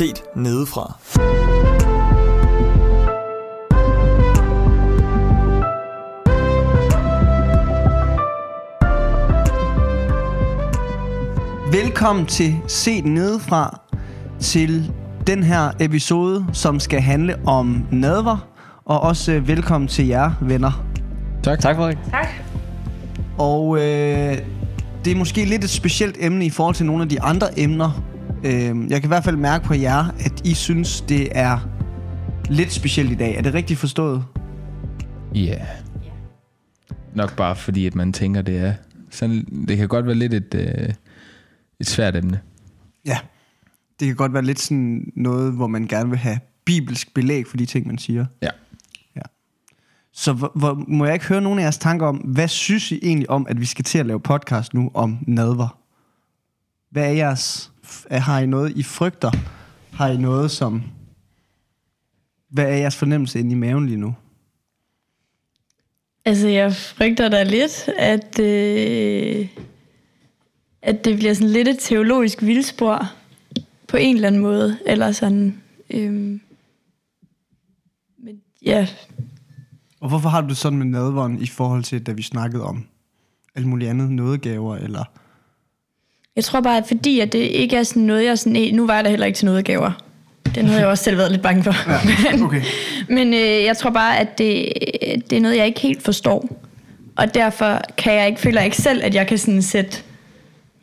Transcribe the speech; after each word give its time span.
set 0.00 0.22
nedefra. 0.36 0.98
Velkommen 11.72 12.26
til 12.26 12.56
Set 12.66 13.04
Nedefra, 13.04 13.80
til 14.38 14.92
den 15.26 15.42
her 15.42 15.70
episode, 15.80 16.46
som 16.52 16.80
skal 16.80 17.00
handle 17.00 17.36
om 17.46 17.86
nadver, 17.92 18.48
og 18.84 19.00
også 19.00 19.32
øh, 19.32 19.48
velkommen 19.48 19.88
til 19.88 20.06
jer, 20.06 20.32
venner. 20.40 20.84
Tak. 21.42 21.60
Tak, 21.60 21.76
Frederik. 21.76 21.98
Og 23.38 23.76
øh, 23.76 24.38
det 25.04 25.12
er 25.12 25.16
måske 25.16 25.44
lidt 25.44 25.64
et 25.64 25.70
specielt 25.70 26.16
emne 26.20 26.46
i 26.46 26.50
forhold 26.50 26.74
til 26.74 26.86
nogle 26.86 27.02
af 27.02 27.08
de 27.08 27.22
andre 27.22 27.58
emner. 27.58 28.09
Øh, 28.44 28.90
jeg 28.90 29.00
kan 29.00 29.04
i 29.04 29.06
hvert 29.06 29.24
fald 29.24 29.36
mærke 29.36 29.64
på 29.64 29.74
jer, 29.74 30.04
at 30.04 30.46
I 30.46 30.54
synes, 30.54 31.00
det 31.00 31.28
er 31.38 31.68
lidt 32.48 32.72
specielt 32.72 33.10
i 33.10 33.14
dag. 33.14 33.36
Er 33.36 33.42
det 33.42 33.54
rigtigt 33.54 33.80
forstået? 33.80 34.24
Ja. 35.34 35.40
Yeah. 35.40 35.66
Nok 37.14 37.36
bare 37.36 37.56
fordi, 37.56 37.86
at 37.86 37.94
man 37.94 38.12
tænker, 38.12 38.42
det 38.42 38.58
er... 38.58 38.74
Sådan, 39.10 39.64
det 39.68 39.76
kan 39.76 39.88
godt 39.88 40.06
være 40.06 40.14
lidt 40.14 40.34
et, 40.34 40.54
øh, 40.54 40.94
et 41.80 41.86
svært 41.86 42.16
emne. 42.16 42.40
Ja. 43.06 43.18
Det 44.00 44.06
kan 44.06 44.16
godt 44.16 44.32
være 44.32 44.42
lidt 44.42 44.60
sådan 44.60 45.12
noget, 45.16 45.52
hvor 45.52 45.66
man 45.66 45.86
gerne 45.86 46.10
vil 46.10 46.18
have 46.18 46.38
bibelsk 46.64 47.14
belæg 47.14 47.46
for 47.46 47.56
de 47.56 47.66
ting, 47.66 47.86
man 47.86 47.98
siger. 47.98 48.26
Ja. 48.42 48.50
Ja. 49.16 49.22
Så 50.12 50.32
hvor, 50.32 50.52
hvor, 50.54 50.84
må 50.88 51.04
jeg 51.04 51.14
ikke 51.14 51.26
høre 51.26 51.40
nogle 51.40 51.60
af 51.60 51.64
jeres 51.64 51.78
tanker 51.78 52.06
om, 52.06 52.16
hvad 52.16 52.48
synes 52.48 52.92
I 52.92 52.98
egentlig 53.02 53.30
om, 53.30 53.46
at 53.48 53.60
vi 53.60 53.64
skal 53.64 53.84
til 53.84 53.98
at 53.98 54.06
lave 54.06 54.20
podcast 54.20 54.74
nu 54.74 54.90
om 54.94 55.18
nadver? 55.26 55.78
Hvad 56.90 57.04
er 57.04 57.12
jeres... 57.12 57.72
Har 58.10 58.38
I 58.38 58.46
noget, 58.46 58.76
I 58.76 58.82
frygter? 58.82 59.30
Har 59.92 60.08
I 60.08 60.16
noget, 60.16 60.50
som... 60.50 60.82
Hvad 62.48 62.64
er 62.64 62.76
jeres 62.76 62.96
fornemmelse 62.96 63.38
inde 63.40 63.50
i 63.52 63.54
maven 63.54 63.86
lige 63.86 63.96
nu? 63.96 64.14
Altså, 66.24 66.48
jeg 66.48 66.74
frygter 66.74 67.28
da 67.28 67.42
lidt, 67.42 67.88
at, 67.98 68.38
øh, 68.40 69.48
at 70.82 71.04
det 71.04 71.16
bliver 71.16 71.34
sådan 71.34 71.48
lidt 71.48 71.68
et 71.68 71.76
teologisk 71.80 72.42
vildspor 72.42 73.12
på 73.88 73.96
en 73.96 74.14
eller 74.14 74.28
anden 74.28 74.40
måde. 74.40 74.78
Eller 74.86 75.12
sådan... 75.12 75.62
Øh, 75.90 76.12
men 78.18 78.40
ja, 78.62 78.88
Og 80.00 80.08
hvorfor 80.08 80.28
har 80.28 80.40
du 80.40 80.54
sådan 80.54 80.78
med 80.78 80.86
nadveren 80.86 81.42
i 81.42 81.46
forhold 81.46 81.82
til, 81.82 82.06
da 82.06 82.12
vi 82.12 82.22
snakkede 82.22 82.64
om 82.64 82.86
alt 83.54 83.66
muligt 83.66 83.90
andet, 83.90 84.10
nådegaver, 84.10 84.76
eller... 84.76 85.04
jeg 86.36 86.44
tror 86.44 86.60
bare, 86.60 86.76
at 86.76 86.84
fordi 86.86 87.20
at 87.20 87.32
det 87.32 87.38
ikke 87.38 87.76
er 87.76 87.82
sådan 87.82 88.02
noget, 88.02 88.24
jeg 88.24 88.38
sådan... 88.38 88.74
Nu 88.74 88.86
var 88.86 88.94
jeg 88.94 89.04
der 89.04 89.10
heller 89.10 89.26
ikke 89.26 89.36
til 89.36 89.46
noget 89.46 89.64
gaver. 89.64 89.92
Den 90.54 90.66
havde 90.66 90.80
jeg 90.80 90.88
også 90.88 91.04
selv 91.04 91.16
været 91.16 91.30
lidt 91.30 91.42
bange 91.42 91.64
for. 91.64 91.90
Ja, 91.90 92.32
men, 92.32 92.42
okay. 92.42 92.62
Men 93.08 93.34
øh, 93.34 93.64
jeg 93.64 93.76
tror 93.76 93.90
bare, 93.90 94.18
at 94.18 94.38
det, 94.38 94.72
det 95.30 95.36
er 95.36 95.40
noget, 95.40 95.56
jeg 95.56 95.66
ikke 95.66 95.80
helt 95.80 96.02
forstår. 96.02 96.48
Og 97.16 97.34
derfor 97.34 97.80
kan 97.96 98.12
jeg 98.14 98.26
ikke, 98.28 98.40
føler 98.40 98.60
jeg 98.60 98.64
ikke 98.64 98.76
selv, 98.76 99.04
at 99.04 99.14
jeg 99.14 99.26
kan 99.26 99.38
sådan 99.38 99.62
sætte 99.62 100.02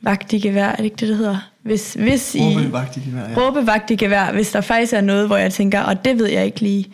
vagt 0.02 0.34
i 0.34 0.40
gevær. 0.40 0.68
Er 0.68 0.76
det 0.76 0.84
ikke 0.84 0.96
det, 0.96 1.08
det 1.08 1.18
hedder? 1.18 1.50
Hvis, 1.64 1.94
hvis 1.94 2.36
I, 2.36 2.40
Råbe 2.40 2.74
vagt 2.74 2.98
i 2.98 3.02
vejr, 3.14 3.30
ja. 3.30 3.42
råbe 3.42 3.68
vagt 3.68 3.92
i 3.92 3.96
gevær, 3.96 4.32
hvis 4.32 4.52
der 4.52 4.62
faktisk 4.62 4.94
er 4.94 5.02
noget, 5.02 5.28
hvor 5.28 5.38
jeg 5.38 5.54
tænker, 5.54 5.82
og 5.82 6.06
det 6.06 6.20
ved 6.20 6.30
jeg 6.30 6.46
ikke 6.46 6.62
lige. 6.62 6.86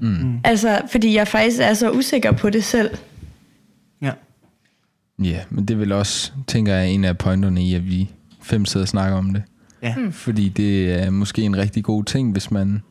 Mm. 0.00 0.40
Altså, 0.44 0.80
fordi 0.90 1.16
jeg 1.16 1.28
faktisk 1.28 1.58
er 1.60 1.74
så 1.74 1.90
usikker 1.90 2.32
på 2.32 2.50
det 2.50 2.64
selv. 2.64 2.90
Ja. 5.18 5.24
Ja, 5.24 5.40
men 5.50 5.64
det 5.64 5.74
er 5.74 5.78
vel 5.78 5.92
også, 5.92 6.32
tænker 6.46 6.74
jeg, 6.74 6.90
en 6.90 7.04
af 7.04 7.18
pointerne 7.18 7.64
i, 7.64 7.74
at 7.74 7.86
vi 7.86 8.10
fem 8.42 8.64
sidder 8.64 8.84
og 8.84 8.88
snakker 8.88 9.16
om 9.16 9.34
det. 9.34 9.42
Ja. 9.82 9.94
Hmm. 9.94 10.12
Fordi 10.12 10.48
det 10.48 10.92
er 11.02 11.10
måske 11.10 11.42
en 11.42 11.56
rigtig 11.56 11.84
god 11.84 12.04
ting, 12.04 12.32
hvis 12.32 12.50
man 12.50 12.82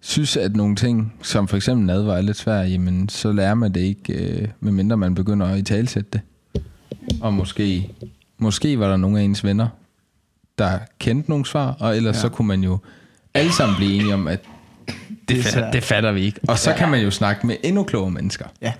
synes, 0.00 0.36
at 0.36 0.56
nogle 0.56 0.76
ting, 0.76 1.14
som 1.22 1.48
for 1.48 1.56
eksempel 1.56 1.86
nadvar 1.86 2.16
er 2.16 2.20
lidt 2.20 2.36
svært, 2.36 2.70
jamen 2.70 3.08
så 3.08 3.32
lærer 3.32 3.54
man 3.54 3.72
det 3.72 3.80
ikke, 3.80 4.12
øh, 4.12 4.48
medmindre 4.60 4.96
man 4.96 5.14
begynder 5.14 5.46
at 5.46 5.58
italesætte 5.58 6.10
det. 6.12 6.20
Og 7.20 7.34
måske, 7.34 7.90
måske 8.38 8.78
var 8.78 8.88
der 8.88 8.96
nogle 8.96 9.20
af 9.20 9.22
ens 9.22 9.44
venner, 9.44 9.68
der 10.58 10.78
kendte 10.98 11.30
nogle 11.30 11.46
svar, 11.46 11.76
og 11.80 11.96
ellers 11.96 12.16
ja. 12.16 12.20
så 12.20 12.28
kunne 12.28 12.48
man 12.48 12.64
jo 12.64 12.78
alle 13.34 13.52
sammen 13.52 13.76
blive 13.76 13.94
enige 13.94 14.14
om, 14.14 14.28
at 14.28 14.40
det, 14.86 15.28
Det 15.28 15.38
er 15.38 15.42
fatter, 15.42 15.70
det 15.70 15.82
fatter 15.82 16.12
vi 16.12 16.20
ikke. 16.20 16.40
Og 16.48 16.58
så 16.58 16.70
ja. 16.70 16.76
kan 16.76 16.88
man 16.88 17.00
jo 17.00 17.10
snakke 17.10 17.46
med 17.46 17.56
endnu 17.62 17.82
klogere 17.82 18.10
mennesker. 18.10 18.46
Ja. 18.62 18.72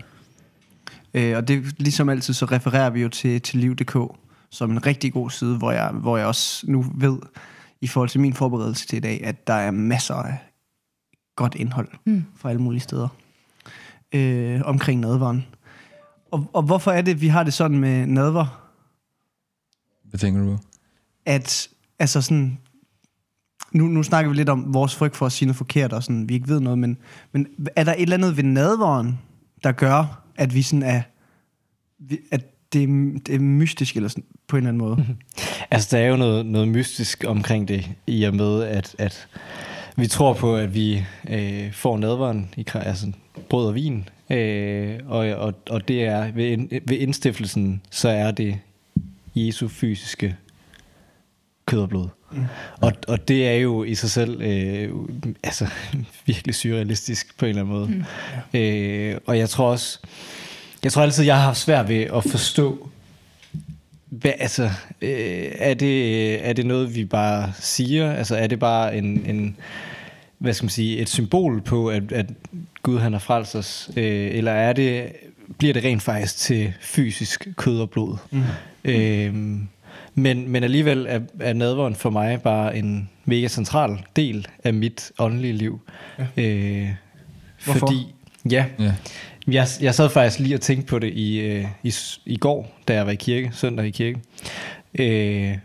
Øh, 1.14 1.36
og 1.36 1.48
det 1.48 1.80
ligesom 1.80 2.08
altid, 2.08 2.34
så 2.34 2.44
refererer 2.44 2.90
vi 2.90 3.02
jo 3.02 3.08
til, 3.08 3.40
til 3.40 3.60
Liv.dk 3.60 3.96
som 4.50 4.70
en 4.70 4.86
rigtig 4.86 5.12
god 5.12 5.30
side, 5.30 5.58
hvor 5.58 5.72
jeg, 5.72 5.90
hvor 5.90 6.16
jeg 6.16 6.26
også 6.26 6.66
nu 6.70 6.84
ved, 6.94 7.18
i 7.80 7.86
forhold 7.86 8.08
til 8.08 8.20
min 8.20 8.34
forberedelse 8.34 8.86
til 8.86 8.96
i 8.96 9.00
dag, 9.00 9.24
at 9.24 9.46
der 9.46 9.54
er 9.54 9.70
masser 9.70 10.14
af 10.14 10.38
godt 11.36 11.54
indhold 11.54 11.88
mm. 12.04 12.24
fra 12.36 12.50
alle 12.50 12.62
mulige 12.62 12.80
steder 12.80 13.08
øh, 14.14 14.60
omkring 14.64 15.00
nadveren. 15.00 15.46
Og, 16.30 16.50
og 16.52 16.62
hvorfor 16.62 16.90
er 16.90 17.02
det, 17.02 17.20
vi 17.20 17.28
har 17.28 17.42
det 17.42 17.54
sådan 17.54 17.78
med 17.78 18.06
nadver, 18.06 18.70
Hvad 20.04 20.18
tænker 20.18 20.42
du? 20.42 20.58
at 21.26 21.68
altså 21.98 22.22
sådan, 22.22 22.58
nu, 23.72 23.84
nu 23.86 24.02
snakker 24.02 24.30
vi 24.30 24.36
lidt 24.36 24.48
om 24.48 24.74
vores 24.74 24.96
frygt 24.96 25.16
for 25.16 25.26
at 25.26 25.32
sige 25.32 25.46
noget 25.46 25.56
forkert, 25.56 25.92
og 25.92 26.02
sådan, 26.02 26.28
vi 26.28 26.34
ikke 26.34 26.48
ved 26.48 26.60
noget, 26.60 26.78
men, 26.78 26.98
men 27.32 27.46
er 27.76 27.84
der 27.84 27.92
et 27.92 28.02
eller 28.02 28.16
andet 28.16 28.36
ved 28.36 28.44
nadveren, 28.44 29.18
der 29.62 29.72
gør, 29.72 30.23
at 30.36 30.54
vi 30.54 30.62
sådan 30.62 30.82
er, 30.82 31.02
at 32.32 32.44
det, 32.72 32.82
er- 32.82 33.18
det 33.26 33.34
er 33.34 33.38
mystisk, 33.38 33.96
eller 33.96 34.08
sådan, 34.08 34.24
på 34.48 34.56
en 34.56 34.62
eller 34.62 34.68
anden 34.68 34.78
måde? 34.78 34.96
Mhm. 34.96 35.16
Altså, 35.70 35.96
der 35.96 36.02
er 36.02 36.08
jo 36.08 36.16
noget, 36.16 36.46
noget 36.46 36.68
mystisk 36.68 37.24
omkring 37.26 37.68
det, 37.68 37.90
i 38.06 38.22
og 38.24 38.34
med, 38.34 38.62
at, 38.62 38.94
at 38.98 39.28
vi 39.96 40.06
tror 40.06 40.32
på, 40.34 40.56
at 40.56 40.74
vi 40.74 41.04
øh, 41.30 41.72
får 41.72 41.98
nadvaren, 41.98 42.54
i 42.56 42.64
altså 42.74 43.12
brød 43.48 43.66
og 43.68 43.74
vin, 43.74 44.08
øh, 44.30 45.00
og, 45.06 45.18
og, 45.28 45.54
og 45.70 45.88
det 45.88 46.04
er 46.04 46.32
ved, 46.32 46.44
ind, 46.46 46.68
ved 46.88 46.98
indstiftelsen, 46.98 47.82
så 47.90 48.08
er 48.08 48.30
det 48.30 48.58
Jesu 49.34 49.68
fysiske 49.68 50.36
kød 51.66 51.80
og 51.80 51.88
blod. 51.88 52.08
Mm. 52.34 52.44
Og, 52.80 52.92
og 53.08 53.28
det 53.28 53.48
er 53.48 53.54
jo 53.54 53.84
i 53.84 53.94
sig 53.94 54.10
selv 54.10 54.42
øh, 54.42 54.90
altså, 55.42 55.66
virkelig 56.26 56.54
surrealistisk 56.54 57.38
på 57.38 57.44
en 57.44 57.48
eller 57.48 57.62
anden 57.62 57.74
måde. 57.74 57.88
Mm. 58.52 58.58
Øh, 58.60 59.18
og 59.26 59.38
jeg 59.38 59.48
tror 59.48 59.70
også, 59.70 59.98
jeg 60.84 60.92
tror 60.92 61.02
altid, 61.02 61.24
jeg 61.24 61.36
har 61.36 61.42
haft 61.42 61.58
svært 61.58 61.88
ved 61.88 62.02
at 62.02 62.24
forstå, 62.24 62.88
hvad, 64.08 64.32
altså, 64.38 64.70
øh, 65.02 65.52
er, 65.58 65.74
det, 65.74 66.48
er 66.48 66.52
det 66.52 66.66
noget, 66.66 66.94
vi 66.94 67.04
bare 67.04 67.52
siger? 67.60 68.12
Altså, 68.12 68.36
er 68.36 68.46
det 68.46 68.58
bare 68.58 68.96
en, 68.96 69.04
en 69.26 69.56
hvad 70.38 70.52
skal 70.52 70.64
man 70.64 70.70
sige, 70.70 70.98
et 70.98 71.08
symbol 71.08 71.60
på, 71.60 71.88
at, 71.88 72.12
at 72.12 72.26
Gud 72.82 72.98
han 72.98 73.12
har 73.12 73.20
frelst 73.20 73.56
os? 73.56 73.90
Øh, 73.96 74.34
eller 74.34 74.52
er 74.52 74.72
det, 74.72 75.12
bliver 75.58 75.72
det 75.72 75.84
rent 75.84 76.02
faktisk 76.02 76.36
til 76.36 76.72
fysisk 76.80 77.48
kød 77.56 77.80
og 77.80 77.90
blod? 77.90 78.16
Mm. 78.30 78.42
Øh, 78.84 79.34
men, 80.14 80.48
men 80.48 80.64
alligevel 80.64 81.06
er, 81.08 81.20
er 81.40 81.52
nadveren 81.52 81.94
for 81.94 82.10
mig 82.10 82.42
bare 82.42 82.76
en 82.76 83.10
mega 83.24 83.48
central 83.48 83.98
del 84.16 84.46
af 84.64 84.74
mit 84.74 85.12
åndelige 85.18 85.52
liv. 85.52 85.80
Ja. 86.18 86.42
Øh, 86.42 86.88
Hvorfor? 87.64 87.78
Fordi, 87.78 88.14
ja, 88.50 88.64
Ja. 88.78 88.92
jeg, 89.48 89.66
jeg 89.80 89.94
sad 89.94 90.10
faktisk 90.10 90.38
lige 90.38 90.54
og 90.54 90.60
tænkte 90.60 90.86
på 90.86 90.98
det 90.98 91.12
i, 91.12 91.40
øh, 91.40 91.64
i, 91.82 91.94
i 92.26 92.36
går, 92.36 92.78
da 92.88 92.94
jeg 92.94 93.06
var 93.06 93.12
i 93.12 93.16
kirke, 93.16 93.50
søndag 93.52 93.86
i 93.86 93.90
kirke, 93.90 94.20
øh, 94.98 95.58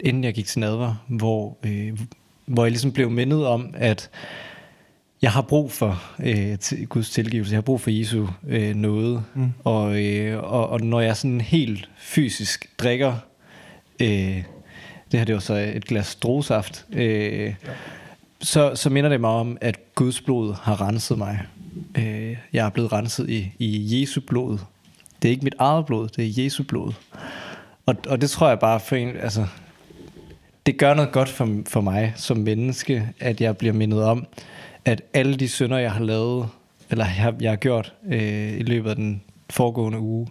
inden 0.00 0.24
jeg 0.24 0.34
gik 0.34 0.46
til 0.46 0.60
nadver, 0.60 1.04
hvor, 1.08 1.58
øh, 1.66 1.98
hvor 2.46 2.64
jeg 2.64 2.70
ligesom 2.70 2.92
blev 2.92 3.10
mindet 3.10 3.46
om, 3.46 3.74
at 3.78 4.10
jeg 5.22 5.32
har 5.32 5.42
brug 5.42 5.72
for 5.72 6.02
øh, 6.20 6.58
til 6.58 6.86
Guds 6.86 7.10
tilgivelse, 7.10 7.52
jeg 7.52 7.56
har 7.56 7.62
brug 7.62 7.80
for 7.80 7.90
Jesu 7.90 8.26
øh, 8.48 8.74
nåde, 8.76 9.22
mm. 9.34 9.52
og, 9.64 10.04
øh, 10.04 10.42
og, 10.52 10.68
og 10.68 10.80
når 10.80 11.00
jeg 11.00 11.16
sådan 11.16 11.40
helt 11.40 11.88
fysisk 11.98 12.70
drikker, 12.78 13.16
øh, 14.00 14.42
det 15.12 15.20
her 15.20 15.24
det 15.24 15.34
var 15.34 15.40
så 15.40 15.54
et 15.54 15.84
glas 15.84 16.14
drosaft. 16.14 16.86
øh, 16.92 17.54
så, 18.40 18.72
så 18.74 18.90
minder 18.90 19.10
det 19.10 19.20
mig 19.20 19.30
om, 19.30 19.58
at 19.60 19.94
Guds 19.94 20.20
blod 20.20 20.54
har 20.62 20.88
renset 20.88 21.18
mig. 21.18 21.42
Øh, 21.98 22.36
jeg 22.52 22.66
er 22.66 22.70
blevet 22.70 22.92
renset 22.92 23.30
i, 23.30 23.52
i 23.58 24.00
Jesu 24.00 24.20
blod. 24.26 24.58
Det 25.22 25.28
er 25.28 25.32
ikke 25.32 25.44
mit 25.44 25.54
eget 25.58 25.86
blod, 25.86 26.08
det 26.08 26.24
er 26.24 26.44
Jesu 26.44 26.62
blod. 26.62 26.92
Og, 27.86 27.96
og 28.08 28.20
det 28.20 28.30
tror 28.30 28.48
jeg 28.48 28.58
bare 28.58 28.80
for 28.80 28.96
en, 28.96 29.16
altså, 29.16 29.46
det 30.66 30.78
gør 30.78 30.94
noget 30.94 31.12
godt 31.12 31.28
for, 31.28 31.62
for 31.66 31.80
mig 31.80 32.12
som 32.16 32.36
menneske, 32.36 33.08
at 33.20 33.40
jeg 33.40 33.56
bliver 33.56 33.72
mindet 33.72 34.04
om, 34.04 34.26
at 34.84 35.02
alle 35.14 35.34
de 35.34 35.48
synder, 35.48 35.78
jeg 35.78 35.92
har 35.92 36.04
lavet, 36.04 36.48
eller 36.90 37.04
jeg, 37.18 37.34
jeg 37.40 37.50
har 37.50 37.56
gjort 37.56 37.94
øh, 38.06 38.58
i 38.58 38.62
løbet 38.62 38.90
af 38.90 38.96
den 38.96 39.22
foregående 39.50 39.98
uge, 39.98 40.28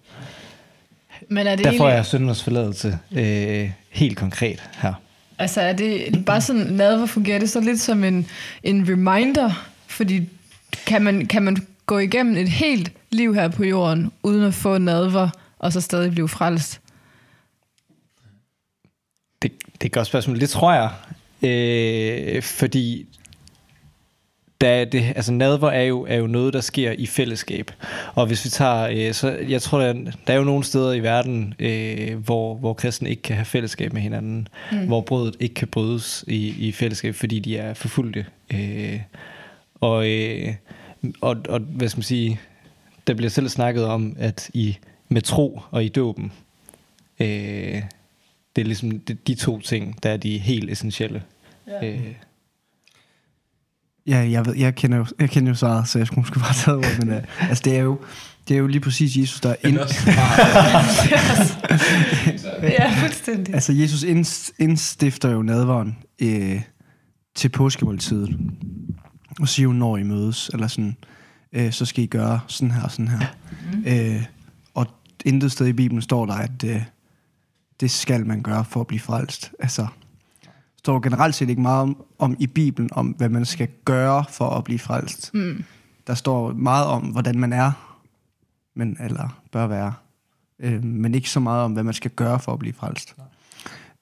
men 1.33 1.47
er 1.47 1.55
det 1.55 1.65
der 1.65 1.71
får 1.71 1.77
egentlig, 1.77 1.95
jeg 1.95 2.05
syndernes 2.05 2.43
forladelse 2.43 2.99
øh, 3.11 3.71
helt 3.89 4.17
konkret 4.17 4.63
her. 4.77 4.93
altså 5.37 5.61
er 5.61 5.73
det 5.73 6.25
bare 6.25 6.41
sådan, 6.41 6.61
nadver 6.61 7.05
fungerer 7.05 7.39
det 7.39 7.49
så 7.49 7.59
lidt 7.59 7.79
som 7.79 8.03
en, 8.03 8.27
en 8.63 8.89
reminder, 8.89 9.67
fordi 9.87 10.29
kan 10.85 11.01
man, 11.01 11.25
kan 11.25 11.43
man 11.43 11.57
gå 11.85 11.97
igennem 11.97 12.37
et 12.37 12.49
helt 12.49 12.91
liv 13.11 13.35
her 13.35 13.47
på 13.47 13.63
jorden, 13.63 14.11
uden 14.23 14.43
at 14.43 14.53
få 14.53 14.77
nadver, 14.77 15.29
og 15.59 15.73
så 15.73 15.81
stadig 15.81 16.11
blive 16.11 16.29
frelst? 16.29 16.81
Det, 19.41 19.51
det 19.73 19.81
er 19.81 19.85
et 19.85 19.91
godt 19.91 20.07
spørgsmål. 20.07 20.39
Det 20.39 20.49
tror 20.49 20.73
jeg. 20.73 20.89
Øh, 21.49 22.43
fordi 22.43 23.07
da 24.63 24.85
det, 24.85 25.13
altså 25.15 25.31
nadver 25.31 25.69
er 25.69 25.81
jo, 25.83 26.05
er 26.09 26.15
jo 26.15 26.27
noget, 26.27 26.53
der 26.53 26.61
sker 26.61 26.91
i 26.91 27.05
fællesskab. 27.05 27.71
Og 28.15 28.27
hvis 28.27 28.45
vi 28.45 28.49
tager, 28.49 29.07
øh, 29.07 29.13
så 29.13 29.29
jeg 29.31 29.61
tror, 29.61 29.79
der, 29.79 29.87
er- 29.87 30.11
der 30.27 30.33
er 30.33 30.37
jo 30.37 30.43
nogle 30.43 30.63
steder 30.63 30.93
i 30.93 30.99
verden, 30.99 31.53
øh, 31.59 32.17
hvor, 32.17 32.55
hvor 32.55 32.73
kristne 32.73 33.09
ikke 33.09 33.21
kan 33.21 33.35
have 33.35 33.45
fællesskab 33.45 33.93
med 33.93 34.01
hinanden, 34.01 34.47
mm. 34.71 34.87
hvor 34.87 35.01
brødet 35.01 35.35
ikke 35.39 35.55
kan 35.55 35.67
brydes 35.67 36.25
i, 36.27 36.67
i 36.67 36.71
fællesskab, 36.71 37.15
fordi 37.15 37.39
de 37.39 37.57
er 37.57 37.73
forfulgte. 37.73 38.25
Øh, 38.53 38.99
og, 39.75 40.09
øh, 40.09 40.53
og, 41.21 41.37
og 41.49 41.59
hvad 41.59 41.89
skal 41.89 41.97
man 41.97 42.03
sige, 42.03 42.39
der 43.07 43.13
bliver 43.13 43.29
selv 43.29 43.49
snakket 43.49 43.85
om, 43.85 44.15
at 44.19 44.49
i 44.53 44.77
med 45.09 45.21
tro 45.21 45.61
og 45.71 45.83
i 45.83 45.87
dåben, 45.87 46.31
øh, 47.19 47.81
det 48.55 48.61
er 48.61 48.65
ligesom 48.65 48.99
de, 48.99 49.13
de 49.13 49.35
to 49.35 49.59
ting, 49.59 50.03
der 50.03 50.09
er 50.09 50.17
de 50.17 50.37
helt 50.37 50.71
essentielle. 50.71 51.23
Ja. 51.67 51.87
Øh, 51.87 51.99
Ja, 54.07 54.17
jeg, 54.31 54.45
ved, 54.45 54.55
jeg, 54.55 54.75
kender 54.75 54.97
jo, 54.97 55.05
jeg 55.19 55.29
kender 55.29 55.49
jo 55.51 55.55
svaret, 55.55 55.87
så 55.87 55.97
jeg 55.97 56.07
skulle 56.07 56.19
måske 56.21 56.39
bare 56.39 56.53
tage 56.53 56.77
ordet, 56.77 56.99
men 56.99 57.09
uh, 57.17 57.49
altså, 57.49 57.61
det, 57.65 57.75
er 57.75 57.81
jo, 57.81 57.99
det 58.47 58.53
er 58.53 58.57
jo 58.59 58.67
lige 58.67 58.81
præcis 58.81 59.17
Jesus, 59.17 59.41
der 59.41 59.55
ind, 59.63 59.79
Ja, 62.63 62.95
fuldstændig. 63.01 63.53
altså, 63.53 63.73
Jesus 63.73 64.03
ind, 64.03 64.51
indstifter 64.59 65.29
jo 65.29 65.41
nadveren 65.41 65.97
øh, 66.21 66.61
til 67.35 67.49
påskemåltidet, 67.49 68.37
og 69.39 69.49
siger 69.49 69.63
jo, 69.63 69.71
når 69.73 69.97
I 69.97 70.03
mødes, 70.03 70.49
eller 70.53 70.67
sådan, 70.67 70.95
øh, 71.53 71.71
så 71.71 71.85
skal 71.85 72.03
I 72.03 72.07
gøre 72.07 72.39
sådan 72.47 72.71
her 72.71 72.83
og 72.83 72.91
sådan 72.91 73.07
her. 73.07 73.19
Mm. 73.73 73.83
Øh, 73.87 74.23
og 74.73 74.87
intet 75.25 75.51
sted 75.51 75.67
i 75.67 75.73
Bibelen 75.73 76.01
står 76.01 76.25
der, 76.25 76.33
at 76.33 76.63
øh, 76.65 76.81
det 77.79 77.91
skal 77.91 78.25
man 78.25 78.41
gøre 78.41 78.65
for 78.65 78.81
at 78.81 78.87
blive 78.87 78.99
frelst. 78.99 79.51
Altså, 79.59 79.87
står 80.83 80.99
generelt 80.99 81.35
set 81.35 81.49
ikke 81.49 81.61
meget 81.61 81.81
om, 81.81 82.03
om 82.19 82.35
i 82.39 82.47
Bibelen, 82.47 82.89
om 82.93 83.07
hvad 83.07 83.29
man 83.29 83.45
skal 83.45 83.67
gøre 83.85 84.25
for 84.29 84.49
at 84.49 84.63
blive 84.63 84.79
frelst. 84.79 85.33
Mm. 85.33 85.63
Der 86.07 86.13
står 86.13 86.53
meget 86.53 86.85
om, 86.85 87.01
hvordan 87.01 87.39
man 87.39 87.53
er, 87.53 87.97
men, 88.75 88.97
eller 88.99 89.41
bør 89.51 89.67
være, 89.67 89.93
øh, 90.59 90.83
men 90.83 91.15
ikke 91.15 91.29
så 91.29 91.39
meget 91.39 91.63
om, 91.63 91.73
hvad 91.73 91.83
man 91.83 91.93
skal 91.93 92.11
gøre 92.11 92.39
for 92.39 92.53
at 92.53 92.59
blive 92.59 92.73
frelst. 92.73 93.15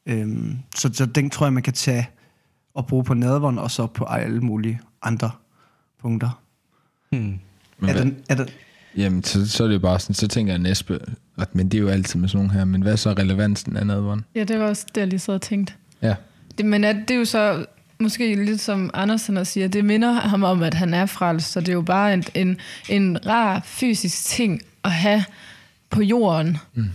Øhm, 0.06 0.58
så, 0.76 0.90
så 0.94 1.06
den 1.06 1.30
tror 1.30 1.46
jeg, 1.46 1.54
man 1.54 1.64
kan 1.64 1.74
tage 1.74 2.10
og 2.74 2.88
bruge 2.88 3.04
på 3.04 3.14
nadveren, 3.14 3.58
og 3.58 3.72
så 3.72 3.88
på 3.88 4.06
alle 4.06 4.42
mulige 4.42 4.82
andre 5.02 5.32
punkter. 6.02 6.42
hmm. 7.12 7.40
Men 7.80 7.90
Er 7.90 7.94
den, 8.04 8.18
er 8.30 8.36
den, 8.36 8.50
Jamen, 8.98 9.24
så, 9.24 9.50
så 9.50 9.64
er 9.64 9.68
det 9.68 9.76
jo 9.76 9.80
bare 9.80 10.00
sådan, 10.00 10.14
så 10.14 10.28
tænker 10.28 10.54
jeg 10.54 10.60
næste, 10.60 11.00
at, 11.38 11.56
men 11.56 11.70
det 11.70 11.78
er 11.78 11.82
jo 11.82 11.88
altid 11.88 12.20
med 12.20 12.30
sådan 12.30 12.38
nogle 12.46 12.60
her, 12.60 12.66
men 12.66 12.82
hvad 12.82 12.92
er 12.92 12.96
så 12.96 13.10
relevansen 13.10 13.78
af 13.78 13.88
nadveren? 13.88 14.26
Ja, 14.36 14.44
det 14.44 14.60
var 14.60 14.66
også 14.66 14.86
det, 14.96 15.02
jeg 15.02 15.08
lige 15.08 15.20
sad 15.20 15.34
og 15.34 15.42
tænkte. 15.42 15.74
Ja. 16.02 16.16
Det, 16.58 16.66
men 16.66 16.84
at, 16.84 16.96
det 16.96 17.12
er 17.12 17.18
jo 17.18 17.26
så 17.26 17.66
måske 18.00 18.36
lidt 18.36 18.62
som 18.62 18.90
Andersen 18.94 19.38
også 19.38 19.54
siger, 19.54 19.68
det 19.68 19.86
minder 19.86 20.14
ham 20.14 20.44
om, 20.44 20.64
at 20.64 20.74
han 20.74 20.94
er 20.94 21.06
frelst, 21.06 21.52
så 21.52 21.60
det 21.60 21.70
er 21.70 21.74
jo 21.74 21.82
bare 21.82 22.14
en, 22.14 22.24
en, 22.34 22.58
en 22.90 23.26
rar 23.28 23.62
fysisk 23.66 24.26
ting 24.26 24.62
at 24.84 24.92
have 24.92 25.24
på 25.90 26.02
jorden. 26.02 26.58
Mm. 26.74 26.86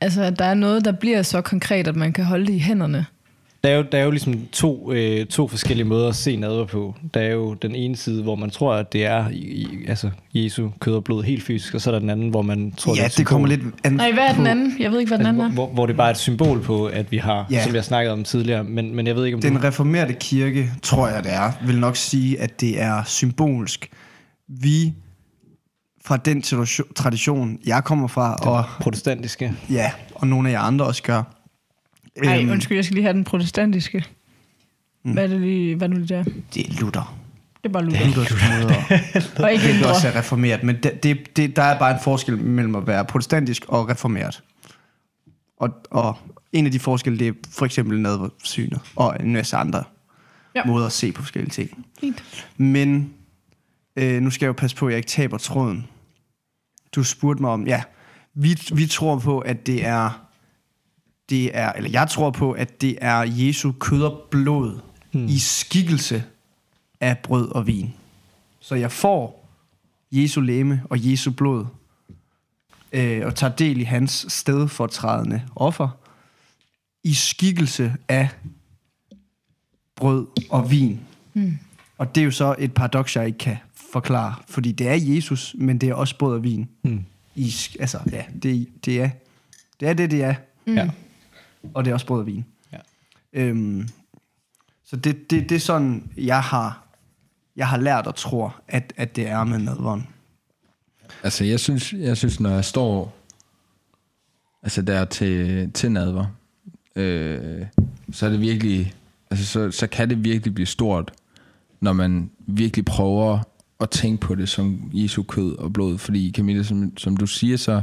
Altså, 0.00 0.22
at 0.22 0.38
der 0.38 0.44
er 0.44 0.54
noget, 0.54 0.84
der 0.84 0.92
bliver 0.92 1.22
så 1.22 1.40
konkret, 1.40 1.88
at 1.88 1.96
man 1.96 2.12
kan 2.12 2.24
holde 2.24 2.46
det 2.46 2.52
i 2.52 2.58
hænderne. 2.58 3.06
Der 3.64 3.70
er 3.70 3.76
jo, 3.76 3.84
der 3.92 3.98
er 3.98 4.04
jo 4.04 4.10
ligesom 4.10 4.34
to, 4.52 4.92
øh, 4.92 5.26
to 5.26 5.48
forskellige 5.48 5.84
måder 5.84 6.08
at 6.08 6.14
se 6.16 6.36
nadver 6.36 6.64
på. 6.66 6.94
Der 7.14 7.20
er 7.20 7.28
jo 7.32 7.54
den 7.54 7.74
ene 7.74 7.96
side, 7.96 8.22
hvor 8.22 8.34
man 8.34 8.50
tror, 8.50 8.74
at 8.74 8.92
det 8.92 9.04
er 9.06 9.28
i, 9.28 9.34
i, 9.36 9.68
altså 9.88 10.10
Jesu 10.34 10.68
kød 10.80 10.94
og 10.94 11.04
blod 11.04 11.22
helt 11.24 11.42
fysisk, 11.42 11.74
og 11.74 11.80
så 11.80 11.90
er 11.90 11.92
der 11.92 11.98
den 12.00 12.10
anden, 12.10 12.28
hvor 12.30 12.42
man 12.42 12.72
tror, 12.76 12.94
ja, 12.96 13.02
er 13.02 13.06
et 13.06 13.16
det 13.18 13.26
kommer 13.26 13.48
lidt 13.48 13.60
an 13.84 13.92
Nej, 13.92 14.12
hvad 14.12 14.22
er 14.24 14.32
den 14.34 14.46
anden? 14.46 14.76
Jeg 14.80 14.90
ved 14.90 15.00
ikke, 15.00 15.10
hvad 15.10 15.18
den 15.18 15.26
Altså, 15.26 15.42
anden 15.42 15.54
hvor, 15.54 15.64
er. 15.64 15.66
hvor, 15.66 15.74
hvor 15.74 15.86
det 15.86 15.96
bare 15.96 16.06
er 16.06 16.10
et 16.10 16.18
symbol 16.18 16.60
på, 16.62 16.86
at 16.86 17.12
vi 17.12 17.16
har, 17.16 17.46
Ja. 17.50 17.64
som 17.64 17.74
jeg 17.74 17.84
snakkede 17.84 18.12
om 18.12 18.24
tidligere, 18.24 18.64
men, 18.64 18.94
men 18.94 19.06
jeg 19.06 19.16
ved 19.16 19.24
ikke, 19.24 19.34
om 19.36 19.40
Den 19.42 19.54
du... 19.54 19.60
reformerede 19.62 20.12
kirke, 20.20 20.70
tror 20.82 21.08
jeg 21.08 21.24
det 21.24 21.32
er, 21.34 21.52
vil 21.66 21.78
nok 21.80 21.96
sige, 21.96 22.40
at 22.40 22.60
det 22.60 22.80
er 22.82 23.02
symbolsk. 23.06 23.88
Vi 24.48 24.92
fra 26.04 26.16
den 26.16 26.42
tradition, 26.96 27.58
jeg 27.66 27.84
kommer 27.84 28.08
fra, 28.08 28.34
og, 28.34 28.64
protestantiske. 28.80 29.52
ja, 29.70 29.90
og 30.14 30.26
nogle 30.26 30.48
af 30.48 30.52
jer 30.52 30.60
andre 30.60 30.84
også 30.86 31.02
gør. 31.02 31.22
Nej, 32.24 32.40
Øhm, 32.40 32.50
undskyld, 32.50 32.76
jeg 32.76 32.84
skal 32.84 32.94
lige 32.94 33.04
have 33.04 33.12
den 33.14 33.24
protestantiske. 33.24 34.04
Hvad 35.02 35.22
er 35.24 35.26
det 35.26 35.40
lige, 35.40 35.76
hvad 35.76 35.88
er 35.88 35.92
nu 35.94 36.00
det 36.00 36.08
der? 36.08 36.24
Det 36.54 36.66
er 36.66 36.80
Luther. 36.80 37.18
Det 37.62 37.68
er 37.68 37.72
bare 37.72 37.84
Det 37.84 37.92
Luther. 37.92 38.06
er 38.06 38.14
Luthers 38.16 38.42
måde 39.38 39.44
Og 39.44 39.52
ikke 39.52 39.64
Det 39.68 39.74
ændre. 39.74 39.88
også 39.90 40.08
er 40.08 40.18
reformeret, 40.18 40.62
men 40.62 40.76
det, 40.82 41.02
det, 41.02 41.36
det, 41.36 41.56
der 41.56 41.62
er 41.62 41.78
bare 41.78 41.90
en 41.94 42.00
forskel 42.04 42.38
mellem 42.38 42.74
at 42.74 42.86
være 42.86 43.04
protestantisk 43.04 43.64
og 43.68 43.88
reformeret. 43.88 44.42
Og, 45.56 45.70
og 45.90 46.16
en 46.52 46.66
af 46.66 46.72
de 46.72 46.78
forskelle, 46.78 47.18
det 47.18 47.28
er 47.28 47.32
for 47.50 47.66
eksempel 47.66 48.00
nadversynet, 48.00 48.80
og 48.96 49.16
en 49.20 49.32
masse 49.32 49.56
andre 49.56 49.84
ja. 50.54 50.64
måder 50.64 50.86
at 50.86 50.92
se 50.92 51.12
på 51.12 51.22
forskellige 51.22 51.50
ting. 51.50 51.86
Fint. 52.00 52.46
Men 52.56 53.12
øh, 53.96 54.20
nu 54.22 54.30
skal 54.30 54.44
jeg 54.46 54.48
jo 54.48 54.52
passe 54.52 54.76
på, 54.76 54.86
at 54.86 54.90
jeg 54.92 54.96
ikke 54.96 55.08
taber 55.08 55.38
tråden. 55.38 55.86
Du 56.94 57.02
spurgte 57.04 57.42
mig 57.42 57.50
om, 57.50 57.66
ja, 57.66 57.82
vi, 58.34 58.58
vi 58.74 58.86
tror 58.86 59.18
på, 59.18 59.38
at 59.38 59.66
det 59.66 59.86
er, 59.86 60.27
det 61.30 61.56
er, 61.56 61.72
eller 61.72 61.90
jeg 61.90 62.08
tror 62.08 62.30
på, 62.30 62.52
at 62.52 62.80
det 62.80 62.98
er 63.00 63.16
Jesu 63.16 63.72
kød 63.72 64.02
og 64.02 64.26
blod 64.30 64.80
hmm. 65.12 65.26
i 65.26 65.38
skikkelse 65.38 66.24
af 67.00 67.18
brød 67.18 67.48
og 67.48 67.66
vin. 67.66 67.94
Så 68.60 68.74
jeg 68.74 68.92
får 68.92 69.48
Jesu 70.12 70.40
læme 70.40 70.82
og 70.84 71.10
Jesu 71.10 71.30
blod, 71.30 71.66
øh, 72.92 73.26
og 73.26 73.34
tager 73.34 73.54
del 73.54 73.80
i 73.80 73.84
hans 73.84 74.26
stedfortrædende 74.28 75.42
offer, 75.56 75.88
i 77.04 77.14
skikkelse 77.14 77.94
af 78.08 78.28
brød 79.96 80.26
og 80.50 80.70
vin. 80.70 81.00
Mm. 81.34 81.58
Og 81.98 82.14
det 82.14 82.20
er 82.20 82.24
jo 82.24 82.30
så 82.30 82.54
et 82.58 82.74
paradoks, 82.74 83.16
jeg 83.16 83.26
ikke 83.26 83.38
kan 83.38 83.56
forklare, 83.92 84.34
fordi 84.48 84.72
det 84.72 84.88
er 84.88 84.94
Jesus, 84.94 85.54
men 85.58 85.78
det 85.78 85.88
er 85.88 85.94
også 85.94 86.18
brød 86.18 86.34
og 86.34 86.42
vin. 86.42 86.68
Mm. 86.82 87.04
I, 87.34 87.54
altså, 87.80 87.98
ja, 88.12 88.24
det, 88.42 88.68
det, 88.84 89.02
er, 89.02 89.10
det 89.80 89.88
er 89.88 89.92
det, 89.92 90.10
det 90.10 90.22
er, 90.22 90.34
Mm. 90.68 90.74
Ja. 90.74 90.88
Og 91.74 91.84
det 91.84 91.90
er 91.90 91.94
også 91.94 92.06
brød 92.06 92.20
og 92.20 92.26
vin. 92.26 92.44
Ja. 92.72 92.78
Øhm, 93.32 93.88
så 94.84 94.96
det, 94.96 95.30
det, 95.30 95.48
det 95.48 95.54
er 95.54 95.60
sådan, 95.60 96.10
jeg 96.16 96.42
har, 96.42 96.86
jeg 97.56 97.68
har 97.68 97.76
lært 97.76 98.06
og 98.06 98.14
tror, 98.14 98.60
at, 98.68 98.92
at 98.96 99.16
det 99.16 99.28
er 99.28 99.44
med 99.44 99.58
nadveren. 99.58 100.06
Altså, 101.22 101.44
jeg 101.44 101.60
synes, 101.60 101.92
jeg 101.92 102.16
synes 102.16 102.40
når 102.40 102.50
jeg 102.50 102.64
står 102.64 103.16
altså 104.62 104.82
der 104.82 105.04
til, 105.04 105.70
til 105.72 105.92
nadver, 105.92 106.26
øh, 106.96 107.66
så 108.12 108.26
er 108.26 108.30
det 108.30 108.40
virkelig, 108.40 108.94
altså 109.30 109.46
så, 109.46 109.70
så 109.70 109.86
kan 109.86 110.10
det 110.10 110.24
virkelig 110.24 110.54
blive 110.54 110.66
stort, 110.66 111.12
når 111.80 111.92
man 111.92 112.30
virkelig 112.46 112.84
prøver 112.84 113.40
at 113.80 113.90
tænke 113.90 114.20
på 114.20 114.34
det 114.34 114.48
som 114.48 114.90
Jesu 114.92 115.22
kød 115.22 115.56
og 115.56 115.72
blod. 115.72 115.98
Fordi 115.98 116.32
Camilla, 116.36 116.62
som, 116.62 116.96
som 116.96 117.16
du 117.16 117.26
siger, 117.26 117.56
så, 117.56 117.82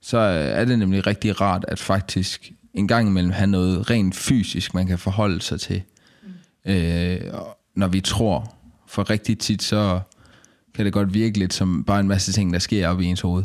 så 0.00 0.18
er 0.18 0.64
det 0.64 0.78
nemlig 0.78 1.06
rigtig 1.06 1.40
rart, 1.40 1.64
at 1.68 1.78
faktisk 1.78 2.52
en 2.74 2.88
gang 2.88 3.08
imellem 3.08 3.32
have 3.32 3.46
noget 3.46 3.90
rent 3.90 4.14
fysisk, 4.14 4.74
man 4.74 4.86
kan 4.86 4.98
forholde 4.98 5.40
sig 5.40 5.60
til. 5.60 5.82
Øh, 6.64 7.20
og 7.32 7.58
når 7.74 7.88
vi 7.88 8.00
tror, 8.00 8.54
for 8.86 9.10
rigtig 9.10 9.38
tit, 9.38 9.62
så 9.62 10.00
kan 10.74 10.84
det 10.84 10.92
godt 10.92 11.14
virke 11.14 11.38
lidt 11.38 11.54
som 11.54 11.84
bare 11.84 12.00
en 12.00 12.08
masse 12.08 12.32
ting, 12.32 12.52
der 12.52 12.58
sker 12.58 12.88
op 12.88 13.00
i 13.00 13.04
ens 13.04 13.20
hoved. 13.20 13.44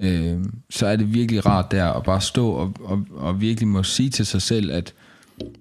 Øh, 0.00 0.44
så 0.70 0.86
er 0.86 0.96
det 0.96 1.14
virkelig 1.14 1.46
rart 1.46 1.70
der 1.70 1.92
at 1.92 2.02
bare 2.02 2.20
stå 2.20 2.50
og, 2.50 2.74
og, 2.80 3.06
og 3.10 3.40
virkelig 3.40 3.68
må 3.68 3.82
sige 3.82 4.10
til 4.10 4.26
sig 4.26 4.42
selv, 4.42 4.72
at 4.72 4.94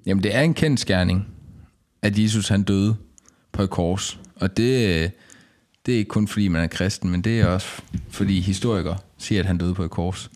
jamen, 0.05 0.23
det 0.23 0.35
er 0.35 0.41
en 0.41 0.53
kendskærning, 0.53 1.27
at 2.01 2.19
Jesus 2.19 2.47
han 2.47 2.63
døde 2.63 2.95
på 3.51 3.63
et 3.63 3.69
kors. 3.69 4.19
Og 4.35 4.57
det, 4.57 5.03
øh, 5.03 5.09
det 5.85 5.93
er 5.93 5.97
ikke 5.97 6.09
kun 6.09 6.27
fordi 6.27 6.47
man 6.47 6.63
er 6.63 6.67
kristen, 6.67 7.09
men 7.09 7.21
det 7.21 7.41
er 7.41 7.45
også 7.45 7.67
fordi 8.09 8.39
historikere 8.39 8.97
siger, 9.17 9.39
at 9.39 9.45
han 9.45 9.57
døde 9.57 9.73
på 9.73 9.83
et 9.83 9.91
kors. 9.91 10.31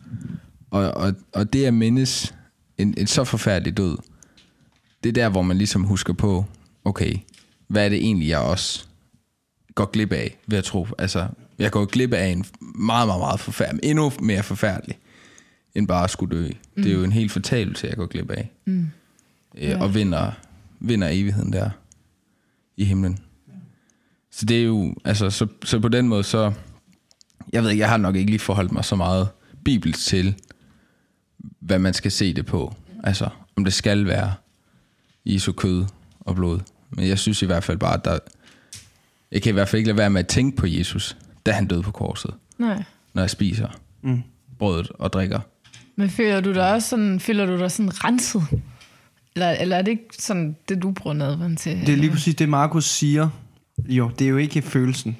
Og, 0.70 0.90
og, 0.90 1.14
og 1.32 1.52
det 1.52 1.64
at 1.64 1.74
mindes 1.74 2.34
en, 2.78 2.94
en 2.98 3.06
så 3.06 3.24
forfærdelig 3.24 3.76
død, 3.76 3.98
det 5.02 5.08
er 5.08 5.12
der, 5.12 5.28
hvor 5.28 5.42
man 5.42 5.58
ligesom 5.58 5.82
husker 5.82 6.12
på, 6.12 6.44
okay, 6.84 7.14
hvad 7.68 7.84
er 7.84 7.88
det 7.88 7.98
egentlig, 7.98 8.28
jeg 8.28 8.38
også 8.38 8.86
går 9.74 9.84
glip 9.84 10.12
af, 10.12 10.38
ved 10.46 10.58
at 10.58 10.64
tro. 10.64 10.86
Altså, 10.98 11.28
jeg 11.58 11.70
går 11.70 11.84
glip 11.84 12.12
af 12.12 12.26
en 12.26 12.44
meget, 12.74 13.08
meget, 13.08 13.20
meget 13.20 13.40
forfærdelig, 13.40 13.90
endnu 13.90 14.12
mere 14.20 14.42
forfærdelig, 14.42 14.98
end 15.74 15.88
bare 15.88 16.04
at 16.04 16.10
skulle 16.10 16.36
dø. 16.36 16.48
Mm. 16.76 16.82
Det 16.82 16.92
er 16.92 16.96
jo 16.96 17.04
en 17.04 17.12
helt 17.12 17.32
fortalelse, 17.32 17.86
jeg 17.86 17.96
går 17.96 18.06
glip 18.06 18.30
af. 18.30 18.50
Mm. 18.64 18.88
Øh, 19.58 19.80
og 19.80 19.94
vinder, 19.94 20.32
vinder 20.80 21.08
evigheden 21.08 21.52
der 21.52 21.70
i 22.76 22.84
himlen. 22.84 23.18
Så 24.30 24.46
det 24.46 24.60
er 24.60 24.64
jo, 24.64 24.94
altså, 25.04 25.30
så, 25.30 25.46
så 25.64 25.80
på 25.80 25.88
den 25.88 26.08
måde, 26.08 26.24
så, 26.24 26.52
jeg 27.52 27.62
ved 27.62 27.70
ikke, 27.70 27.80
jeg 27.80 27.88
har 27.88 27.96
nok 27.96 28.16
ikke 28.16 28.30
lige 28.30 28.40
forholdt 28.40 28.72
mig 28.72 28.84
så 28.84 28.96
meget 28.96 29.28
bibelsk 29.64 30.06
til, 30.06 30.34
hvad 31.60 31.78
man 31.78 31.94
skal 31.94 32.10
se 32.10 32.34
det 32.34 32.46
på. 32.46 32.74
Altså, 33.04 33.28
om 33.56 33.64
det 33.64 33.72
skal 33.72 34.06
være 34.06 34.34
Jesu 35.26 35.52
kød 35.52 35.84
og 36.20 36.34
blod. 36.34 36.60
Men 36.90 37.08
jeg 37.08 37.18
synes 37.18 37.42
i 37.42 37.46
hvert 37.46 37.64
fald 37.64 37.78
bare, 37.78 37.94
at 37.94 38.04
der, 38.04 38.18
jeg 39.32 39.42
kan 39.42 39.50
i 39.50 39.52
hvert 39.52 39.68
fald 39.68 39.78
ikke 39.78 39.88
lade 39.88 39.98
være 39.98 40.10
med 40.10 40.20
at 40.20 40.26
tænke 40.26 40.56
på 40.56 40.66
Jesus, 40.66 41.16
da 41.46 41.52
han 41.52 41.66
døde 41.66 41.82
på 41.82 41.90
korset, 41.90 42.34
Nej. 42.58 42.82
når 43.14 43.22
jeg 43.22 43.30
spiser 43.30 43.68
mm. 44.02 44.22
brødet 44.58 44.90
og 44.94 45.12
drikker. 45.12 45.40
Men 45.96 46.10
føler 46.10 46.40
du 46.40 46.54
dig 46.54 46.72
også 46.72 46.88
sådan, 46.88 47.20
føler 47.20 47.46
du 47.46 47.58
dig 47.58 47.70
sådan 47.70 48.04
renset 48.04 48.42
Eller, 49.34 49.50
eller 49.50 49.76
er 49.76 49.82
det 49.82 49.90
ikke 49.90 50.08
sådan, 50.18 50.56
det 50.68 50.82
du 50.82 50.90
bruger 50.90 51.14
nadveren 51.14 51.56
til? 51.56 51.80
Det 51.86 51.88
er 51.88 51.96
lige 51.96 52.10
præcis 52.10 52.34
det, 52.34 52.48
Markus 52.48 52.84
siger. 52.84 53.28
Jo, 53.88 54.10
det 54.18 54.24
er 54.24 54.28
jo 54.28 54.36
ikke 54.36 54.62
følelsen. 54.62 55.16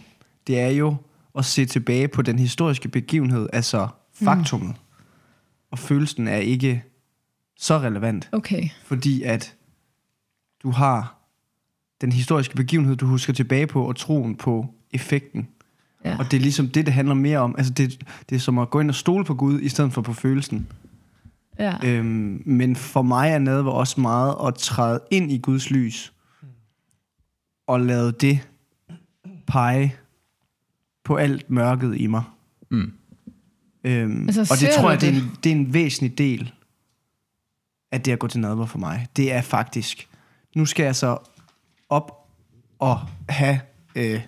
Det 0.47 0.61
er 0.61 0.68
jo 0.68 0.97
at 1.38 1.44
se 1.44 1.64
tilbage 1.64 2.09
på 2.09 2.23
den 2.23 2.38
historiske 2.38 2.88
begivenhed, 2.88 3.49
altså 3.52 3.88
faktummet. 4.23 4.68
Mm. 4.68 4.89
Og 5.70 5.78
følelsen 5.78 6.28
er 6.28 6.36
ikke 6.36 6.84
så 7.56 7.78
relevant, 7.78 8.28
Okay. 8.32 8.68
fordi 8.84 9.22
at 9.22 9.56
du 10.62 10.70
har 10.70 11.16
den 12.00 12.12
historiske 12.12 12.54
begivenhed, 12.56 12.96
du 12.96 13.06
husker 13.06 13.32
tilbage 13.32 13.66
på, 13.66 13.84
og 13.88 13.96
troen 13.96 14.36
på 14.36 14.74
effekten. 14.92 15.48
Ja. 16.04 16.18
Og 16.18 16.24
det 16.24 16.36
er 16.36 16.40
ligesom 16.40 16.68
det, 16.68 16.86
det 16.86 16.94
handler 16.94 17.14
mere 17.14 17.38
om. 17.38 17.54
Altså 17.58 17.72
det, 17.72 18.04
det 18.28 18.36
er 18.36 18.40
som 18.40 18.58
at 18.58 18.70
gå 18.70 18.80
ind 18.80 18.88
og 18.88 18.94
stole 18.94 19.24
på 19.24 19.34
Gud, 19.34 19.60
i 19.60 19.68
stedet 19.68 19.92
for 19.92 20.02
på 20.02 20.12
følelsen. 20.12 20.66
ja. 21.58 21.76
Øhm, 21.84 22.42
men 22.46 22.76
for 22.76 23.02
mig 23.02 23.30
er 23.30 23.38
nadver 23.38 23.70
også 23.70 24.00
meget 24.00 24.36
at 24.46 24.54
træde 24.54 25.00
ind 25.10 25.32
i 25.32 25.38
Guds 25.38 25.70
lys, 25.70 26.12
og 27.66 27.80
lade 27.80 28.12
det 28.12 28.48
pege 29.46 29.94
på 31.04 31.16
alt 31.16 31.50
mørket 31.50 31.96
i 32.00 32.06
mig. 32.06 32.22
Mm. 32.68 32.92
Øhm, 33.84 34.26
Altså, 34.28 34.40
og 34.54 34.60
det 34.60 34.70
tror 34.78 34.90
jeg, 34.90 35.00
det 35.00 35.08
er, 35.08 35.12
det? 35.12 35.22
en, 35.22 35.37
det 35.44 35.52
er 35.52 35.56
en 35.56 35.75
væsentlig 35.75 36.18
del 36.18 36.52
af 37.92 38.00
det 38.02 38.12
at 38.12 38.18
gå 38.18 38.26
til 38.26 38.40
nadver 38.40 38.66
for 38.66 38.78
mig. 38.78 39.06
Det 39.16 39.32
er 39.32 39.42
faktisk, 39.42 40.08
nu 40.56 40.66
skal 40.66 40.84
jeg 40.84 40.96
så 40.96 41.18
op 41.88 42.28
og 42.78 43.00
have 43.28 43.60
øh, 43.94 44.20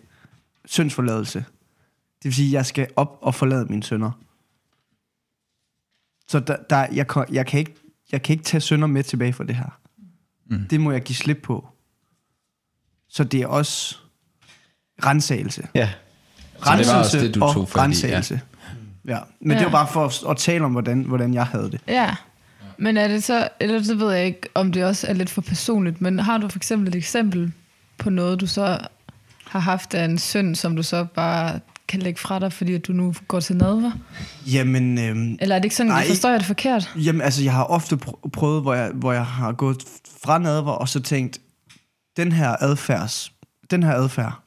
syndsforladelse. 0.65 1.39
Det 1.39 2.25
vil 2.25 2.35
sige, 2.35 2.49
at 2.49 2.53
jeg 2.53 2.67
skal 2.67 2.89
op 2.97 3.19
og 3.23 3.35
forlade 3.35 3.65
mine 3.67 3.83
sønder. 3.83 4.11
Så 6.29 6.41
der, 6.41 6.57
der, 6.71 6.87
jeg, 6.93 7.09
kan- 7.09 7.27
jeg, 7.33 7.47
kan 7.47 7.61
ikke, 7.61 7.75
jeg 8.13 8.23
kan 8.23 8.33
ikke 8.33 8.45
tage 8.45 8.61
sønder 8.61 8.87
med 8.87 9.03
tilbage 9.03 9.33
fra 9.33 9.45
det 9.45 9.57
her. 9.57 9.79
Mm. 10.51 10.69
Det 10.69 10.81
må 10.81 10.91
jeg 10.93 11.03
give 11.03 11.17
slip 11.17 11.39
på. 11.43 11.69
Så 13.09 13.25
det 13.25 13.41
er 13.43 13.47
også 13.47 13.99
rensagelse. 15.05 15.69
Ja. 15.75 15.81
det 15.81 15.93
var 16.65 16.71
også 16.73 16.93
Renselse 16.93 17.27
det, 17.27 17.35
du 17.35 17.43
og 17.45 17.55
tog 17.55 17.63
i, 17.63 18.07
ja. 18.07 18.43
Ja. 19.09 19.19
Men 19.41 19.51
ja. 19.51 19.59
det 19.59 19.65
var 19.65 19.73
bare 19.73 19.89
for 19.89 20.31
at, 20.31 20.37
tale 20.37 20.65
om, 20.65 20.73
hvordan, 20.73 21.03
hvordan 21.03 21.35
jeg 21.35 21.47
havde 21.47 21.71
det. 21.71 21.81
Ja. 21.89 22.15
Men 22.79 22.97
er 22.97 23.09
det 23.09 23.25
så, 23.25 23.49
eller 23.61 23.83
så 23.83 23.95
ved 23.95 24.13
jeg 24.13 24.27
ikke, 24.27 24.49
om 24.55 24.73
det 24.73 24.85
også 24.85 25.07
er 25.07 25.13
lidt 25.13 25.31
for 25.31 25.41
personligt, 25.41 26.01
men 26.01 26.19
har 26.19 26.39
du 26.39 26.49
for 26.49 26.59
eksempel 26.59 26.89
et 26.89 26.95
eksempel 26.95 27.53
på 27.99 28.11
noget, 28.11 28.41
du 28.41 28.47
så 28.47 28.79
har 29.45 29.61
haft 29.61 29.95
af 29.95 30.05
en 30.05 30.19
synd, 30.19 30.55
som 30.55 30.77
du 30.77 30.83
så 30.83 31.05
bare 31.05 31.61
kan 31.89 32.01
lægge 32.01 32.21
fra 32.21 32.39
dig, 32.39 32.53
fordi 32.53 32.75
at 32.75 32.87
du 32.87 32.93
nu 32.93 33.15
går 33.29 33.41
til 33.41 33.57
nadver? 33.57 33.91
Jamen, 34.47 34.99
øhm, 34.99 35.37
Eller 35.41 35.55
er 35.57 35.59
det 35.59 35.65
ikke 35.65 35.77
sådan, 35.77 35.91
Nej. 35.93 35.99
jeg 35.99 36.07
forstår 36.07 36.31
jeg 36.31 36.39
det 36.39 36.47
forkert? 36.47 36.93
Jamen, 36.97 37.21
altså, 37.21 37.43
jeg 37.43 37.53
har 37.53 37.65
ofte 37.65 37.99
pr- 38.07 38.29
prøvet, 38.33 38.63
hvor 38.63 38.75
jeg, 38.75 38.91
hvor 38.95 39.13
jeg 39.13 39.27
har 39.27 39.53
gået 39.53 39.83
fra 40.25 40.39
nadver, 40.39 40.73
og 40.73 40.89
så 40.89 41.01
tænkt, 41.01 41.39
den 42.17 42.33
her 42.33 42.57
adfærds, 42.61 43.33
den 43.71 43.83
her 43.83 43.93
adfærd, 43.93 44.43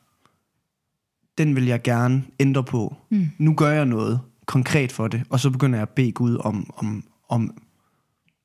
den 1.37 1.55
vil 1.55 1.65
jeg 1.65 1.81
gerne 1.81 2.23
ændre 2.39 2.63
på. 2.63 2.95
Mm. 3.09 3.29
Nu 3.37 3.53
gør 3.53 3.71
jeg 3.71 3.85
noget 3.85 4.19
konkret 4.45 4.91
for 4.91 5.07
det, 5.07 5.23
og 5.29 5.39
så 5.39 5.49
begynder 5.49 5.77
jeg 5.77 5.81
at 5.81 5.89
bede 5.89 6.11
Gud 6.11 6.37
om, 6.37 6.73
om, 6.77 7.03
om, 7.29 7.57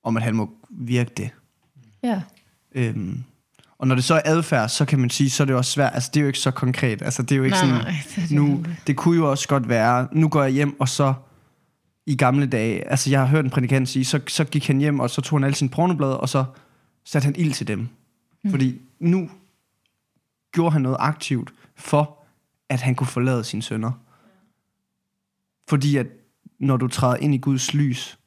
om 0.04 0.16
at 0.16 0.22
han 0.22 0.34
må 0.34 0.50
virke 0.70 1.10
det. 1.16 1.30
Ja. 2.02 2.22
Øhm, 2.74 3.24
og 3.78 3.86
når 3.86 3.94
det 3.94 4.04
så 4.04 4.14
er 4.14 4.20
adfærd, 4.24 4.68
så 4.68 4.84
kan 4.84 4.98
man 4.98 5.10
sige, 5.10 5.30
så 5.30 5.42
er 5.42 5.44
det 5.44 5.56
også 5.56 5.70
svært. 5.70 5.94
Altså, 5.94 6.10
det 6.14 6.20
er 6.20 6.20
jo 6.20 6.26
ikke 6.26 6.38
så 6.38 6.50
konkret. 6.50 7.02
Altså, 7.02 7.22
det 7.22 7.32
er 7.32 7.36
jo 7.36 7.44
ikke 7.44 7.56
Nej, 7.56 7.66
sådan, 7.66 7.84
nej, 7.84 7.94
det 8.16 8.30
nu, 8.30 8.64
det 8.86 8.96
kunne 8.96 9.16
jo 9.16 9.30
også 9.30 9.48
godt 9.48 9.68
være, 9.68 10.08
nu 10.12 10.28
går 10.28 10.42
jeg 10.42 10.52
hjem, 10.52 10.80
og 10.80 10.88
så 10.88 11.14
i 12.06 12.16
gamle 12.16 12.46
dage, 12.46 12.90
altså 12.90 13.10
jeg 13.10 13.20
har 13.20 13.26
hørt 13.26 13.44
en 13.44 13.50
prædikant 13.50 13.88
sige, 13.88 14.04
så, 14.04 14.20
så 14.28 14.44
gik 14.44 14.66
han 14.66 14.78
hjem, 14.78 15.00
og 15.00 15.10
så 15.10 15.20
tog 15.20 15.38
han 15.38 15.44
alle 15.44 15.54
sine 15.54 15.70
pornoblade, 15.70 16.20
og 16.20 16.28
så 16.28 16.44
satte 17.04 17.26
han 17.26 17.34
ild 17.38 17.52
til 17.52 17.66
dem. 17.66 17.88
Mm. 18.44 18.50
Fordi 18.50 18.80
nu 18.98 19.30
gjorde 20.52 20.72
han 20.72 20.82
noget 20.82 20.96
aktivt 21.00 21.52
for, 21.76 22.18
at 22.68 22.80
han 22.80 22.94
kunne 22.94 23.06
forlade 23.06 23.44
sine 23.44 23.62
sønner. 23.62 23.92
Fordi 25.70 25.96
at 25.96 26.06
når 26.58 26.76
du 26.76 26.88
træder 26.88 27.16
ind 27.16 27.34
i 27.34 27.38
Guds 27.38 27.74
lys, 27.74 28.18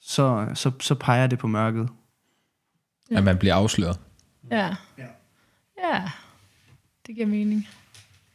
så, 0.00 0.48
så, 0.54 0.70
så 0.80 0.94
peger 0.94 1.26
det 1.26 1.38
på 1.38 1.46
mørket. 1.46 1.88
At 3.10 3.24
man 3.24 3.38
bliver 3.38 3.54
afsløret. 3.54 4.00
Ja. 4.50 4.74
Ja. 4.98 5.06
Ja. 5.84 6.02
Det 7.06 7.14
giver 7.14 7.26
mening. 7.26 7.68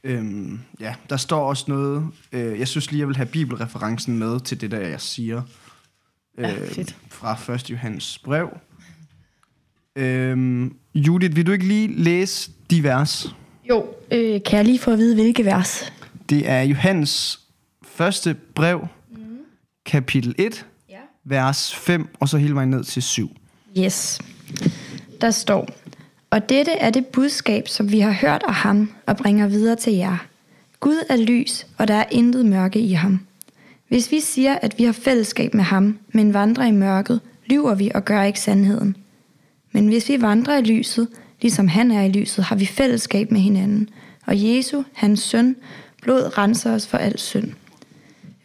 Øhm, 0.03 0.59
ja, 0.79 0.95
der 1.09 1.17
står 1.17 1.50
også 1.50 1.65
noget. 1.67 2.07
Øh, 2.31 2.59
jeg 2.59 2.67
synes 2.67 2.91
lige, 2.91 3.00
jeg 3.00 3.07
vil 3.07 3.15
have 3.15 3.25
bibelreferencen 3.25 4.19
med 4.19 4.39
til 4.39 4.62
det 4.62 4.71
der, 4.71 4.79
jeg 4.88 5.01
siger. 5.01 5.41
Ja, 6.38 6.53
fedt. 6.67 6.98
Fra 7.09 7.53
1. 7.53 7.69
Johannes 7.69 8.17
brev. 8.17 8.57
Øhm, 9.95 10.77
Judith, 10.95 11.36
vil 11.36 11.48
du 11.48 11.51
ikke 11.51 11.67
lige 11.67 11.88
læse 11.88 12.51
de 12.69 12.83
vers? 12.83 13.36
Jo, 13.69 13.95
øh, 14.12 14.41
kan 14.45 14.57
jeg 14.57 14.65
lige 14.65 14.79
få 14.79 14.91
at 14.91 14.98
vide, 14.98 15.15
hvilke 15.15 15.45
vers? 15.45 15.93
Det 16.29 16.50
er 16.50 16.62
Johannes 16.62 17.49
første 18.00 18.36
brev, 18.56 18.88
mm. 19.12 19.18
kapitel 19.86 20.36
1, 20.38 20.65
Ja. 20.89 20.98
vers 21.24 21.75
5, 21.75 22.08
og 22.20 22.29
så 22.29 22.38
hele 22.38 22.56
vejen 22.56 22.70
ned 22.70 22.84
til 22.84 23.01
7. 23.01 23.29
Yes. 23.79 24.20
Der 25.22 25.32
står, 25.32 25.70
og 26.29 26.50
dette 26.50 26.72
er 26.72 26.89
det 26.89 27.06
budskab, 27.06 27.68
som 27.68 27.91
vi 27.91 28.00
har 28.00 28.12
hørt 28.12 28.44
af 28.48 28.53
ham 28.53 28.91
og 29.06 29.18
bringer 29.18 29.48
videre 29.48 29.75
til 29.75 29.94
jer. 29.94 30.18
Gud 30.79 31.03
er 31.10 31.18
lys, 31.18 31.68
og 31.77 31.88
der 31.88 31.94
er 31.94 32.06
intet 32.12 32.46
mørke 32.46 32.79
i 32.79 32.91
ham. 32.94 33.20
Hvis 33.88 34.12
vi 34.12 34.20
siger, 34.20 34.56
at 34.56 34.77
vi 34.77 34.84
har 34.84 34.91
fællesskab 34.91 35.53
med 35.53 35.63
ham, 35.63 36.00
men 36.13 36.34
vandrer 36.34 36.65
i 36.65 36.72
mørket, 36.72 37.22
lyver 37.46 37.75
vi 37.75 37.91
og 37.96 38.06
gør 38.06 38.24
ikke 38.24 38.39
sandheden. 38.39 38.98
Men 39.72 39.88
hvis 39.88 40.10
vi 40.10 40.22
vandrer 40.22 40.58
i 40.58 40.62
lyset, 40.62 41.08
ligesom 41.41 41.68
han 41.68 41.91
er 41.91 42.01
i 42.03 42.12
lyset, 42.12 42.44
har 42.44 42.56
vi 42.56 42.65
fællesskab 42.65 43.32
med 43.32 43.39
hinanden. 43.39 43.89
Og 44.25 44.34
Jesu, 44.44 44.84
hans 44.94 45.20
søn, 45.20 45.56
blod 46.01 46.38
renser 46.38 46.74
os 46.74 46.88
for 46.88 46.98
al 46.98 47.20
synd. 47.20 47.53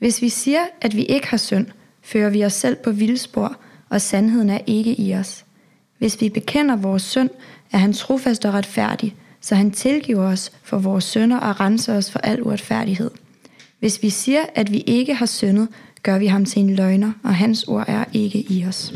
Hvis 0.05 0.23
vi 0.23 0.29
siger, 0.29 0.67
at 0.81 0.97
vi 0.97 1.03
ikke 1.03 1.27
har 1.27 1.37
synd, 1.37 1.67
fører 2.03 2.31
vi 2.31 2.45
os 2.45 2.53
selv 2.53 2.77
på 2.77 2.91
vildspor, 2.91 3.57
og 3.89 4.01
sandheden 4.01 4.51
er 4.51 4.59
ikke 4.67 5.01
i 5.01 5.15
os. 5.15 5.45
Hvis 5.99 6.21
vi 6.21 6.29
bekender 6.29 6.77
vores 6.77 7.03
synd, 7.03 7.31
er 7.73 7.79
han 7.79 7.93
trofast 7.93 8.45
og 8.45 8.55
retfærdig, 8.55 9.17
så 9.41 9.55
han 9.55 9.71
tilgiver 9.71 10.23
os 10.23 10.53
for 10.63 10.79
vores 10.79 11.05
synder 11.05 11.37
og 11.37 11.61
renser 11.61 11.97
os 11.97 12.11
for 12.11 12.19
al 12.19 12.43
uretfærdighed. 12.43 13.11
Hvis 13.79 14.03
vi 14.03 14.11
siger, 14.11 14.41
at 14.55 14.73
vi 14.73 14.79
ikke 14.79 15.15
har 15.15 15.27
syndet, 15.27 15.69
gør 16.03 16.19
vi 16.19 16.27
ham 16.27 16.45
til 16.45 16.63
en 16.63 16.77
løgner, 16.77 17.13
og 17.23 17.35
hans 17.35 17.65
ord 17.65 17.85
er 17.89 18.05
ikke 18.13 18.53
i 18.53 18.67
os. 18.67 18.95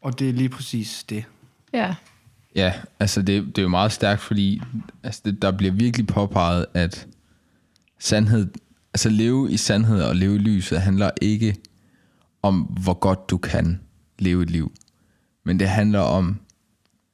Og 0.00 0.18
det 0.18 0.28
er 0.28 0.32
lige 0.32 0.48
præcis 0.48 1.04
det. 1.08 1.24
Ja. 1.72 1.94
Ja, 2.54 2.72
altså 3.00 3.22
det, 3.22 3.46
det 3.46 3.58
er 3.58 3.62
jo 3.62 3.68
meget 3.68 3.92
stærkt, 3.92 4.20
fordi 4.20 4.62
altså 5.02 5.20
det, 5.24 5.42
der 5.42 5.50
bliver 5.50 5.72
virkelig 5.72 6.06
påpeget, 6.06 6.66
at 6.74 7.06
sandhed, 7.98 8.46
altså 8.98 9.08
leve 9.08 9.52
i 9.52 9.56
sandhed 9.56 10.02
og 10.02 10.16
leve 10.16 10.34
i 10.34 10.38
lyset 10.38 10.80
handler 10.80 11.10
ikke 11.22 11.56
om, 12.42 12.60
hvor 12.60 12.94
godt 12.94 13.30
du 13.30 13.38
kan 13.38 13.80
leve 14.18 14.42
et 14.42 14.50
liv. 14.50 14.72
Men 15.44 15.60
det 15.60 15.68
handler 15.68 16.00
om 16.00 16.40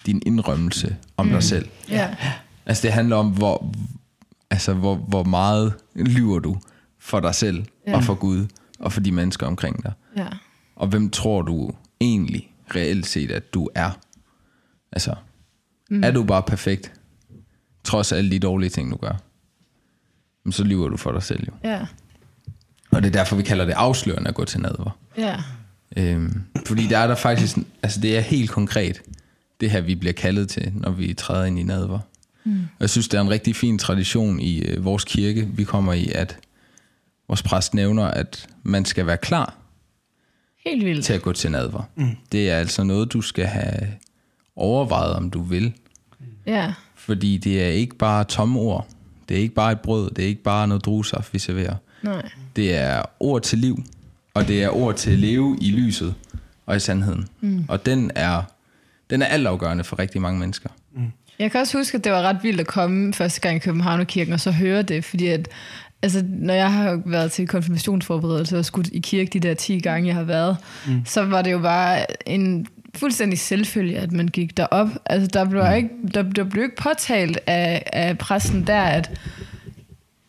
din 0.07 0.23
indrømmelse 0.27 0.97
om 1.17 1.27
mm. 1.27 1.33
dig 1.33 1.43
selv. 1.43 1.69
Ja. 1.89 2.17
Altså 2.67 2.83
det 2.83 2.93
handler 2.93 3.17
om, 3.17 3.31
hvor, 3.31 3.75
altså, 4.51 4.75
hvor, 4.75 4.95
hvor 4.95 5.23
meget 5.23 5.75
lyver 5.95 6.39
du 6.39 6.57
for 6.99 7.21
dig 7.21 7.35
selv 7.35 7.65
ja. 7.87 7.97
og 7.97 8.05
for 8.05 8.15
Gud 8.15 8.47
og 8.79 8.93
for 8.93 9.01
de 9.01 9.13
mennesker 9.13 9.47
omkring 9.47 9.83
dig. 9.83 9.93
Ja. 10.17 10.29
Og 10.77 10.89
hvem 10.89 11.11
tror 11.11 11.43
du 11.43 11.71
egentlig 12.01 12.55
reelt 12.75 13.07
set, 13.07 13.31
at 13.31 13.55
du 13.55 13.69
er? 13.75 13.91
Altså, 14.93 15.15
mm. 15.91 16.05
er 16.05 16.11
du 16.11 16.25
bare 16.25 16.43
perfekt, 16.43 16.93
trods 17.85 18.13
alle 18.13 18.31
de 18.31 18.39
dårlige 18.39 18.71
ting, 18.71 18.91
du 18.91 18.97
gør? 18.97 19.17
Men 20.45 20.53
så 20.53 20.65
lyver 20.65 20.89
du 20.89 20.97
for 20.97 21.13
dig 21.13 21.23
selv 21.23 21.45
jo. 21.47 21.53
Ja. 21.71 21.81
Og 22.91 23.03
det 23.03 23.09
er 23.09 23.13
derfor, 23.13 23.37
vi 23.37 23.43
kalder 23.43 23.65
det 23.65 23.73
afslørende 23.73 24.29
at 24.29 24.35
gå 24.35 24.45
til 24.45 24.61
nadver. 24.61 24.99
Ja. 25.19 25.37
Øhm, 25.97 26.43
fordi 26.67 26.87
der 26.87 26.99
er 26.99 27.07
der 27.07 27.15
faktisk, 27.15 27.57
altså 27.83 28.01
det 28.01 28.17
er 28.17 28.21
helt 28.21 28.51
konkret, 28.51 29.03
det 29.61 29.71
her 29.71 29.81
vi 29.81 29.95
bliver 29.95 30.13
kaldet 30.13 30.49
til, 30.49 30.73
når 30.75 30.91
vi 30.91 31.15
træder 31.15 31.45
ind 31.45 31.59
i 31.59 31.63
nadver. 31.63 31.99
Mm. 32.45 32.53
Og 32.61 32.81
jeg 32.81 32.91
synes, 32.91 33.09
det 33.09 33.19
er 33.19 33.23
en 33.23 33.31
rigtig 33.31 33.57
fin 33.57 33.79
tradition 33.79 34.41
i 34.41 34.59
øh, 34.59 34.85
vores 34.85 35.05
kirke, 35.05 35.49
vi 35.53 35.65
kommer 35.65 35.93
i, 35.93 36.11
at 36.15 36.39
vores 37.29 37.43
præst 37.43 37.75
nævner, 37.75 38.05
at 38.05 38.47
man 38.63 38.85
skal 38.85 39.07
være 39.07 39.17
klar 39.17 39.55
Helt 40.67 40.85
vildt. 40.85 41.05
til 41.05 41.13
at 41.13 41.23
gå 41.23 41.33
til 41.33 41.51
nadver. 41.51 41.83
Mm. 41.97 42.17
Det 42.33 42.51
er 42.51 42.57
altså 42.59 42.85
noget, 42.85 43.13
du 43.13 43.21
skal 43.21 43.47
have 43.47 43.93
overvejet, 44.57 45.15
om 45.15 45.31
du 45.31 45.43
vil. 45.43 45.73
Ja. 46.47 46.75
Fordi 46.95 47.37
det 47.37 47.63
er 47.65 47.69
ikke 47.69 47.97
bare 47.97 48.25
tomme 48.25 48.61
ord. 48.61 48.89
Det 49.29 49.37
er 49.37 49.41
ikke 49.41 49.55
bare 49.55 49.73
et 49.73 49.81
brød. 49.81 50.11
Det 50.11 50.25
er 50.25 50.29
ikke 50.29 50.43
bare 50.43 50.69
noget 50.69 50.85
druesaft, 50.85 51.35
vi 51.35 51.39
serverer. 51.39 51.75
Nej. 52.03 52.29
Det 52.57 52.75
er 52.75 53.03
ord 53.21 53.43
til 53.43 53.59
liv. 53.59 53.85
Og 54.35 54.49
det 54.49 54.63
er 54.63 54.69
ord 54.69 54.95
til 54.95 55.11
at 55.11 55.19
leve 55.19 55.59
i 55.61 55.71
lyset 55.71 56.15
og 56.67 56.77
i 56.77 56.81
sandheden. 56.81 57.29
Mm. 57.41 57.65
Og 57.69 57.87
den 57.87 58.11
er, 58.15 58.43
den 59.11 59.23
er 59.23 59.27
altafgørende 59.27 59.85
for 59.85 59.99
rigtig 59.99 60.21
mange 60.21 60.41
mennesker. 60.41 60.69
Jeg 61.39 61.51
kan 61.51 61.61
også 61.61 61.79
huske, 61.79 61.99
at 61.99 62.05
det 62.05 62.13
var 62.13 62.23
ret 62.23 62.39
vildt 62.43 62.61
at 62.61 62.67
komme 62.67 63.15
første 63.15 63.41
gang 63.41 63.57
i 63.57 63.59
Københavnerkirken 63.59 64.35
og 64.35 64.41
så 64.41 64.51
høre 64.51 64.83
det, 64.83 65.05
fordi 65.05 65.27
at, 65.27 65.49
altså, 66.03 66.25
når 66.29 66.55
jeg 66.55 66.73
har 66.73 67.03
været 67.07 67.33
til 67.33 67.49
konfirmationsforberedelse 67.49 68.59
og 68.59 68.65
skudt 68.65 68.89
i 68.93 68.99
kirke 68.99 69.31
de 69.31 69.41
der 69.41 69.55
10 69.55 69.81
gange, 69.81 70.09
jeg 70.09 70.17
har 70.17 70.23
været, 70.23 70.57
mm. 70.87 71.03
så 71.05 71.25
var 71.25 71.43
det 71.43 71.53
jo 71.53 71.59
bare 71.59 72.07
en 72.29 72.67
fuldstændig 72.97 73.39
selvfølge, 73.39 73.99
at 73.99 74.13
man 74.13 74.29
gik 74.29 74.57
derop. 74.57 74.89
Altså, 75.07 75.27
der 75.27 75.45
blev 75.45 75.65
ikke, 75.77 75.89
der, 76.15 76.23
der 76.23 76.45
blev 76.45 76.63
ikke 76.63 76.77
påtalt 76.77 77.39
af, 77.47 77.83
af 77.93 78.19
pressen 78.19 78.67
der, 78.67 78.83
at 78.83 79.11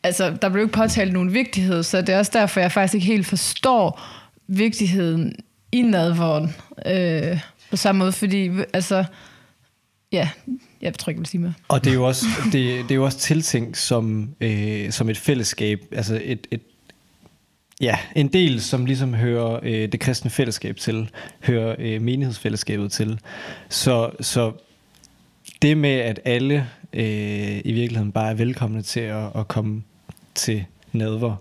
altså, 0.04 0.38
der 0.42 0.50
blev 0.50 0.64
ikke 0.64 0.74
påtalt 0.74 1.14
nogen 1.14 1.34
vigtighed, 1.34 1.84
så 1.84 2.02
det 2.02 2.10
er 2.10 2.20
også 2.20 2.32
derfor, 2.34 2.60
jeg 2.60 2.72
faktisk 2.72 2.94
ikke 2.94 3.08
helt 3.08 3.26
forstår 3.26 4.02
vigtigheden 4.48 5.36
i 5.72 5.82
nadvåren 5.82 6.56
øh, 6.86 7.40
på 7.70 7.78
samme 7.78 8.00
måde, 8.00 8.12
fordi 8.12 8.50
altså, 8.74 9.06
ja, 10.12 10.30
jeg 10.82 10.94
tror 10.94 11.10
ikke, 11.10 11.18
jeg 11.18 11.22
vil 11.22 11.28
sige 11.28 11.42
mere. 11.42 11.54
Og 11.68 11.84
det 11.84 11.90
er 11.90 11.94
jo 11.94 12.08
også, 12.08 12.26
det, 12.46 12.84
det 12.84 12.92
er 12.92 12.96
jo 12.96 13.06
også 13.06 13.20
tiltænkt 13.20 13.78
som, 13.78 14.30
øh, 14.42 14.92
som 14.92 15.10
et 15.10 15.18
fællesskab, 15.18 15.80
altså 15.92 16.22
et, 16.24 16.48
et, 16.52 16.62
ja, 17.82 17.98
en 18.16 18.28
del, 18.28 18.62
som 18.62 18.86
ligesom 18.86 19.14
hører 19.14 19.60
øh, 19.64 19.92
det 19.92 20.00
kristne 20.00 20.32
fællesskab 20.32 20.78
til, 20.78 21.10
hører 21.44 21.76
øh, 21.80 22.02
menighedsfællesskabet 22.02 22.92
til. 22.92 23.20
Så, 23.70 24.12
så 24.22 24.52
det 25.62 25.78
med, 25.78 25.90
at 25.90 26.20
alle 26.26 26.68
øh, 26.94 27.62
i 27.66 27.72
virkeligheden 27.72 28.12
bare 28.12 28.30
er 28.30 28.34
velkomne 28.34 28.82
til 28.82 29.00
at, 29.00 29.30
at 29.36 29.48
komme 29.48 29.84
til 30.36 30.66
nadver, 30.92 31.36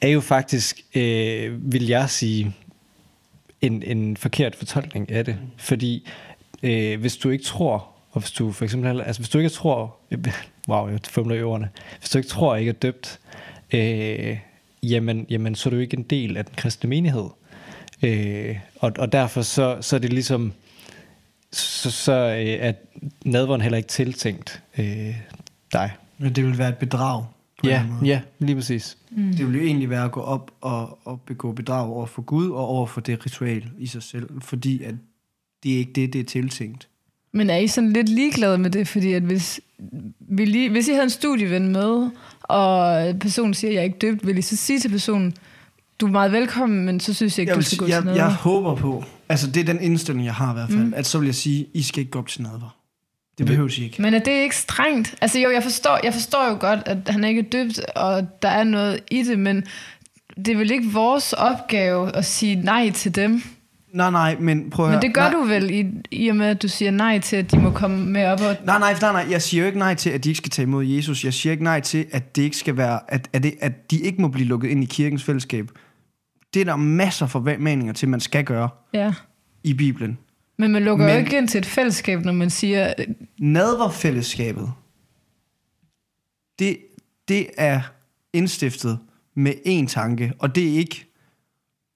er 0.00 0.08
jo 0.08 0.20
faktisk, 0.20 0.80
øh, 0.94 1.72
vil 1.72 1.86
jeg 1.86 2.10
sige, 2.10 2.54
en, 3.60 3.82
en 3.82 4.16
forkert 4.16 4.54
fortolkning 4.54 5.10
af 5.10 5.24
det. 5.24 5.36
Fordi 5.56 6.08
øh, 6.62 7.00
hvis 7.00 7.16
du 7.16 7.30
ikke 7.30 7.44
tror, 7.44 7.88
og 8.10 8.20
hvis 8.20 8.32
du 8.32 8.52
for 8.52 8.64
eksempel, 8.64 9.00
altså 9.00 9.22
hvis 9.22 9.28
du 9.28 9.38
ikke 9.38 9.50
tror, 9.50 9.96
wow, 10.68 10.88
jeg 10.88 10.98
fumler 11.08 11.36
i 11.36 11.42
ordene, 11.42 11.68
hvis 11.98 12.10
du 12.10 12.18
ikke 12.18 12.28
tror, 12.28 12.56
ikke 12.56 12.68
er 12.68 12.72
døbt, 12.72 13.20
øh, 13.74 14.38
jamen, 14.90 15.26
jamen 15.30 15.54
så 15.54 15.68
er 15.68 15.70
du 15.70 15.76
ikke 15.78 15.96
en 15.96 16.02
del 16.02 16.36
af 16.36 16.44
den 16.44 16.54
kristne 16.56 16.90
menighed. 16.90 17.26
Øh, 18.02 18.56
og, 18.76 18.92
og 18.98 19.12
derfor 19.12 19.42
så, 19.42 19.78
så 19.80 19.96
er 19.96 20.00
det 20.00 20.12
ligesom, 20.12 20.52
så, 21.52 21.90
så 21.90 22.12
øh, 22.12 22.66
at 22.66 22.76
nadveren 23.24 23.60
heller 23.60 23.76
ikke 23.76 23.88
tiltænkt 23.88 24.62
øh, 24.78 25.16
dig. 25.72 25.90
Men 26.18 26.32
det 26.32 26.44
vil 26.44 26.58
være 26.58 26.68
et 26.68 26.76
bedrag 26.78 27.24
på 27.58 27.66
Ja, 27.66 27.82
en 27.82 27.92
måde. 27.92 28.06
ja, 28.06 28.20
lige 28.38 28.56
præcis. 28.56 28.98
Mm. 29.10 29.30
Det 29.32 29.46
vil 29.46 29.54
jo 29.60 29.66
egentlig 29.66 29.90
være 29.90 30.04
at 30.04 30.12
gå 30.12 30.20
op 30.20 30.50
og, 30.60 30.98
og 31.04 31.20
begå 31.20 31.52
bedrag 31.52 31.88
over 31.88 32.06
for 32.06 32.22
Gud 32.22 32.50
og 32.50 32.66
over 32.66 32.86
for 32.86 33.00
det 33.00 33.26
ritual 33.26 33.64
i 33.78 33.86
sig 33.86 34.02
selv, 34.02 34.28
fordi 34.42 34.82
at 34.82 34.94
det 35.62 35.74
er 35.74 35.78
ikke 35.78 35.92
det, 35.92 36.12
det 36.12 36.20
er 36.20 36.24
tiltænkt. 36.24 36.88
Men 37.36 37.50
er 37.50 37.56
I 37.56 37.66
sådan 37.66 37.92
lidt 37.92 38.08
ligeglade 38.08 38.58
med 38.58 38.70
det? 38.70 38.88
Fordi 38.88 39.12
at 39.12 39.22
hvis, 39.22 39.60
vi 40.20 40.44
lige, 40.44 40.70
hvis 40.70 40.88
I 40.88 40.90
havde 40.92 41.04
en 41.04 41.10
studieven 41.10 41.68
med, 41.68 42.08
og 42.42 43.04
personen 43.20 43.54
siger, 43.54 43.70
at 43.70 43.74
jeg 43.74 43.80
er 43.80 43.84
ikke 43.84 43.98
døbt, 43.98 44.26
vil 44.26 44.38
I 44.38 44.42
så 44.42 44.56
sige 44.56 44.78
til 44.80 44.88
personen, 44.88 45.34
du 46.00 46.06
er 46.06 46.10
meget 46.10 46.32
velkommen, 46.32 46.84
men 46.86 47.00
så 47.00 47.14
synes 47.14 47.38
jeg 47.38 47.42
ikke, 47.42 47.50
Jeg, 47.50 47.54
du 47.54 47.58
vil, 47.60 47.64
skal 47.66 47.78
gå 47.78 47.84
sige- 47.84 47.90
til 47.92 47.94
jeg, 47.96 48.04
noget. 48.04 48.16
jeg 48.18 48.32
håber 48.34 48.74
på, 48.74 49.04
altså 49.28 49.46
det 49.50 49.60
er 49.60 49.64
den 49.64 49.80
indstilling, 49.80 50.26
jeg 50.26 50.34
har 50.34 50.50
i 50.50 50.54
hvert 50.54 50.68
fald, 50.70 50.84
mm. 50.84 50.94
at 50.96 51.06
så 51.06 51.18
vil 51.18 51.26
jeg 51.26 51.34
sige, 51.34 51.66
I 51.74 51.82
skal 51.82 52.00
ikke 52.00 52.10
gå 52.10 52.18
op 52.18 52.28
til 52.28 52.42
nadver. 52.42 52.76
Det 53.38 53.46
behøver 53.46 53.68
I 53.80 53.84
ikke. 53.84 54.02
Men 54.02 54.14
er 54.14 54.18
det 54.18 54.32
ikke 54.42 54.56
strengt? 54.56 55.14
Altså 55.20 55.38
jo, 55.38 55.50
jeg 55.50 55.62
forstår, 55.62 56.00
jeg 56.04 56.12
forstår 56.14 56.48
jo 56.50 56.56
godt, 56.60 56.80
at 56.86 56.98
han 57.08 57.24
ikke 57.24 57.38
er 57.40 57.44
døbt, 57.44 57.80
og 57.96 58.26
der 58.42 58.48
er 58.48 58.64
noget 58.64 59.00
i 59.10 59.22
det, 59.22 59.38
men 59.38 59.64
det 60.36 60.48
er 60.48 60.56
vel 60.56 60.70
ikke 60.70 60.90
vores 60.92 61.32
opgave 61.32 62.16
at 62.16 62.24
sige 62.24 62.54
nej 62.54 62.90
til 62.90 63.14
dem. 63.14 63.42
Nej, 63.92 64.10
nej, 64.10 64.36
men 64.40 64.70
prøv 64.70 64.86
at 64.86 64.92
Men 64.92 65.02
det 65.02 65.14
gør 65.14 65.20
nej, 65.20 65.30
du 65.32 65.42
vel, 65.42 65.70
i, 65.70 65.86
i 66.10 66.28
og 66.28 66.36
med, 66.36 66.46
at 66.46 66.62
du 66.62 66.68
siger 66.68 66.90
nej 66.90 67.18
til, 67.18 67.36
at 67.36 67.50
de 67.50 67.58
må 67.58 67.70
komme 67.70 68.06
med 68.06 68.26
op 68.26 68.40
og... 68.40 68.56
Nej, 68.64 68.78
nej, 68.78 68.94
nej, 69.00 69.12
nej, 69.12 69.26
jeg 69.30 69.42
siger 69.42 69.60
jo 69.62 69.66
ikke 69.66 69.78
nej 69.78 69.94
til, 69.94 70.10
at 70.10 70.24
de 70.24 70.28
ikke 70.28 70.38
skal 70.38 70.50
tage 70.50 70.66
imod 70.66 70.84
Jesus. 70.84 71.24
Jeg 71.24 71.34
siger 71.34 71.50
ikke 71.50 71.64
nej 71.64 71.80
til, 71.80 72.06
at 72.12 72.36
det 72.36 72.42
ikke 72.42 72.56
skal 72.56 72.76
være, 72.76 73.00
at, 73.08 73.28
at, 73.32 73.42
det, 73.42 73.54
at 73.60 73.90
de 73.90 73.98
ikke 73.98 74.22
må 74.22 74.28
blive 74.28 74.48
lukket 74.48 74.68
ind 74.68 74.82
i 74.82 74.86
kirkens 74.86 75.24
fællesskab. 75.24 75.70
Det 76.54 76.60
er 76.60 76.64
der 76.64 76.76
masser 76.76 77.26
formaninger 77.26 77.92
til, 77.92 78.08
man 78.08 78.20
skal 78.20 78.44
gøre 78.44 78.68
Ja. 78.92 79.12
i 79.64 79.74
Bibelen. 79.74 80.18
Men 80.58 80.72
man 80.72 80.84
lukker 80.84 81.06
Men... 81.06 81.14
jo 81.14 81.20
ikke 81.20 81.38
ind 81.38 81.48
til 81.48 81.58
et 81.58 81.66
fællesskab, 81.66 82.24
når 82.24 82.32
man 82.32 82.50
siger, 82.50 82.94
Nadverfællesskabet, 83.38 84.72
det, 86.58 86.78
det 87.28 87.46
er 87.56 87.80
indstiftet 88.32 88.98
med 89.34 89.52
én 89.66 89.86
tanke, 89.86 90.32
og 90.38 90.54
det 90.54 90.68
er 90.68 90.78
ikke 90.78 91.12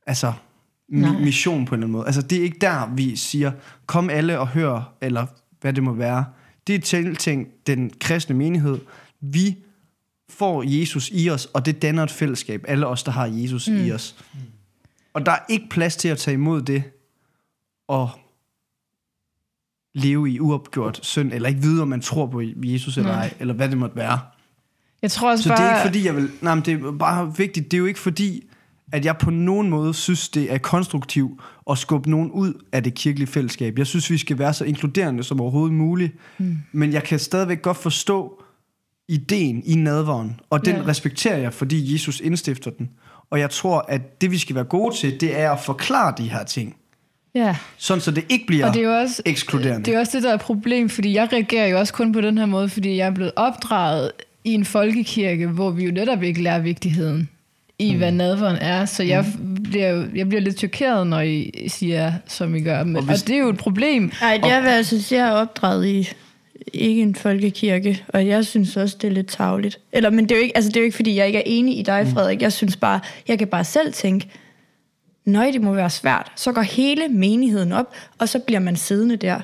altså. 0.07 0.33
Mi- 0.91 1.25
mission 1.25 1.65
på 1.65 1.75
en 1.75 1.79
eller 1.79 1.85
anden 1.87 1.93
måde. 1.93 2.07
Altså 2.07 2.23
det 2.23 2.39
er 2.39 2.43
ikke 2.43 2.59
der, 2.61 2.95
vi 2.95 3.17
siger, 3.17 3.53
kom 3.87 4.11
alle 4.11 4.39
og 4.39 4.49
hør, 4.49 4.95
eller 5.01 5.27
hvad 5.61 5.73
det 5.73 5.83
må 5.83 5.93
være. 5.93 6.25
Det 6.67 6.75
er 6.75 6.79
tiltænkt 6.81 7.67
den 7.67 7.91
kristne 8.01 8.37
menighed. 8.37 8.79
Vi 9.21 9.57
får 10.29 10.63
Jesus 10.67 11.11
i 11.13 11.31
os, 11.31 11.47
og 11.47 11.67
det 11.67 11.83
danner 11.83 12.03
et 12.03 12.11
fællesskab. 12.11 12.65
Alle 12.69 12.87
os, 12.87 13.03
der 13.03 13.13
har 13.13 13.27
Jesus 13.27 13.69
mm. 13.69 13.77
i 13.77 13.93
os. 13.93 14.17
Og 15.15 15.27
der 15.27 15.33
er 15.33 15.39
ikke 15.49 15.67
plads 15.71 15.97
til 15.97 16.09
at 16.09 16.19
tage 16.19 16.35
imod 16.35 16.63
det, 16.63 16.83
og 17.89 18.11
leve 19.95 20.31
i 20.31 20.41
uopgjort 20.41 21.01
synd, 21.03 21.33
eller 21.33 21.49
ikke 21.49 21.61
vide, 21.61 21.83
om 21.83 21.89
man 21.89 22.01
tror 22.01 22.27
på 22.27 22.43
Jesus 22.57 22.99
eller 22.99 23.13
ej, 23.13 23.35
eller 23.41 23.55
hvad 23.55 23.69
det 23.69 23.79
måtte 23.79 23.97
være. 23.97 24.21
jeg 25.03 25.11
tror 25.11 25.31
også 25.31 25.43
Så 25.43 25.49
bare... 25.49 25.59
det 25.59 25.65
er 25.71 25.75
ikke 25.77 25.87
fordi, 25.89 26.07
jeg 26.07 26.17
vil... 26.17 26.31
Nej, 26.41 26.55
men 26.55 26.65
det 26.65 26.75
er 26.83 26.91
bare 26.93 27.37
vigtigt. 27.37 27.71
Det 27.71 27.77
er 27.77 27.79
jo 27.79 27.87
ikke 27.87 28.01
fordi, 28.01 28.45
at 28.93 29.05
jeg 29.05 29.17
på 29.19 29.31
nogen 29.31 29.71
måde 29.71 29.95
synes, 29.95 30.29
det 30.29 30.53
er 30.53 30.59
konstruktivt 30.59 31.41
at 31.71 31.79
skubbe 31.79 32.11
nogen 32.11 32.31
ud 32.31 32.53
af 32.73 32.83
det 32.83 32.95
kirkelige 32.95 33.27
fællesskab. 33.29 33.79
Jeg 33.79 33.87
synes, 33.87 34.11
vi 34.11 34.19
skal 34.19 34.39
være 34.39 34.55
så 34.55 34.65
inkluderende 34.65 35.23
som 35.25 35.41
overhovedet 35.41 35.75
muligt. 35.77 36.13
Mm. 36.39 36.57
Men 36.73 36.93
jeg 36.93 37.03
kan 37.03 37.19
stadigvæk 37.19 37.63
godt 37.63 37.77
forstå 37.77 38.43
ideen 39.09 39.63
i 39.67 39.75
nadveren, 39.75 40.41
og 40.51 40.65
den 40.65 40.77
Ja. 40.77 40.83
respekterer 40.87 41.37
jeg, 41.39 41.55
fordi 41.55 41.93
Jesus 41.93 42.21
indstifter 42.21 42.71
den. 42.71 42.91
Og 43.31 43.41
jeg 43.41 43.51
tror, 43.51 43.85
at 43.89 44.21
det 44.21 44.31
vi 44.31 44.39
skal 44.39 44.55
være 44.57 44.65
gode 44.65 44.97
til, 44.97 45.21
det 45.21 45.39
er 45.39 45.51
at 45.53 45.61
forklare 45.61 46.15
de 46.19 46.29
her 46.29 46.45
ting. 46.45 46.77
Ja. 47.35 47.57
Sådan, 47.77 48.01
så 48.01 48.11
det 48.11 48.25
ikke 48.29 48.47
bliver 48.47 48.67
Og 48.69 48.75
det 48.75 48.83
er 48.85 48.89
også, 49.01 49.23
ekskluderende. 49.25 49.85
det 49.85 49.95
er 49.95 49.99
også 49.99 50.17
det, 50.17 50.23
der 50.23 50.31
er 50.31 50.35
et 50.35 50.41
problem, 50.41 50.89
fordi 50.89 51.15
jeg 51.15 51.29
reagerer 51.33 51.67
jo 51.67 51.79
også 51.79 51.93
kun 51.93 52.13
på 52.13 52.21
den 52.21 52.39
her 52.39 52.47
måde, 52.47 52.69
fordi 52.69 52.97
jeg 52.97 53.07
er 53.07 53.11
blevet 53.15 53.33
opdraget 53.37 54.11
i 54.45 54.53
en 54.55 54.65
folkekirke, 54.65 55.47
hvor 55.47 55.71
vi 55.71 55.85
jo 55.85 55.93
netop 55.93 56.23
ikke 56.23 56.43
lærer 56.43 56.59
vigtigheden 56.59 57.29
i, 57.81 57.95
hvad 57.95 58.13
nadveren 58.13 58.57
er. 58.57 58.85
Så 58.85 59.03
jeg, 59.03 59.25
bliver, 59.65 59.89
jo- 59.89 60.07
jeg 60.15 60.29
bliver 60.29 60.41
lidt 60.41 60.59
chokeret, 60.59 61.07
når 61.07 61.21
I 61.21 61.53
siger, 61.69 62.13
som 62.27 62.55
I 62.55 62.61
gør. 62.61 62.85
Men, 62.85 62.97
og, 62.97 63.03
hvis- 63.03 63.23
og 63.23 63.29
det 63.29 63.35
er 63.35 63.41
jo 63.41 63.49
et 63.49 63.57
problem. 63.57 64.13
Nej, 64.21 64.41
jeg 64.45 64.63
vil 64.63 64.69
altså 64.69 65.03
sige, 65.03 65.19
at 65.21 65.25
jeg 65.25 65.33
er 65.33 65.41
opdraget 65.41 65.87
i 65.87 66.09
ikke 66.73 67.03
en 67.03 67.15
folkekirke, 67.15 68.05
og 68.09 68.27
jeg 68.27 68.47
synes 68.47 68.77
også, 68.77 68.97
det 69.03 69.09
er 69.09 69.13
lidt 69.13 69.27
tavligt. 69.29 69.79
Eller, 69.93 70.11
men 70.11 70.25
det 70.25 70.33
er, 70.33 70.37
jo 70.37 70.43
ikke, 70.43 70.57
altså, 70.57 70.69
det 70.69 70.77
er 70.77 70.81
jo 70.81 70.85
ikke, 70.85 70.97
fordi 70.97 71.17
jeg 71.17 71.27
ikke 71.27 71.39
er 71.39 71.43
enig 71.47 71.79
i 71.79 71.83
dig, 71.83 72.07
Frederik. 72.13 72.43
Jeg 72.43 72.53
synes 72.53 72.77
bare, 72.77 73.01
jeg 73.29 73.39
kan 73.39 73.49
bare 73.49 73.65
selv 73.65 73.93
tænke, 73.93 74.29
nøj, 75.25 75.51
det 75.51 75.61
må 75.63 75.73
være 75.73 75.91
svært. 75.91 76.33
Så 76.37 76.53
går 76.53 76.63
hele 76.63 77.09
menigheden 77.09 77.73
op, 77.73 77.95
og 78.19 78.29
så 78.29 78.39
bliver 78.39 78.61
man 78.61 78.77
siddende 78.77 79.17
der. 79.17 79.37
Et 79.37 79.43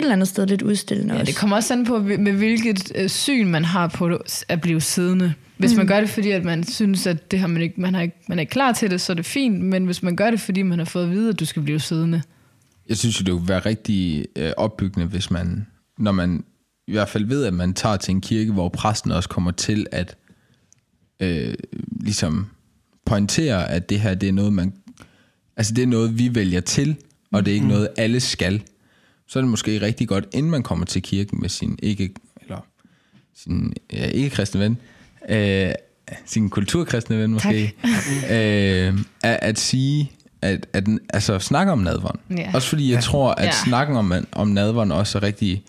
eller 0.00 0.12
andet 0.12 0.28
sted 0.28 0.46
lidt 0.46 0.62
udstillende 0.62 1.14
Ja, 1.14 1.20
også. 1.20 1.32
det 1.32 1.40
kommer 1.40 1.56
også 1.56 1.72
an 1.74 1.84
på, 1.84 1.98
med 1.98 2.32
hvilket 2.32 2.92
øh, 2.94 3.08
syn 3.08 3.46
man 3.46 3.64
har 3.64 3.86
på 3.86 4.08
det, 4.08 4.44
at 4.48 4.60
blive 4.60 4.80
siddende. 4.80 5.34
Hvis 5.58 5.76
man 5.76 5.86
gør 5.86 6.00
det, 6.00 6.08
fordi 6.10 6.30
at 6.30 6.44
man 6.44 6.64
synes, 6.64 7.06
at 7.06 7.30
det 7.30 7.38
har 7.40 7.46
man, 7.46 7.62
ikke, 7.62 7.80
man, 7.80 7.94
har 7.94 8.02
ikke, 8.02 8.16
man 8.28 8.38
er 8.38 8.40
ikke 8.40 8.50
klar 8.50 8.72
til 8.72 8.90
det, 8.90 9.00
så 9.00 9.12
er 9.12 9.14
det 9.14 9.26
fint. 9.26 9.60
Men 9.64 9.84
hvis 9.84 10.02
man 10.02 10.16
gør 10.16 10.30
det, 10.30 10.40
fordi 10.40 10.62
man 10.62 10.78
har 10.78 10.86
fået 10.86 11.04
at 11.04 11.10
vide, 11.10 11.28
at 11.28 11.40
du 11.40 11.44
skal 11.44 11.62
blive 11.62 11.80
siddende. 11.80 12.22
Jeg 12.88 12.96
synes 12.96 13.20
jo, 13.20 13.24
det 13.24 13.34
ville 13.34 13.48
være 13.48 13.58
rigtig 13.58 14.26
øh, 14.36 14.52
opbyggende, 14.56 15.06
hvis 15.06 15.30
man, 15.30 15.66
når 15.98 16.12
man 16.12 16.44
i 16.86 16.92
hvert 16.92 17.08
fald 17.08 17.24
ved, 17.24 17.44
at 17.44 17.54
man 17.54 17.74
tager 17.74 17.96
til 17.96 18.12
en 18.12 18.20
kirke, 18.20 18.52
hvor 18.52 18.68
præsten 18.68 19.10
også 19.10 19.28
kommer 19.28 19.50
til 19.50 19.86
at 19.92 20.16
øh, 21.20 21.54
ligesom 22.00 22.46
pointere, 23.06 23.70
at 23.70 23.88
det 23.88 24.00
her, 24.00 24.14
det 24.14 24.28
er 24.28 24.32
noget, 24.32 24.52
man, 24.52 24.72
altså 25.56 25.74
det 25.74 25.82
er 25.82 25.86
noget, 25.86 26.18
vi 26.18 26.34
vælger 26.34 26.60
til, 26.60 26.96
og 27.32 27.44
det 27.44 27.50
er 27.50 27.54
ikke 27.54 27.66
Mm. 27.66 27.72
noget, 27.72 27.88
alle 27.96 28.20
skal. 28.20 28.62
Så 29.26 29.38
er 29.38 29.40
det 29.40 29.50
måske 29.50 29.80
rigtig 29.80 30.08
godt, 30.08 30.26
inden 30.32 30.50
man 30.50 30.62
kommer 30.62 30.86
til 30.86 31.02
kirken 31.02 31.40
med 31.40 31.48
sin 31.48 31.78
ikke, 31.82 32.10
eller 32.42 32.66
sin 33.34 33.74
ja, 33.92 34.06
ikke 34.06 34.30
kristne 34.30 34.60
ven, 34.60 34.78
øh, 35.28 35.72
sin 36.26 36.50
kulturkristne 36.50 37.18
ven 37.18 37.30
måske, 37.32 37.72
øh, 38.30 38.98
at, 39.22 39.38
at 39.42 39.58
sige, 39.58 40.12
at, 40.42 40.66
at 40.72 40.84
altså, 41.14 41.38
snakke 41.38 41.72
om 41.72 41.78
nadveren. 41.78 42.20
Ja. 42.38 42.50
Også 42.54 42.68
fordi 42.68 42.92
jeg 42.92 43.02
tror, 43.02 43.30
at 43.32 43.46
Ja. 43.46 43.52
snakken 43.64 43.96
om, 43.96 44.12
om 44.32 44.48
nadveren 44.48 44.92
også 44.92 45.18
er 45.18 45.22
rigtig, 45.22 45.62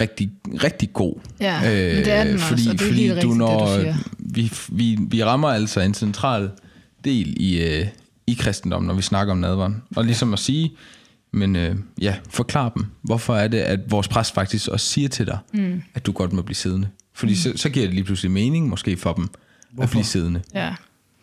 rigtig, 0.00 0.30
rigtig 0.64 0.92
god. 0.92 1.14
Ja, 1.40 1.60
men 1.60 1.70
det 1.70 2.12
er 2.12 2.24
den 2.24 2.34
også, 2.34 2.46
fordi, 2.46 2.66
og 2.68 2.72
det 2.72 2.80
er 2.80 2.86
fordi 2.86 3.00
helt 3.00 3.10
du 3.10 3.14
rigtigt, 3.14 3.30
det, 3.30 3.38
når, 3.38 3.66
du 3.76 3.80
siger. 3.80 3.94
vi, 4.18 4.52
vi, 4.68 4.98
vi 5.10 5.24
rammer 5.24 5.48
altså 5.48 5.80
en 5.80 5.94
central 5.94 6.50
del 7.04 7.34
i, 7.36 7.62
øh, 7.62 7.86
i 8.26 8.34
kristendommen, 8.40 8.86
når 8.88 8.94
vi 8.94 9.02
snakker 9.02 9.32
om 9.32 9.38
nadveren. 9.38 9.82
Og 9.96 10.04
ligesom 10.04 10.32
at 10.32 10.38
sige, 10.38 10.72
men 11.32 11.56
øh, 11.56 11.76
ja, 12.00 12.14
forklar 12.30 12.68
dem. 12.68 12.86
Hvorfor 13.02 13.36
er 13.36 13.48
det, 13.48 13.58
at 13.58 13.80
vores 13.90 14.08
præst 14.08 14.34
faktisk 14.34 14.68
også 14.68 14.86
siger 14.86 15.08
til 15.08 15.26
dig, 15.26 15.38
mm. 15.54 15.82
at 15.94 16.06
du 16.06 16.12
godt 16.12 16.32
må 16.32 16.42
blive 16.42 16.56
siddende? 16.56 16.88
Fordi 17.16 17.32
mm. 17.32 17.36
så, 17.36 17.52
så 17.56 17.68
giver 17.70 17.86
det 17.86 17.94
lige 17.94 18.04
pludselig 18.04 18.30
mening 18.30 18.68
måske 18.68 18.96
for 18.96 19.12
dem 19.12 19.28
Hvorfor? 19.70 19.82
at 19.82 19.90
blive 19.90 20.04
siddende. 20.04 20.42
Ja. 20.54 20.74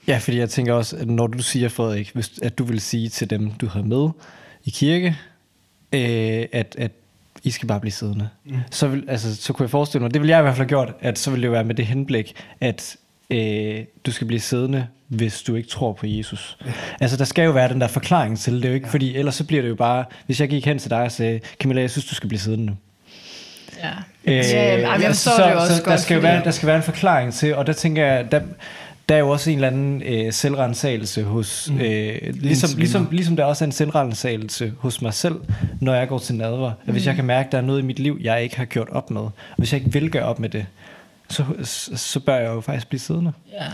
Ja, 0.08 0.17
fordi 0.17 0.38
jeg 0.38 0.49
tænker 0.49 0.73
også, 0.73 0.97
at 0.97 1.08
når 1.08 1.27
du 1.27 1.43
siger, 1.43 1.69
Frederik, 1.69 2.12
hvis, 2.13 2.32
at 2.41 2.58
du 2.58 2.63
vil 2.63 2.82
sige 2.82 3.10
til 3.10 3.29
dem, 3.29 3.51
du 3.51 3.67
har 3.67 3.82
med 3.82 4.10
i 4.65 4.69
kirke, 4.69 5.17
øh, 5.91 6.45
at, 6.51 6.75
at 6.77 6.91
I 7.43 7.51
skal 7.51 7.67
bare 7.67 7.79
blive 7.79 7.91
siddende. 7.91 8.29
Mm. 8.45 8.56
Så, 8.71 8.88
vil, 8.88 9.03
altså, 9.08 9.36
så 9.36 9.53
kunne 9.53 9.63
jeg 9.63 9.69
forestille 9.69 10.01
mig, 10.01 10.13
det 10.13 10.21
ville 10.21 10.32
jeg 10.32 10.39
i 10.39 10.41
hvert 10.41 10.56
fald 10.56 10.69
have 10.69 10.69
gjort, 10.69 10.93
at 10.99 11.19
så 11.19 11.32
ville 11.32 11.41
det 11.41 11.47
jo 11.47 11.51
være 11.51 11.63
med 11.63 11.75
det 11.75 11.86
henblik, 11.86 12.34
at 12.60 12.97
øh, 13.29 13.79
du 14.06 14.12
skal 14.12 14.27
blive 14.27 14.39
siddende, 14.39 14.88
hvis 15.08 15.41
du 15.41 15.56
ikke 15.56 15.69
tror 15.69 15.93
på 15.93 16.08
Jesus. 16.08 16.58
Ja. 16.65 16.71
Altså, 16.99 17.17
der 17.17 17.25
skal 17.25 17.45
jo 17.45 17.51
være 17.51 17.69
den 17.69 17.82
der 17.82 17.88
forklaring 17.88 18.39
til 18.39 18.53
det, 18.53 18.62
det 18.62 18.67
er 18.67 18.71
jo 18.71 18.75
ikke, 18.75 18.88
ja. 18.88 18.93
fordi 18.93 19.15
ellers 19.15 19.36
så 19.36 19.43
bliver 19.43 19.62
det 19.62 19.69
jo 19.69 19.75
bare, 19.75 20.06
hvis 20.25 20.39
jeg 20.39 20.49
gik 20.49 20.65
hen 20.65 20.79
til 20.79 20.89
dig 20.89 21.01
og 21.01 21.12
sagde, 21.12 21.39
Camilla, 21.60 21.82
jeg 21.82 21.91
synes, 21.91 22.06
du 22.06 22.15
skal 22.15 22.29
blive 22.29 22.39
siddende 22.39 22.65
nu. 22.65 22.75
Ja. 23.84 23.89
Øh, 24.26 24.36
ja, 24.36 24.91
jeg 24.91 25.02
forstår 25.06 25.32
så, 25.36 25.43
det 25.43 25.52
jo 25.54 25.60
også 25.60 25.76
så 25.76 25.84
godt. 25.84 25.91
der 25.91 25.98
skal, 25.98 26.15
jo 26.15 26.22
fordi- 26.22 26.34
være, 26.34 26.43
der 26.43 26.52
skal 26.52 26.67
være 26.67 26.78
en 26.78 26.84
forklaring 26.84 27.34
til, 27.34 27.56
og 27.56 27.67
der 27.67 27.74
tænker 27.74 28.06
jeg, 28.06 28.32
der, 28.32 28.41
der 29.10 29.15
er 29.15 29.19
jo 29.19 29.30
også 29.30 29.50
en 29.50 29.56
eller 29.58 29.67
anden 29.67 30.02
øh, 30.06 30.34
selvrensagelse 30.34 31.24
hos, 31.24 31.69
mm. 31.72 31.80
øh, 31.82 32.17
ligesom, 32.34 32.69
ligesom, 32.78 33.08
ligesom 33.12 33.36
der 33.36 33.43
også 33.43 33.63
er 33.63 33.67
en 33.67 33.72
selvrensagelse 33.72 34.74
hos 34.80 35.02
mig 35.02 35.13
selv, 35.13 35.36
når 35.82 35.93
jeg 35.93 36.08
går 36.08 36.17
til 36.19 36.36
nadver. 36.36 36.72
At 36.88 36.91
hvis 36.93 37.06
jeg 37.08 37.15
kan 37.15 37.26
mærke, 37.26 37.46
at 37.48 37.52
der 37.52 37.58
er 37.58 37.62
noget 37.62 37.80
i 37.82 37.86
mit 37.86 38.00
liv, 38.00 38.17
jeg 38.22 38.43
ikke 38.43 38.58
har 38.58 38.65
gjort 38.65 38.89
op 38.89 39.12
med, 39.12 39.22
og 39.22 39.32
hvis 39.58 39.74
jeg 39.74 39.82
ikke 39.82 39.93
vil 39.93 40.12
gøre 40.12 40.24
op 40.24 40.39
med 40.39 40.50
det, 40.50 40.65
så, 41.30 41.46
så, 41.63 41.91
så 41.98 42.19
bør 42.19 42.36
jeg 42.36 42.48
jo 42.48 42.62
faktisk 42.62 42.88
blive 42.88 43.00
siddende. 43.00 43.32
Ja. 43.54 43.65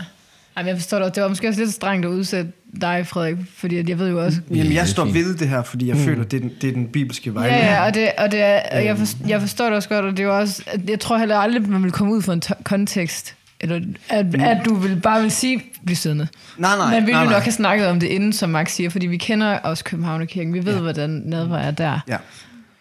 Jamen, 0.60 0.68
jeg 0.68 0.76
forstår 0.76 0.98
det. 0.98 1.14
Det 1.14 1.22
var 1.22 1.28
måske 1.28 1.48
også 1.48 1.60
lidt 1.60 1.72
strengt 1.72 2.06
at 2.06 2.10
udsætte 2.10 2.52
dig, 2.80 3.06
Frederik, 3.06 3.36
fordi 3.56 3.78
at 3.78 3.88
jeg 3.88 3.98
ved 3.98 4.08
jo 4.10 4.24
også... 4.24 4.40
Jamen, 4.50 4.66
det 4.66 4.74
jeg 4.74 4.88
står 4.88 5.04
fint. 5.04 5.14
ved 5.14 5.34
det 5.34 5.48
her, 5.48 5.62
fordi 5.62 5.88
jeg 5.88 5.96
mm. 5.96 6.04
føler, 6.04 6.24
det 6.24 6.36
er, 6.36 6.40
den, 6.40 6.52
det 6.60 6.68
er 6.68 6.72
den 6.72 6.86
bibelske 6.86 7.34
vej. 7.34 7.46
Ja, 7.46 7.56
ja, 7.56 7.86
og, 7.86 7.94
det, 7.94 8.08
og 8.18 8.32
det 8.32 8.40
er, 8.42 8.60
og 8.72 8.84
jeg, 8.84 8.98
forstår, 8.98 9.28
jeg 9.28 9.40
forstår 9.40 9.64
det 9.64 9.74
også 9.74 9.88
godt, 9.88 10.04
og 10.04 10.10
det 10.10 10.20
er 10.20 10.24
jo 10.24 10.38
også, 10.38 10.62
at 10.66 10.90
jeg 10.90 11.00
tror 11.00 11.18
heller 11.18 11.36
aldrig, 11.36 11.68
man 11.68 11.82
vil 11.82 11.92
komme 11.92 12.12
ud 12.12 12.22
fra 12.22 12.32
en 12.32 12.42
kontekst, 12.64 13.34
eller 13.60 13.80
at, 14.08 14.34
at 14.34 14.64
du 14.64 14.74
vil 14.74 15.00
bare 15.00 15.22
vil 15.22 15.30
sige, 15.30 15.62
bliv 15.84 15.96
siddende. 15.96 16.28
Nej, 16.58 16.76
nej. 16.76 16.94
Men 16.94 17.06
vi 17.06 17.12
nej, 17.12 17.20
ville 17.20 17.30
nej. 17.30 17.38
nok 17.38 17.42
have 17.42 17.52
snakket 17.52 17.86
om 17.86 18.00
det 18.00 18.06
inden, 18.06 18.32
som 18.32 18.50
Max 18.50 18.70
siger, 18.70 18.90
fordi 18.90 19.06
vi 19.06 19.16
kender 19.16 19.58
også 19.58 19.84
Københavnerkirken. 19.84 20.54
Vi 20.54 20.64
ved, 20.64 20.74
ja. 20.74 20.80
hvordan 20.80 21.22
nadver 21.24 21.56
er 21.56 21.70
der. 21.70 22.00
Ja. 22.08 22.16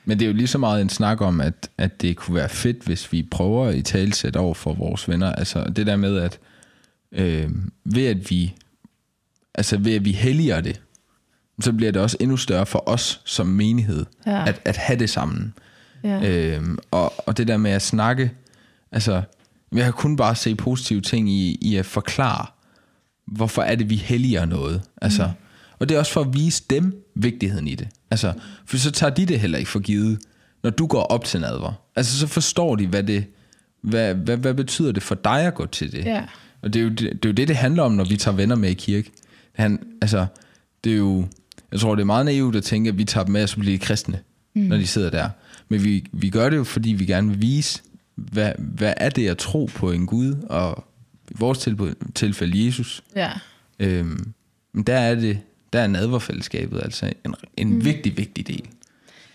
Men 0.05 0.19
det 0.19 0.25
er 0.25 0.29
jo 0.29 0.35
lige 0.35 0.47
så 0.47 0.57
meget 0.57 0.81
en 0.81 0.89
snak 0.89 1.21
om, 1.21 1.41
at, 1.41 1.69
at 1.77 2.01
det 2.01 2.15
kunne 2.15 2.35
være 2.35 2.49
fedt, 2.49 2.83
hvis 2.85 3.11
vi 3.11 3.27
prøver 3.31 3.67
at 3.67 3.75
i 3.75 3.81
talsæt 3.81 4.35
over 4.35 4.53
for 4.53 4.73
vores 4.73 5.09
venner. 5.09 5.31
Altså 5.31 5.63
det 5.75 5.87
der 5.87 5.95
med, 5.95 6.17
at 6.17 6.39
øh, 7.11 7.49
ved 7.85 8.05
at 8.05 8.29
vi 8.29 8.53
altså 9.55 9.77
ved 9.77 9.93
at 9.95 10.05
vi 10.05 10.11
helliger 10.11 10.61
det, 10.61 10.81
så 11.61 11.73
bliver 11.73 11.91
det 11.91 12.01
også 12.01 12.17
endnu 12.19 12.37
større 12.37 12.65
for 12.65 12.89
os 12.89 13.21
som 13.25 13.47
menighed, 13.47 14.05
Ja. 14.25 14.47
at, 14.47 14.61
at 14.65 14.77
have 14.77 14.99
det 14.99 15.09
sammen. 15.09 15.53
Ja. 16.03 16.29
Øhm, 16.29 16.77
og, 16.91 17.27
og 17.27 17.37
det 17.37 17.47
der 17.47 17.57
med 17.57 17.71
at 17.71 17.81
snakke, 17.81 18.31
altså, 18.91 19.21
jeg 19.71 19.83
kan 19.83 19.93
kun 19.93 20.15
bare 20.15 20.35
se 20.35 20.55
positive 20.55 21.01
ting 21.01 21.29
i, 21.29 21.57
i 21.61 21.75
at 21.75 21.85
forklare, 21.85 22.45
hvorfor 23.27 23.61
er 23.61 23.75
det, 23.75 23.89
vi 23.89 23.95
helliger 23.95 24.45
noget. 24.45 24.81
Altså, 25.01 25.25
mm. 25.25 25.31
Og 25.79 25.89
det 25.89 25.95
er 25.95 25.99
også 25.99 26.13
for 26.13 26.21
at 26.21 26.33
vise 26.33 26.63
dem 26.69 27.05
vigtigheden 27.15 27.67
i 27.67 27.75
det. 27.75 27.87
Altså, 28.11 28.33
for 28.65 28.77
så 28.77 28.91
tager 28.91 29.13
de 29.13 29.25
det 29.25 29.39
heller 29.39 29.57
ikke 29.57 29.69
for 29.71 29.79
givet, 29.79 30.19
når 30.63 30.69
du 30.69 30.87
går 30.87 31.01
op 31.03 31.23
til 31.25 31.41
nadver. 31.41 31.73
Altså, 31.95 32.19
så 32.19 32.27
forstår 32.27 32.75
de, 32.75 32.87
hvad 32.87 33.03
det, 33.03 33.25
hvad, 33.81 34.15
hvad, 34.15 34.37
hvad 34.37 34.53
betyder 34.53 34.91
det 34.91 35.03
for 35.03 35.15
dig 35.15 35.41
at 35.41 35.53
gå 35.53 35.65
til 35.65 35.91
det. 35.91 36.05
Ja. 36.05 36.23
Og 36.61 36.73
det 36.73 36.79
er, 36.79 36.83
jo 36.83 36.89
det, 36.89 36.99
det 36.99 37.25
er 37.25 37.29
jo 37.29 37.33
det, 37.33 37.47
det 37.47 37.55
handler 37.55 37.83
om, 37.83 37.91
når 37.91 38.03
vi 38.03 38.17
tager 38.17 38.35
venner 38.35 38.55
med 38.55 38.69
i 38.69 38.73
kirke. 38.73 39.11
Han, 39.51 39.79
altså, 40.01 40.25
det 40.83 40.93
er 40.93 40.97
jo, 40.97 41.27
jeg 41.71 41.79
tror, 41.79 41.95
det 41.95 42.01
er 42.01 42.05
meget 42.05 42.25
naivt 42.25 42.55
at 42.55 42.63
tænke, 42.63 42.87
at 42.87 42.97
vi 42.97 43.05
tager 43.05 43.23
dem 43.23 43.33
med, 43.33 43.43
og 43.43 43.49
så 43.49 43.59
bliver 43.59 43.77
de 43.77 43.85
kristne, 43.85 44.19
mm. 44.53 44.61
når 44.61 44.77
de 44.77 44.87
sidder 44.87 45.09
der. 45.09 45.29
Men 45.69 45.83
vi, 45.83 46.05
vi 46.11 46.29
gør 46.29 46.49
det 46.49 46.57
jo, 46.57 46.63
fordi 46.63 46.89
vi 46.89 47.05
gerne 47.05 47.29
vil 47.29 47.41
vise, 47.41 47.81
hvad, 48.15 48.51
hvad 48.57 48.93
er 48.97 49.09
det 49.09 49.27
at 49.27 49.37
tro 49.37 49.69
på 49.75 49.91
en 49.91 50.05
Gud, 50.05 50.35
og 50.49 50.85
i 51.31 51.33
vores 51.39 51.59
tilfælde, 51.59 51.95
tilfælde 52.15 52.65
Jesus. 52.65 53.03
ja. 53.15 53.31
Øhm, 53.79 54.33
men 54.73 54.83
der 54.83 54.97
er 54.97 55.15
det, 55.15 55.39
der 55.73 55.79
er 55.79 55.87
nadverfællesskabet 55.87 56.81
altså 56.83 57.13
en, 57.25 57.35
en 57.57 57.73
mm. 57.73 57.85
vigtig, 57.85 58.17
vigtig 58.17 58.47
del. 58.47 58.65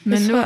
Men 0.05 0.23
nu... 0.23 0.45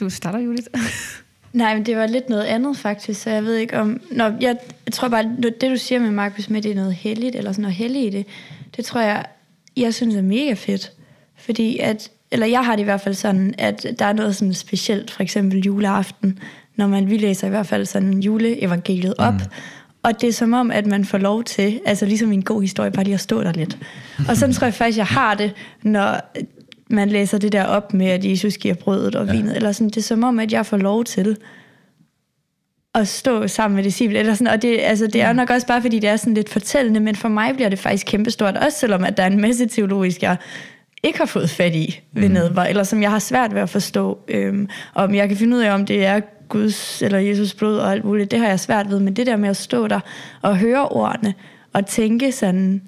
Du 0.00 0.10
starter, 0.10 0.38
Judith. 0.38 0.68
Nej, 1.54 1.74
men 1.74 1.86
det 1.86 1.96
var 1.96 2.06
lidt 2.06 2.28
noget 2.28 2.42
andet 2.42 2.76
faktisk, 2.76 3.22
så 3.22 3.30
jeg 3.30 3.44
ved 3.44 3.56
ikke 3.56 3.80
om... 3.80 4.00
Nå, 4.10 4.24
jeg, 4.24 4.56
jeg 4.86 4.92
tror 4.92 5.08
bare, 5.08 5.30
det 5.42 5.70
du 5.70 5.76
siger 5.76 5.98
med 5.98 6.10
Markus 6.10 6.50
med, 6.50 6.62
det 6.62 6.70
er 6.70 6.74
noget 6.74 6.94
helligt, 6.94 7.36
eller 7.36 7.52
sådan 7.52 7.62
noget 7.62 7.76
helligt 7.76 8.14
i 8.14 8.18
det, 8.18 8.26
det 8.76 8.84
tror 8.84 9.00
jeg, 9.00 9.24
jeg 9.76 9.94
synes 9.94 10.14
er 10.14 10.22
mega 10.22 10.52
fedt. 10.52 10.92
Fordi 11.36 11.78
at, 11.78 12.10
eller 12.30 12.46
jeg 12.46 12.64
har 12.64 12.76
det 12.76 12.82
i 12.82 12.84
hvert 12.84 13.00
fald 13.00 13.14
sådan, 13.14 13.54
at 13.58 13.86
der 13.98 14.04
er 14.04 14.12
noget 14.12 14.36
sådan 14.36 14.54
specielt, 14.54 15.10
for 15.10 15.22
eksempel 15.22 15.60
juleaften, 15.60 16.38
når 16.76 16.86
man, 16.86 17.10
vi 17.10 17.16
læser 17.16 17.46
i 17.46 17.50
hvert 17.50 17.66
fald 17.66 17.86
sådan 17.86 18.20
juleevangeliet 18.20 19.14
op, 19.18 19.34
mm. 19.34 19.40
og 20.02 20.20
det 20.20 20.28
er 20.28 20.32
som 20.32 20.52
om, 20.52 20.70
at 20.70 20.86
man 20.86 21.04
får 21.04 21.18
lov 21.18 21.44
til, 21.44 21.80
altså 21.86 22.06
ligesom 22.06 22.32
i 22.32 22.34
en 22.34 22.44
god 22.44 22.60
historie, 22.60 22.90
bare 22.90 23.04
lige 23.04 23.14
at 23.14 23.20
stå 23.20 23.42
der 23.42 23.52
lidt. 23.52 23.78
Og 24.28 24.36
sådan 24.36 24.52
tror 24.52 24.66
jeg 24.66 24.74
faktisk, 24.74 24.98
jeg 24.98 25.06
har 25.06 25.34
det, 25.34 25.52
når 25.82 26.20
man 26.90 27.08
læser 27.08 27.38
det 27.38 27.52
der 27.52 27.64
op 27.64 27.94
med, 27.94 28.06
at 28.06 28.24
Jesus 28.24 28.58
giver 28.58 28.74
brødet 28.74 29.14
og 29.14 29.32
vinet, 29.32 29.56
eller 29.56 29.72
sådan, 29.72 29.88
det 29.88 29.96
er 29.96 30.00
som 30.00 30.24
om, 30.24 30.38
at 30.38 30.52
jeg 30.52 30.66
får 30.66 30.76
lov 30.76 31.04
til 31.04 31.36
at 32.94 33.08
stå 33.08 33.48
sammen 33.48 33.76
med 33.76 33.84
disciple, 33.84 34.18
eller 34.18 34.34
sådan, 34.34 34.52
og 34.52 34.62
det, 34.62 34.80
altså, 34.80 35.06
det 35.06 35.22
er 35.22 35.32
nok 35.32 35.50
også 35.50 35.66
bare, 35.66 35.82
fordi 35.82 35.98
det 35.98 36.10
er 36.10 36.16
sådan 36.16 36.34
lidt 36.34 36.48
fortællende, 36.48 37.00
men 37.00 37.16
for 37.16 37.28
mig 37.28 37.54
bliver 37.54 37.68
det 37.68 37.78
faktisk 37.78 38.06
kæmpestort, 38.06 38.56
også 38.56 38.78
selvom 38.78 39.04
at 39.04 39.16
der 39.16 39.22
er 39.22 39.26
en 39.26 39.40
masse 39.40 39.66
teologisk, 39.66 40.22
jeg 40.22 40.36
ikke 41.02 41.18
har 41.18 41.26
fået 41.26 41.50
fat 41.50 41.74
i 41.74 42.00
ved 42.12 42.28
nadver, 42.28 42.62
eller 42.62 42.82
som 42.82 43.02
jeg 43.02 43.10
har 43.10 43.18
svært 43.18 43.54
ved 43.54 43.60
at 43.60 43.70
forstå, 43.70 44.18
øhm, 44.28 44.68
om 44.94 45.14
jeg 45.14 45.28
kan 45.28 45.36
finde 45.36 45.56
ud 45.56 45.62
af, 45.62 45.74
om 45.74 45.86
det 45.86 46.04
er 46.04 46.20
Guds 46.48 47.02
eller 47.02 47.18
Jesus 47.18 47.54
blod 47.54 47.76
og 47.76 47.92
alt 47.92 48.04
muligt, 48.04 48.30
det 48.30 48.38
har 48.38 48.48
jeg 48.48 48.60
svært 48.60 48.90
ved, 48.90 49.00
men 49.00 49.16
det 49.16 49.26
der 49.26 49.36
med 49.36 49.48
at 49.48 49.56
stå 49.56 49.88
der 49.88 50.00
og 50.42 50.58
høre 50.58 50.88
ordene, 50.88 51.34
og 51.72 51.86
tænke 51.86 52.32
sådan, 52.32 52.82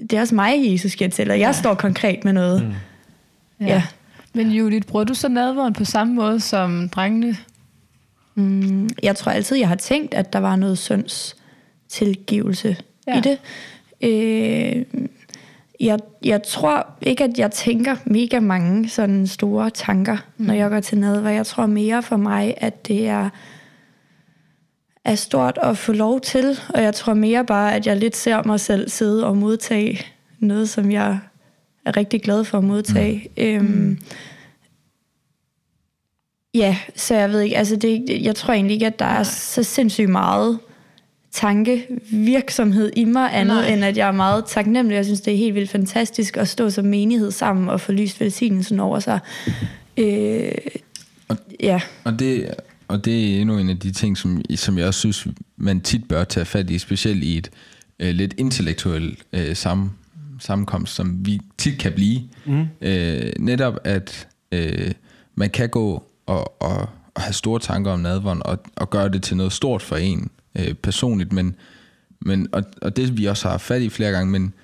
det 0.00 0.12
er 0.12 0.20
også 0.20 0.34
mig, 0.34 0.72
Jesus 0.72 0.96
giver 0.96 1.10
til, 1.10 1.30
og 1.30 1.40
jeg 1.40 1.54
står 1.54 1.74
konkret 1.74 2.24
med 2.24 2.32
noget. 2.32 2.62
Mm. 2.62 2.72
Ja. 3.60 3.82
Men 4.34 4.50
Judith, 4.50 4.86
bruger 4.86 5.04
du 5.04 5.14
så 5.14 5.28
nadveren 5.28 5.72
på 5.72 5.84
samme 5.84 6.14
måde 6.14 6.40
som 6.40 6.88
drengene? 6.88 7.36
Mm, 8.34 8.88
jeg 9.02 9.16
tror 9.16 9.32
altid, 9.32 9.56
jeg 9.56 9.68
har 9.68 9.76
tænkt, 9.76 10.14
at 10.14 10.32
der 10.32 10.38
var 10.38 10.56
noget 10.56 10.78
synds 10.78 11.36
tilgivelse 11.88 12.76
Ja. 13.06 13.12
ja. 13.12 13.18
i 13.18 13.22
det. 13.22 13.38
Øh, 14.02 14.84
jeg, 15.80 15.98
jeg 16.24 16.42
tror 16.42 16.86
ikke, 17.02 17.24
at 17.24 17.38
jeg 17.38 17.50
tænker 17.50 17.96
mega 18.04 18.40
mange 18.40 18.88
sådan 18.88 19.26
store 19.26 19.70
tanker, 19.70 20.16
mm. 20.36 20.46
når 20.46 20.54
jeg 20.54 20.70
går 20.70 20.80
til 20.80 20.98
nadver. 20.98 21.30
Jeg 21.30 21.46
tror 21.46 21.66
mere 21.66 22.02
for 22.02 22.16
mig, 22.16 22.54
at 22.56 22.86
det 22.86 23.08
er, 23.08 23.30
er 25.04 25.14
stort 25.14 25.58
at 25.62 25.78
få 25.78 25.92
lov 25.92 26.20
til, 26.20 26.58
og 26.74 26.82
jeg 26.82 26.94
tror 26.94 27.14
mere 27.14 27.44
bare, 27.46 27.74
at 27.74 27.86
jeg 27.86 27.96
lidt 27.96 28.16
ser 28.16 28.42
mig 28.42 28.60
selv 28.60 28.88
sidde 28.88 29.26
og 29.26 29.36
modtage 29.36 30.06
noget, 30.38 30.68
som 30.68 30.90
jeg 30.90 31.18
er 31.86 31.96
rigtig 31.96 32.22
glad 32.22 32.44
for 32.44 32.58
at 32.58 32.64
modtage. 32.64 33.28
Mm. 33.36 33.42
Øhm, 33.42 33.98
Ja, 36.54 36.76
så 36.96 37.14
jeg 37.14 37.30
ved 37.30 37.40
ikke, 37.40 37.56
altså 37.58 37.76
det, 37.76 38.04
jeg 38.22 38.36
tror 38.36 38.54
egentlig 38.54 38.74
ikke, 38.74 38.86
at 38.86 38.98
der 38.98 39.04
er 39.04 39.22
så 39.22 39.62
sindssygt 39.62 40.08
meget 40.08 40.58
tankevirksomhed 41.32 42.90
i 42.96 43.04
mig, 43.04 43.30
andet 43.34 43.56
Nej. 43.56 43.72
end 43.72 43.84
at 43.84 43.96
jeg 43.96 44.08
er 44.08 44.12
meget 44.12 44.44
taknemmelig. 44.44 44.96
Jeg 44.96 45.04
synes, 45.04 45.20
det 45.20 45.32
er 45.32 45.38
helt 45.38 45.54
vildt 45.54 45.70
fantastisk 45.70 46.36
at 46.36 46.48
stå 46.48 46.70
som 46.70 46.84
menighed 46.84 47.30
sammen 47.30 47.68
og 47.68 47.80
få 47.80 47.92
lyst 47.92 48.20
velsignelsen 48.20 48.80
over 48.80 49.00
sig. 49.00 49.18
Øh, 49.96 50.52
ja, 51.60 51.80
Og 52.04 52.18
det, 52.18 52.54
og 52.88 53.04
det 53.04 53.36
er 53.36 53.40
endnu 53.40 53.58
en 53.58 53.70
af 53.70 53.78
de 53.78 53.92
ting, 53.92 54.18
som, 54.18 54.42
som 54.56 54.78
jeg 54.78 54.86
også 54.86 55.00
synes, 55.00 55.26
man 55.56 55.80
tit 55.80 56.08
bør 56.08 56.24
tage 56.24 56.46
fat 56.46 56.70
i, 56.70 56.78
specielt 56.78 57.24
i 57.24 57.36
et 57.36 57.50
øh, 57.98 58.14
lidt 58.14 58.34
intellektuelt 58.38 59.18
øh, 59.32 59.56
sam, 59.56 59.90
sammenkomst, 60.40 60.94
som 60.94 61.26
vi 61.26 61.40
tit 61.58 61.78
kan 61.78 61.92
blive. 61.92 62.20
Mm. 62.46 62.66
Øh, 62.80 63.32
netop 63.38 63.78
at 63.84 64.28
øh, 64.52 64.90
man 65.34 65.50
kan 65.50 65.68
gå 65.68 66.04
og, 66.26 66.62
og, 66.62 66.88
og 67.14 67.22
have 67.22 67.32
store 67.32 67.60
tanker 67.60 67.92
om 67.92 68.00
nadveren, 68.00 68.42
og, 68.44 68.58
og 68.76 68.90
gøre 68.90 69.08
det 69.08 69.22
til 69.22 69.36
noget 69.36 69.52
stort 69.52 69.82
for 69.82 69.96
en 69.96 70.30
øh, 70.58 70.74
personligt, 70.74 71.32
men, 71.32 71.54
men 72.20 72.48
og, 72.52 72.62
og 72.82 72.96
det 72.96 73.18
vi 73.18 73.24
også 73.24 73.48
har 73.48 73.58
fat 73.58 73.82
i 73.82 73.88
flere 73.88 74.10
gange, 74.10 74.32
men, 74.32 74.54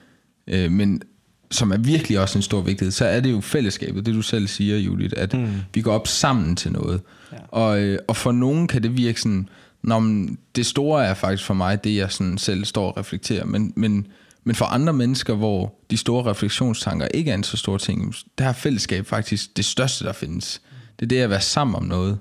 øh, 0.47 0.71
men 0.71 1.03
som 1.51 1.71
er 1.73 1.77
virkelig 1.77 2.21
også 2.21 2.39
en 2.39 2.43
stor 2.43 2.61
vigtighed, 2.61 2.93
så 2.93 3.05
er 3.05 3.21
det 3.21 3.31
jo 3.31 3.41
fællesskabet, 3.41 4.07
det 4.07 4.15
du 4.15 4.23
selv 4.23 4.47
siger, 4.47 4.79
Judith, 4.79 5.15
at 5.17 5.35
mm. 5.35 5.49
vi 5.75 5.81
går 5.81 5.93
op 5.93 6.07
sammen 6.07 6.57
til 6.57 6.73
noget. 6.73 7.01
Ja. 7.33 7.37
Og, 7.49 7.81
øh, 7.81 7.99
og 8.09 8.17
for 8.17 8.33
nogen 8.33 8.69
kan 8.69 8.83
det 8.83 8.97
virke 8.97 9.21
sådan, 9.21 9.49
Nå, 9.87 9.99
men 9.99 10.39
det 10.57 10.67
store 10.67 11.07
er 11.07 11.15
faktisk 11.15 11.45
for 11.45 11.55
mig, 11.55 11.85
det 11.85 11.97
jeg 11.97 12.13
sådan 12.13 12.39
selv 12.39 12.65
står 12.65 12.91
og 12.91 12.97
reflekterer, 12.97 13.45
men, 13.45 13.73
men, 13.77 14.07
men 14.47 14.55
for 14.55 14.65
andre 14.65 14.93
mennesker, 14.93 15.35
hvor 15.35 15.75
de 15.91 15.97
store 15.97 16.31
refleksionstanker 16.31 17.09
ikke 17.15 17.31
er 17.31 17.35
en 17.35 17.45
så 17.45 17.57
stor 17.57 17.79
ting, 17.79 18.15
der 18.39 18.49
er 18.49 18.53
fællesskab 18.53 19.07
faktisk 19.07 19.57
det 19.57 19.65
største, 19.65 20.05
der 20.05 20.13
findes. 20.13 20.61
Det 21.01 21.07
er 21.07 21.09
det 21.09 21.17
at 21.17 21.31
være 21.31 21.41
sammen 21.41 21.75
om 21.75 21.83
noget. 21.83 22.19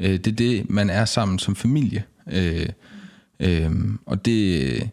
Øh, 0.00 0.10
det 0.10 0.26
er 0.26 0.32
det, 0.32 0.70
man 0.70 0.90
er 0.90 1.04
sammen 1.04 1.38
som 1.38 1.56
familie. 1.56 2.04
Øh, 2.32 2.68
øh, 3.40 3.70
og 4.06 4.24
det, 4.24 4.90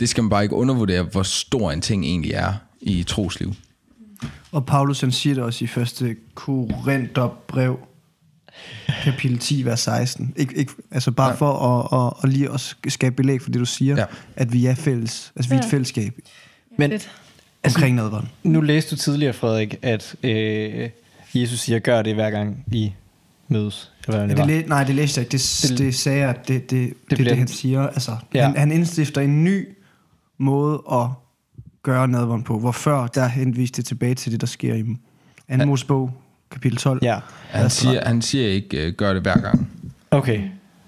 det 0.00 0.08
skal 0.08 0.24
man 0.24 0.30
bare 0.30 0.42
ikke 0.42 0.54
undervurdere, 0.54 1.02
hvor 1.02 1.22
stor 1.22 1.72
en 1.72 1.80
ting 1.80 2.04
egentlig 2.04 2.32
er 2.32 2.52
i 2.80 3.02
trosliv. 3.02 3.54
Og 4.52 4.66
Paulus 4.66 5.00
han 5.00 5.12
siger 5.12 5.34
det 5.34 5.44
også 5.44 5.64
i 5.64 5.68
første 5.68 6.16
Korintherbrev, 6.34 7.78
kapitel 9.04 9.38
10, 9.38 9.64
vers 9.64 9.80
16. 9.80 10.32
Ik, 10.36 10.52
ikke, 10.56 10.72
altså 10.90 11.10
bare 11.10 11.28
Ja. 11.28 11.34
for 11.34 11.52
at, 11.52 12.06
at, 12.06 12.24
at 12.24 12.36
lige 12.36 12.50
at 12.54 12.76
skabe 12.92 13.16
belæg 13.16 13.42
for 13.42 13.50
det, 13.50 13.60
du 13.60 13.64
siger, 13.64 13.94
Ja. 13.94 14.00
ja. 14.00 14.06
at 14.36 14.52
vi 14.52 14.66
er 14.66 14.74
fælles. 14.74 15.32
Altså 15.36 15.50
vi 15.50 15.54
er 15.56 15.60
et 15.60 15.64
Ja. 15.64 15.70
fællesskab 15.70 16.12
Men 16.78 16.90
Fedt. 16.90 17.10
omkring 17.64 17.96
nadveren. 17.96 18.28
nu 18.42 18.60
læste 18.60 18.90
du 18.96 19.00
tidligere, 19.00 19.32
Frederik, 19.32 19.74
at 19.82 20.14
øh, 20.22 20.90
Jesus 21.34 21.60
siger, 21.60 21.78
gør 21.78 22.02
det 22.02 22.14
hver 22.14 22.30
gang 22.30 22.64
I 22.72 22.92
mødes. 23.48 23.92
Eller 24.08 24.20
Ja, 24.20 24.26
det 24.28 24.36
det 24.36 24.46
læ- 24.46 24.62
nej, 24.66 24.84
det 24.84 24.94
læste 24.94 25.18
jeg 25.18 25.24
ikke. 25.26 25.32
Det, 25.32 25.58
Det- 25.62 25.70
det, 25.70 25.78
det 25.78 25.94
sagde 25.94 26.18
jeg, 26.20 26.30
at 26.30 26.48
det, 26.48 26.70
det, 26.70 26.70
det, 26.70 26.94
det, 27.10 27.18
bliver- 27.18 27.30
det, 27.30 27.38
han 27.38 27.48
siger. 27.48 27.86
Altså, 27.86 28.10
Ja. 28.34 28.38
ja. 28.38 28.46
han, 28.46 28.56
han 28.56 28.72
indstifter 28.72 29.20
en 29.20 29.44
ny 29.44 29.68
måde 30.38 30.82
at 30.92 31.06
gøre 31.82 32.08
nadveren 32.08 32.42
på, 32.42 32.58
hvor 32.58 32.72
før 32.72 33.06
der 33.06 33.26
henviste 33.28 33.76
det 33.76 33.84
tilbage 33.84 34.14
til 34.14 34.32
det, 34.32 34.40
der 34.40 34.46
sker 34.46 34.74
i 34.74 34.84
2. 35.58 35.64
Mosebog, 35.66 36.10
kapitel 36.50 36.78
12. 36.78 36.98
Ja, 37.02 37.18
Han 37.50 37.70
siger, 37.70 38.06
han 38.08 38.22
siger 38.22 38.48
ikke, 38.48 38.86
uh, 38.88 38.92
gør 38.94 39.12
det 39.12 39.22
hver 39.22 39.40
gang. 39.40 39.70
okay. 40.10 40.40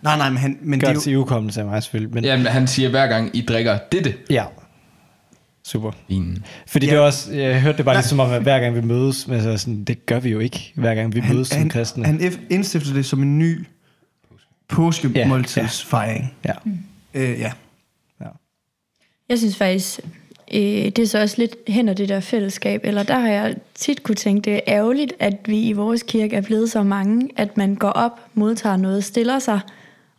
Nej, 0.02 0.16
nej, 0.16 0.28
men, 0.30 0.38
han, 0.38 0.58
men 0.62 0.80
Gør 0.80 0.86
det 0.88 0.94
er 0.96 0.98
det 1.00 1.06
jo, 1.06 1.10
til 1.10 1.16
ukommelse 1.16 1.60
af 1.60 1.66
mig 1.66 1.82
selvfølgelig. 1.82 2.14
Men, 2.14 2.24
Jamen, 2.24 2.46
han 2.46 2.66
siger 2.66 2.88
hver 2.88 3.06
gang, 3.06 3.30
I 3.36 3.40
drikker 3.40 3.78
dette 3.92 4.14
ja. 4.30 4.44
Super. 5.64 5.90
vin. 6.08 6.44
Fordi 6.66 6.86
Ja. 6.86 6.92
det 6.92 6.98
er 6.98 7.02
også, 7.02 7.32
jeg 7.34 7.60
hørte 7.62 7.76
det 7.76 7.84
bare 7.84 7.94
ligesom 7.94 8.20
om, 8.20 8.30
at 8.30 8.42
hver 8.42 8.60
gang 8.60 8.74
vi 8.74 8.80
mødes, 8.80 9.28
men 9.28 9.42
så 9.42 9.56
sådan, 9.58 9.84
det 9.84 10.06
gør 10.06 10.20
vi 10.20 10.30
jo 10.30 10.38
ikke, 10.38 10.72
hver 10.74 10.94
gang 10.94 11.14
vi 11.14 11.20
han, 11.20 11.34
mødes 11.34 11.48
som 11.48 11.58
han, 11.58 11.68
kristne. 11.68 12.04
han 12.04 12.20
if- 12.20 12.40
indstifter 12.50 12.92
det 12.94 13.06
som 13.06 13.22
en 13.22 13.38
ny 13.38 13.66
påskemåltidsfejring. 14.68 16.34
ja. 16.44 16.52
Øh, 17.14 17.40
ja. 17.40 17.52
Jeg 19.28 19.38
synes 19.38 19.56
faktisk, 19.56 20.00
øh, 20.54 20.84
det 20.84 20.98
er 20.98 21.06
så 21.06 21.20
også 21.20 21.34
lidt 21.38 21.56
hen 21.68 21.88
af 21.88 21.96
det 21.96 22.08
der 22.08 22.20
fællesskab, 22.20 22.80
eller 22.84 23.02
der 23.02 23.18
har 23.18 23.28
jeg 23.28 23.56
tit 23.74 24.02
kunne 24.02 24.14
tænke, 24.14 24.44
det 24.44 24.54
er 24.54 24.60
ærgerligt, 24.68 25.12
at 25.18 25.34
vi 25.46 25.60
i 25.60 25.72
vores 25.72 26.02
kirke 26.02 26.36
er 26.36 26.40
blevet 26.40 26.70
så 26.70 26.82
mange, 26.82 27.30
at 27.36 27.56
man 27.56 27.74
går 27.74 27.88
op, 27.88 28.20
modtager 28.34 28.76
noget, 28.76 29.04
stiller 29.04 29.38
sig, 29.38 29.60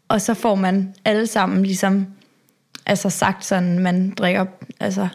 og 0.08 0.22
så 0.22 0.34
får 0.34 0.56
man 0.56 0.94
alle 1.06 1.28
sammen 1.28 1.64
ligesom, 1.64 2.08
altså 2.86 3.10
sagt 3.10 3.46
sådan, 3.46 3.80
man 3.80 4.10
drikker 4.10 4.46
altså, 4.80 5.08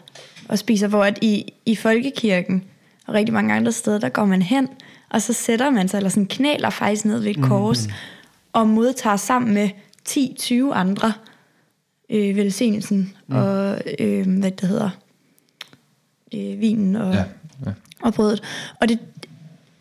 og 0.49 0.59
spiser, 0.59 0.87
hvor 0.87 1.03
at 1.03 1.19
i, 1.21 1.53
i 1.65 1.75
folkekirken, 1.75 2.63
og 3.07 3.13
rigtig 3.13 3.33
mange 3.33 3.53
andre 3.53 3.71
steder, 3.71 3.99
der 3.99 4.09
går 4.09 4.25
man 4.25 4.41
hen, 4.41 4.67
og 5.09 5.21
så 5.21 5.33
sætter 5.33 5.69
man 5.69 5.87
sig, 5.87 5.97
eller 5.97 6.09
sådan 6.09 6.25
knæler 6.25 6.69
faktisk 6.69 7.05
ned 7.05 7.19
ved 7.19 7.31
et 7.31 7.41
kors, 7.41 7.87
mm-hmm. 7.87 7.95
og 8.53 8.67
modtager 8.67 9.17
sammen 9.17 9.53
med 9.53 9.69
10-20 10.09 10.73
andre, 10.73 11.13
øh, 12.09 12.35
velsignelsen 12.35 13.13
mm. 13.27 13.35
og 13.35 13.81
øh, 13.99 14.39
hvad 14.39 14.51
det 14.51 14.69
hedder, 14.69 14.89
øh, 16.35 16.59
vinen 16.59 16.95
og, 16.95 17.13
Ja. 17.13 17.23
ja. 17.65 17.71
og 18.01 18.13
brødet. 18.13 18.43
Og 18.81 18.89
det, 18.89 18.99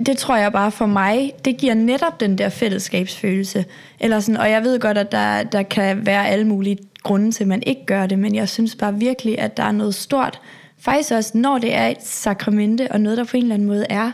det 0.07 0.19
tror 0.19 0.37
jeg 0.37 0.53
bare 0.53 0.71
for 0.71 0.87
mig, 0.87 1.33
det 1.45 1.57
giver 1.57 1.75
netop 1.75 2.21
den 2.21 2.39
der 2.39 2.49
fællesskabsfølelse. 2.49 3.65
Eller 4.01 4.21
sådan, 4.21 4.41
og 4.41 4.51
jeg 4.51 4.63
ved 4.63 4.81
godt, 4.81 4.99
at 4.99 5.13
der, 5.13 5.43
der 5.43 5.63
kan 5.63 6.07
være 6.07 6.29
alle 6.29 6.47
mulige 6.47 6.79
grunde 7.03 7.33
til, 7.33 7.45
at 7.45 7.49
man 7.49 7.63
ikke 7.67 7.87
gør 7.87 8.07
det, 8.07 8.19
men 8.19 8.35
jeg 8.35 8.49
synes 8.49 8.75
bare 8.77 8.95
virkelig, 8.95 9.39
at 9.39 9.57
der 9.57 9.63
er 9.63 9.73
noget 9.73 9.95
stort. 9.95 10.41
Faktisk 10.79 11.13
også, 11.13 11.39
når 11.39 11.59
det 11.59 11.75
er 11.75 11.87
et 11.87 12.03
sakramente, 12.03 12.93
og 12.93 13.01
noget, 13.01 13.19
der 13.19 13.25
på 13.25 13.37
en 13.37 13.43
eller 13.43 13.55
anden 13.55 13.69
måde 13.69 13.87
er 13.91 14.11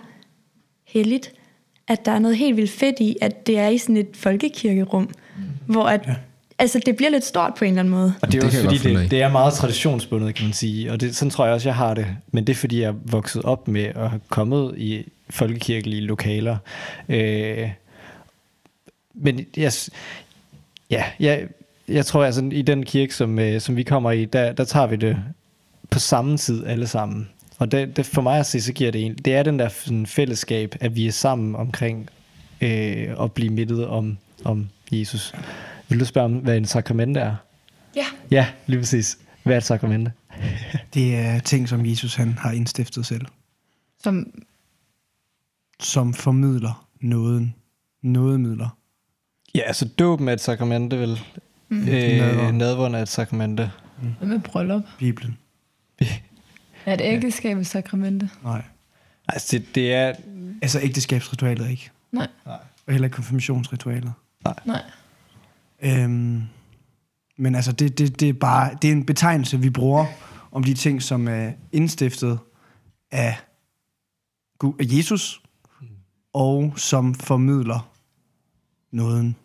helligt, 0.86 1.32
at 1.88 2.06
der 2.06 2.12
er 2.12 2.18
noget 2.18 2.36
helt 2.36 2.56
vildt 2.56 2.70
fedt 2.70 3.00
i, 3.00 3.16
at 3.20 3.46
det 3.46 3.58
er 3.58 3.68
i 3.68 3.78
sådan 3.78 3.96
et 3.96 4.08
folkekirkerum, 4.14 5.02
mm. 5.02 5.42
hvor 5.66 5.84
at, 5.84 6.06
ja. 6.06 6.14
Altså, 6.64 6.80
det 6.86 6.96
bliver 6.96 7.10
lidt 7.10 7.24
stort 7.24 7.52
på 7.58 7.64
en 7.64 7.68
eller 7.68 7.80
anden 7.80 7.94
måde. 7.94 8.14
Og 8.22 8.32
det 8.32 8.44
er 8.44 8.48
Det 8.48 8.54
jeg 8.54 8.64
fordi, 8.64 8.94
det, 8.94 9.10
det 9.10 9.22
er 9.22 9.28
meget 9.28 9.54
traditionsbundet, 9.54 10.34
kan 10.34 10.44
man 10.44 10.52
sige. 10.52 10.92
Og 10.92 11.00
det, 11.00 11.16
sådan 11.16 11.30
tror 11.30 11.44
jeg 11.44 11.54
også, 11.54 11.68
jeg 11.68 11.76
har 11.76 11.94
det. 11.94 12.06
Men 12.32 12.46
det 12.46 12.52
er 12.52 12.56
fordi, 12.56 12.80
jeg 12.80 12.88
er 12.88 12.94
vokset 13.04 13.42
op 13.42 13.68
med 13.68 13.84
at 13.84 14.10
have 14.10 14.20
kommet 14.28 14.74
i 14.76 15.04
folkekirkelige 15.30 16.00
lokaler. 16.00 16.56
Øh, 17.08 17.70
men 19.14 19.46
jeg, 19.56 19.72
ja, 20.90 21.04
jeg, 21.20 21.46
jeg 21.88 22.06
tror 22.06 22.24
altså, 22.24 22.48
i 22.52 22.62
den 22.62 22.84
kirke, 22.84 23.14
som, 23.14 23.38
øh, 23.38 23.60
som 23.60 23.76
vi 23.76 23.82
kommer 23.82 24.10
i, 24.10 24.24
der, 24.24 24.52
der 24.52 24.64
tager 24.64 24.86
vi 24.86 24.96
det 24.96 25.16
på 25.90 25.98
samme 25.98 26.36
tid 26.36 26.66
alle 26.66 26.86
sammen. 26.86 27.28
Og 27.58 27.72
det, 27.72 27.96
det 27.96 28.06
for 28.06 28.22
mig 28.22 28.38
at 28.38 28.46
se, 28.46 28.62
så 28.62 28.72
giver 28.72 28.90
det 28.90 29.04
en, 29.04 29.14
det 29.14 29.34
er 29.34 29.42
den 29.42 29.58
der 29.58 29.68
sådan, 29.68 30.06
fællesskab, 30.06 30.76
at 30.80 30.96
vi 30.96 31.06
er 31.06 31.12
sammen 31.12 31.56
omkring 31.56 32.10
øh, 32.60 33.08
at 33.22 33.32
blive 33.32 33.50
midtet 33.50 33.86
om, 33.86 34.18
om 34.44 34.68
Jesus. 34.92 35.34
Vil 35.88 36.00
du 36.00 36.04
spørge 36.04 36.24
om, 36.24 36.32
hvad 36.32 36.56
en 36.56 36.64
sakrament 36.64 37.16
er? 37.16 37.36
Ja. 37.96 38.04
Ja, 38.30 38.46
lige 38.66 38.78
præcis. 38.78 39.18
Hvad 39.42 39.52
er 39.54 39.58
et 39.58 39.64
sakramente? 39.64 40.12
Det 40.94 41.16
er 41.16 41.38
ting, 41.38 41.68
som 41.68 41.86
Jesus 41.86 42.14
han 42.14 42.32
har 42.38 42.50
indstiftet 42.52 43.06
selv, 43.06 43.26
Som, 44.02 44.42
som 45.80 46.14
formidler 46.14 46.88
nåden. 47.00 47.54
Nådemidler. 48.02 48.78
Ja, 49.54 49.60
altså 49.60 49.88
dåben 49.88 50.28
er 50.28 50.32
et 50.32 50.40
sakramente, 50.40 50.98
vel? 50.98 51.20
Mm. 51.68 51.88
Øh, 51.88 51.94
er 52.94 53.02
et 53.02 53.08
sakramente. 53.08 53.70
hvad 54.18 54.28
med 54.28 54.40
bryllup? 54.40 54.82
Bibelen. 54.98 55.38
Er 56.86 56.94
et 56.94 57.00
ægteskab 57.00 57.58
et 57.58 57.66
sakramente? 57.66 58.30
Nej. 58.42 58.62
Altså, 59.28 59.58
det, 59.58 59.74
det 59.74 59.94
er... 59.94 60.12
Altså 60.62 60.80
ægteskabsritualet 60.82 61.70
ikke. 61.70 61.90
Nej. 62.12 62.28
Og 62.44 62.92
heller 62.92 63.06
ikke 63.06 63.14
konfirmationsritualet. 63.14 64.12
Nej. 64.64 64.82
Øhm, 65.82 66.42
men 67.36 67.54
altså, 67.54 67.72
det, 67.72 67.98
det, 67.98 68.20
det, 68.20 68.28
er 68.28 68.32
bare, 68.32 68.78
det 68.82 68.88
er 68.88 68.92
en 68.92 69.06
betegnelse, 69.06 69.60
vi 69.60 69.70
bruger 69.70 70.06
om 70.52 70.64
de 70.64 70.74
ting, 70.74 71.02
som 71.02 71.28
er 71.28 71.52
indstiftet 71.72 72.38
af, 73.10 73.36
Gud, 74.58 74.72
af 74.80 74.84
Jesus, 74.88 75.42
og 76.32 76.72
som 76.76 77.14
formidler 77.14 77.90
nåden. 78.90 79.36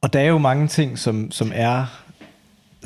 Og 0.00 0.12
der 0.12 0.20
er 0.20 0.24
jo 0.26 0.38
mange 0.38 0.68
ting, 0.68 0.98
som, 0.98 1.30
som 1.30 1.52
er 1.54 1.86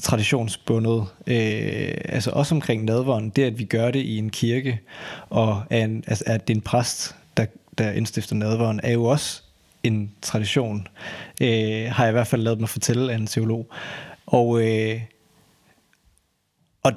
traditionsbundet. 0.03 1.07
Øh, 1.27 1.95
altså 2.05 2.31
også 2.31 2.55
omkring 2.55 2.85
nadveren. 2.85 3.31
Det, 3.31 3.43
at 3.43 3.59
vi 3.59 3.65
gør 3.65 3.91
det 3.91 4.01
i 4.01 4.19
en 4.19 4.31
kirke, 4.31 4.81
og 5.31 5.63
er 5.71 5.85
en, 5.85 6.05
altså, 6.07 6.25
at 6.27 6.49
det 6.49 6.55
er 6.55 6.59
en 6.59 6.63
præst, 6.63 7.17
der, 7.37 7.47
der 7.79 7.91
indstifter 7.91 8.35
nadveren, 8.37 8.81
er 8.83 8.93
jo 8.93 9.05
også 9.05 9.43
en 9.85 10.11
tradition. 10.23 10.87
Øh, 11.43 11.85
har 11.93 12.05
jeg 12.05 12.09
i 12.09 12.13
hvert 12.13 12.27
fald 12.27 12.43
lavet 12.43 12.61
mig 12.61 12.69
fortælle 12.69 13.13
af 13.13 13.17
en 13.17 13.27
teolog. 13.27 13.67
Og, 14.27 14.63
øh, 14.69 15.01
og 16.83 16.93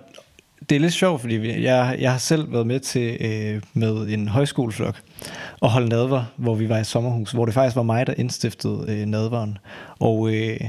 det 0.69 0.75
er 0.75 0.79
lidt 0.79 0.93
sjovt, 0.93 1.21
fordi 1.21 1.63
jeg, 1.63 1.97
jeg 1.99 2.11
har 2.11 2.17
selv 2.17 2.51
været 2.53 2.67
med 2.67 2.79
til 2.79 3.17
øh, 3.19 3.61
med 3.73 4.07
en 4.07 4.27
højskoleflok 4.27 5.01
og 5.59 5.69
holde 5.71 5.89
nadver, 5.89 6.23
hvor 6.37 6.55
vi 6.55 6.69
var 6.69 6.77
i 6.79 6.83
sommerhus, 6.83 7.31
hvor 7.31 7.45
det 7.45 7.53
faktisk 7.53 7.75
var 7.75 7.83
mig, 7.83 8.07
der 8.07 8.13
indstiftede 8.17 8.85
øh, 8.89 9.05
nadveren. 9.05 9.57
Og 9.99 10.33
øh, 10.33 10.59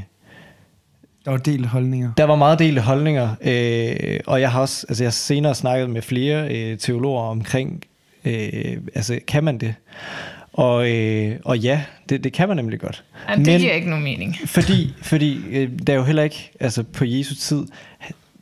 Der 1.25 1.31
var 1.31 1.39
delt 1.39 1.67
holdninger. 1.67 2.13
der 2.17 2.25
var 2.25 2.37
meget 2.37 2.59
delte 2.59 2.81
holdninger, 2.81 3.29
øh, 3.41 4.21
og 4.27 4.41
jeg 4.41 4.53
har 4.53 4.61
også, 4.61 4.87
altså 4.89 5.05
jeg 5.05 5.07
har 5.09 5.13
senere 5.13 5.55
snakket 5.55 5.91
med 5.91 6.03
flere 6.03 6.55
øh, 6.57 6.79
teologer 6.79 7.23
omkring, 7.23 7.83
øh, 8.25 8.77
altså 8.95 9.19
kan 9.29 9.45
man 9.45 9.59
det? 9.59 9.75
Og, 10.59 10.91
øh, 10.91 11.37
og 11.45 11.59
ja, 11.59 11.83
det, 12.09 12.25
det 12.25 12.33
kan 12.33 12.49
man 12.49 12.57
nemlig 12.57 12.81
godt. 12.81 13.05
Jamen, 13.29 13.45
det 13.45 13.61
giver 13.61 13.73
ikke 13.73 13.91
nogen 13.91 14.05
mening. 14.05 14.37
Fordi, 14.47 14.95
fordi 15.03 15.41
øh, 15.51 15.71
der 15.87 15.93
er 15.93 15.97
jo 15.97 16.05
heller 16.05 16.23
ikke, 16.23 16.51
altså 16.61 16.83
på 16.83 17.05
Jesu 17.05 17.35
tid, 17.35 17.67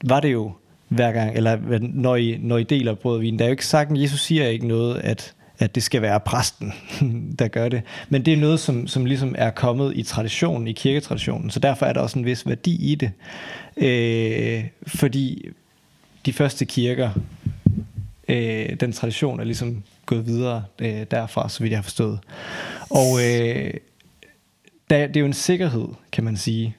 var 0.05 0.21
det 0.21 0.33
jo 0.33 0.53
hver 0.89 1.13
gang, 1.13 1.37
eller 1.37 1.59
når 1.81 2.17
I, 2.17 2.39
når 2.41 2.59
I 2.59 2.63
deler 2.63 2.95
brød 2.95 3.15
og 3.15 3.23
vin, 3.23 3.39
der 3.39 3.45
er 3.45 3.49
jo 3.49 3.53
ikke 3.53 3.67
sagt, 3.67 3.91
Jesus 3.95 4.21
siger 4.21 4.47
ikke 4.47 4.67
noget, 4.67 4.99
at, 4.99 5.35
at 5.59 5.75
det 5.75 5.83
skal 5.83 6.03
være 6.03 6.21
præsten, 6.21 6.73
der 7.39 7.49
gør 7.49 7.69
det. 7.69 7.83
Men 8.09 8.25
det 8.25 8.33
er 8.33 8.37
noget, 8.37 8.61
som, 8.61 8.87
som 8.87 9.05
ligesom 9.05 9.35
er 9.39 9.51
kommet 9.51 9.97
i 9.97 10.03
traditionen, 10.03 10.69
i 10.69 10.73
kirketraditionen, 10.73 11.51
så 11.51 11.61
derfor 11.61 11.87
er 11.87 11.93
der 11.93 12.01
også 12.01 12.19
en 12.19 12.25
vis 12.25 12.47
værdi 12.47 12.93
i 12.93 12.95
det. 12.95 13.13
Øh, 13.77 14.65
fordi 14.87 15.49
de 16.27 16.33
første 16.33 16.65
kirker, 16.65 17.11
øh, 18.29 18.77
den 18.81 18.93
tradition 18.93 19.41
er 19.41 19.45
ligesom 19.45 19.83
gået 20.07 20.27
videre 20.27 20.65
øh, 20.79 21.07
derfra, 21.11 21.49
så 21.49 21.63
vidt 21.63 21.71
jeg 21.71 21.79
har 21.79 21.83
forstået. 21.83 22.19
Og 22.91 23.19
øh, 23.25 23.75
der, 24.91 25.07
det 25.07 25.17
er 25.17 25.21
jo 25.21 25.27
en 25.27 25.33
sikkerhed, 25.33 25.89
kan 26.13 26.25
man 26.25 26.37
sige. 26.37 26.77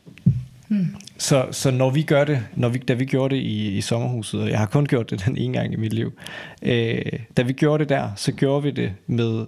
Hmm. 0.68 0.96
Så, 1.18 1.48
så 1.52 1.72
når 1.72 1.90
vi 1.90 2.02
gør 2.02 2.24
det, 2.24 2.44
når 2.56 2.70
vi, 2.70 2.78
da 2.78 2.94
vi 2.94 3.06
gjorde 3.06 3.36
det 3.36 3.42
i, 3.42 3.78
i 3.78 3.82
sommerhuset, 3.82 4.42
og 4.42 4.50
jeg 4.50 4.60
har 4.60 4.66
kun 4.66 4.86
gjort 4.86 5.10
det 5.10 5.26
den 5.26 5.38
ene 5.38 5.54
gang 5.54 5.74
i 5.74 5.76
mit 5.76 5.94
liv, 5.94 6.14
øh, 6.62 7.02
da 7.38 7.42
vi 7.42 7.54
gjorde 7.54 7.84
det 7.84 7.90
der, 7.90 8.10
så 8.16 8.32
gjorde 8.32 8.64
vi 8.64 8.72
det 8.72 8.94
med 9.08 9.46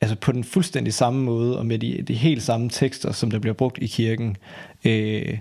altså 0.00 0.16
på 0.16 0.32
den 0.32 0.44
fuldstændig 0.44 0.94
samme 0.94 1.22
måde, 1.22 1.58
og 1.58 1.66
med 1.66 1.78
de, 1.78 2.02
de 2.08 2.14
helt 2.14 2.42
samme 2.42 2.70
tekster, 2.70 3.12
som 3.12 3.30
der 3.30 3.38
bliver 3.38 3.54
brugt 3.54 3.78
i 3.80 3.86
kirken, 3.86 4.36
øh, 4.84 5.38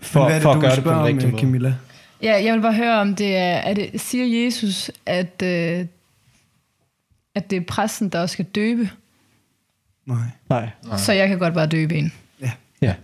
for, 0.00 0.20
Men 0.20 0.26
hvad 0.26 0.34
er 0.34 0.38
det, 0.38 0.42
for 0.42 0.52
du 0.52 0.58
at 0.58 0.62
gøre 0.62 0.76
det 0.76 0.84
på 0.84 0.90
den 0.90 1.04
rigtige 1.04 1.30
måde. 1.30 1.40
Camilla? 1.40 1.74
Ja, 2.22 2.44
jeg 2.44 2.54
vil 2.54 2.60
bare 2.60 2.74
høre, 2.74 3.00
om 3.00 3.14
det 3.14 3.36
er, 3.36 3.56
er 3.56 3.74
det, 3.74 4.00
siger 4.00 4.44
Jesus, 4.44 4.90
at, 5.06 5.42
øh, 5.42 5.86
at 7.38 7.50
det 7.50 7.56
er 7.56 7.60
præsten, 7.68 8.08
der 8.08 8.20
også 8.20 8.32
skal 8.32 8.44
døbe, 8.44 8.90
Nej. 10.06 10.16
Nej. 10.50 10.70
så 10.96 11.12
jeg 11.12 11.28
kan 11.28 11.38
godt 11.38 11.54
bare 11.54 11.66
døbe 11.66 11.94
en. 11.94 12.12
Ja, 12.42 12.50
Ja. 12.82 12.94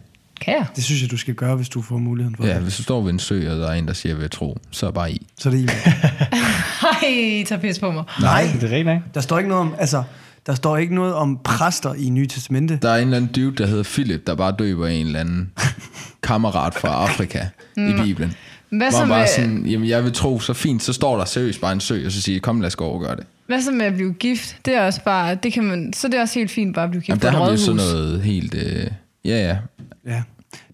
Kan 0.41 0.55
jeg? 0.55 0.67
det 0.77 0.85
synes 0.85 1.03
jeg, 1.03 1.11
du 1.11 1.17
skal 1.17 1.35
gøre, 1.35 1.57
hvis 1.57 1.69
du 1.69 1.83
får 1.83 1.99
muligheden 1.99 2.37
for 2.37 2.47
ja, 2.47 2.55
det. 2.55 2.63
hvis 2.63 2.77
du 2.77 2.83
står 2.83 3.03
ved 3.03 3.11
en 3.13 3.19
sø, 3.19 3.51
og 3.53 3.59
der 3.59 3.69
er 3.69 3.73
en, 3.75 3.87
der 3.89 3.93
siger, 3.93 4.15
ved 4.15 4.29
tro, 4.29 4.59
så 4.71 4.87
er 4.87 4.91
bare 4.91 5.13
i. 5.13 5.27
Så 5.39 5.49
er 5.49 5.51
det 5.51 5.59
Emil. 5.61 5.71
Hej, 6.83 7.45
tag 7.47 7.61
pis 7.61 7.79
på 7.79 7.91
mig. 7.91 8.05
Nej, 8.21 8.49
Det 8.61 8.73
er 8.73 8.77
rigtigt, 8.77 9.15
der 9.15 9.21
står 9.21 9.39
ikke 9.39 9.49
noget 9.49 9.61
om, 9.61 9.75
altså, 9.79 10.03
der 10.47 10.55
står 10.55 10.77
ikke 10.77 10.95
noget 10.95 11.15
om 11.15 11.39
præster 11.45 11.95
i 11.95 12.09
Nye 12.09 12.27
Testamente. 12.27 12.79
Der 12.83 12.91
er 12.91 12.97
en 12.97 13.03
eller 13.03 13.17
anden 13.17 13.33
dude, 13.33 13.57
der 13.57 13.67
hedder 13.67 13.83
Philip, 13.83 14.27
der 14.27 14.35
bare 14.35 14.55
døber 14.59 14.87
en 14.87 15.07
eller 15.07 15.21
anden 15.21 15.53
kammerat 16.23 16.75
fra 16.75 16.89
Afrika 16.89 17.47
i 17.77 17.93
Bibelen. 18.03 18.35
Hvad 18.71 18.91
så, 18.93 19.07
med, 19.07 19.27
sådan, 19.37 19.67
jamen 19.67 19.89
jeg 19.89 20.05
vil 20.05 20.13
tro, 20.13 20.41
så 20.41 20.53
fint, 20.53 20.83
så 20.83 20.93
står 20.93 21.19
der 21.19 21.25
seriøst 21.25 21.61
bare 21.61 21.73
en 21.73 21.81
sø, 21.81 22.07
og 22.07 22.13
så 22.13 22.23
siger 22.23 22.41
kom 22.41 22.61
lad 22.61 22.67
os 22.67 22.77
gå 22.77 22.85
over 22.85 22.95
og 22.95 23.01
gøre 23.01 23.17
det. 23.17 23.27
hvad 23.47 23.63
så 23.63 23.71
med 23.71 23.87
at 23.87 23.95
blive 23.95 24.13
gift? 24.13 24.57
Det 24.65 24.75
er 24.75 24.87
også 24.87 25.01
bare, 25.05 25.35
det 25.35 25.53
kan 25.53 25.65
man, 25.65 25.93
så 25.93 26.09
det 26.09 26.15
er 26.15 26.21
også 26.21 26.39
helt 26.39 26.51
fint 26.51 26.75
bare 26.75 26.85
at 26.85 26.91
blive 26.91 27.01
gift 27.01 27.09
Jamen, 27.09 27.23
der 27.23 27.31
har 27.31 27.45
vi 27.45 27.51
jo 27.51 27.57
sådan 27.57 27.77
noget 27.77 28.23
helt... 28.23 28.55
Øh, 28.55 28.87
ja, 29.25 29.49
ja. 29.49 29.59
Ja. 30.07 30.23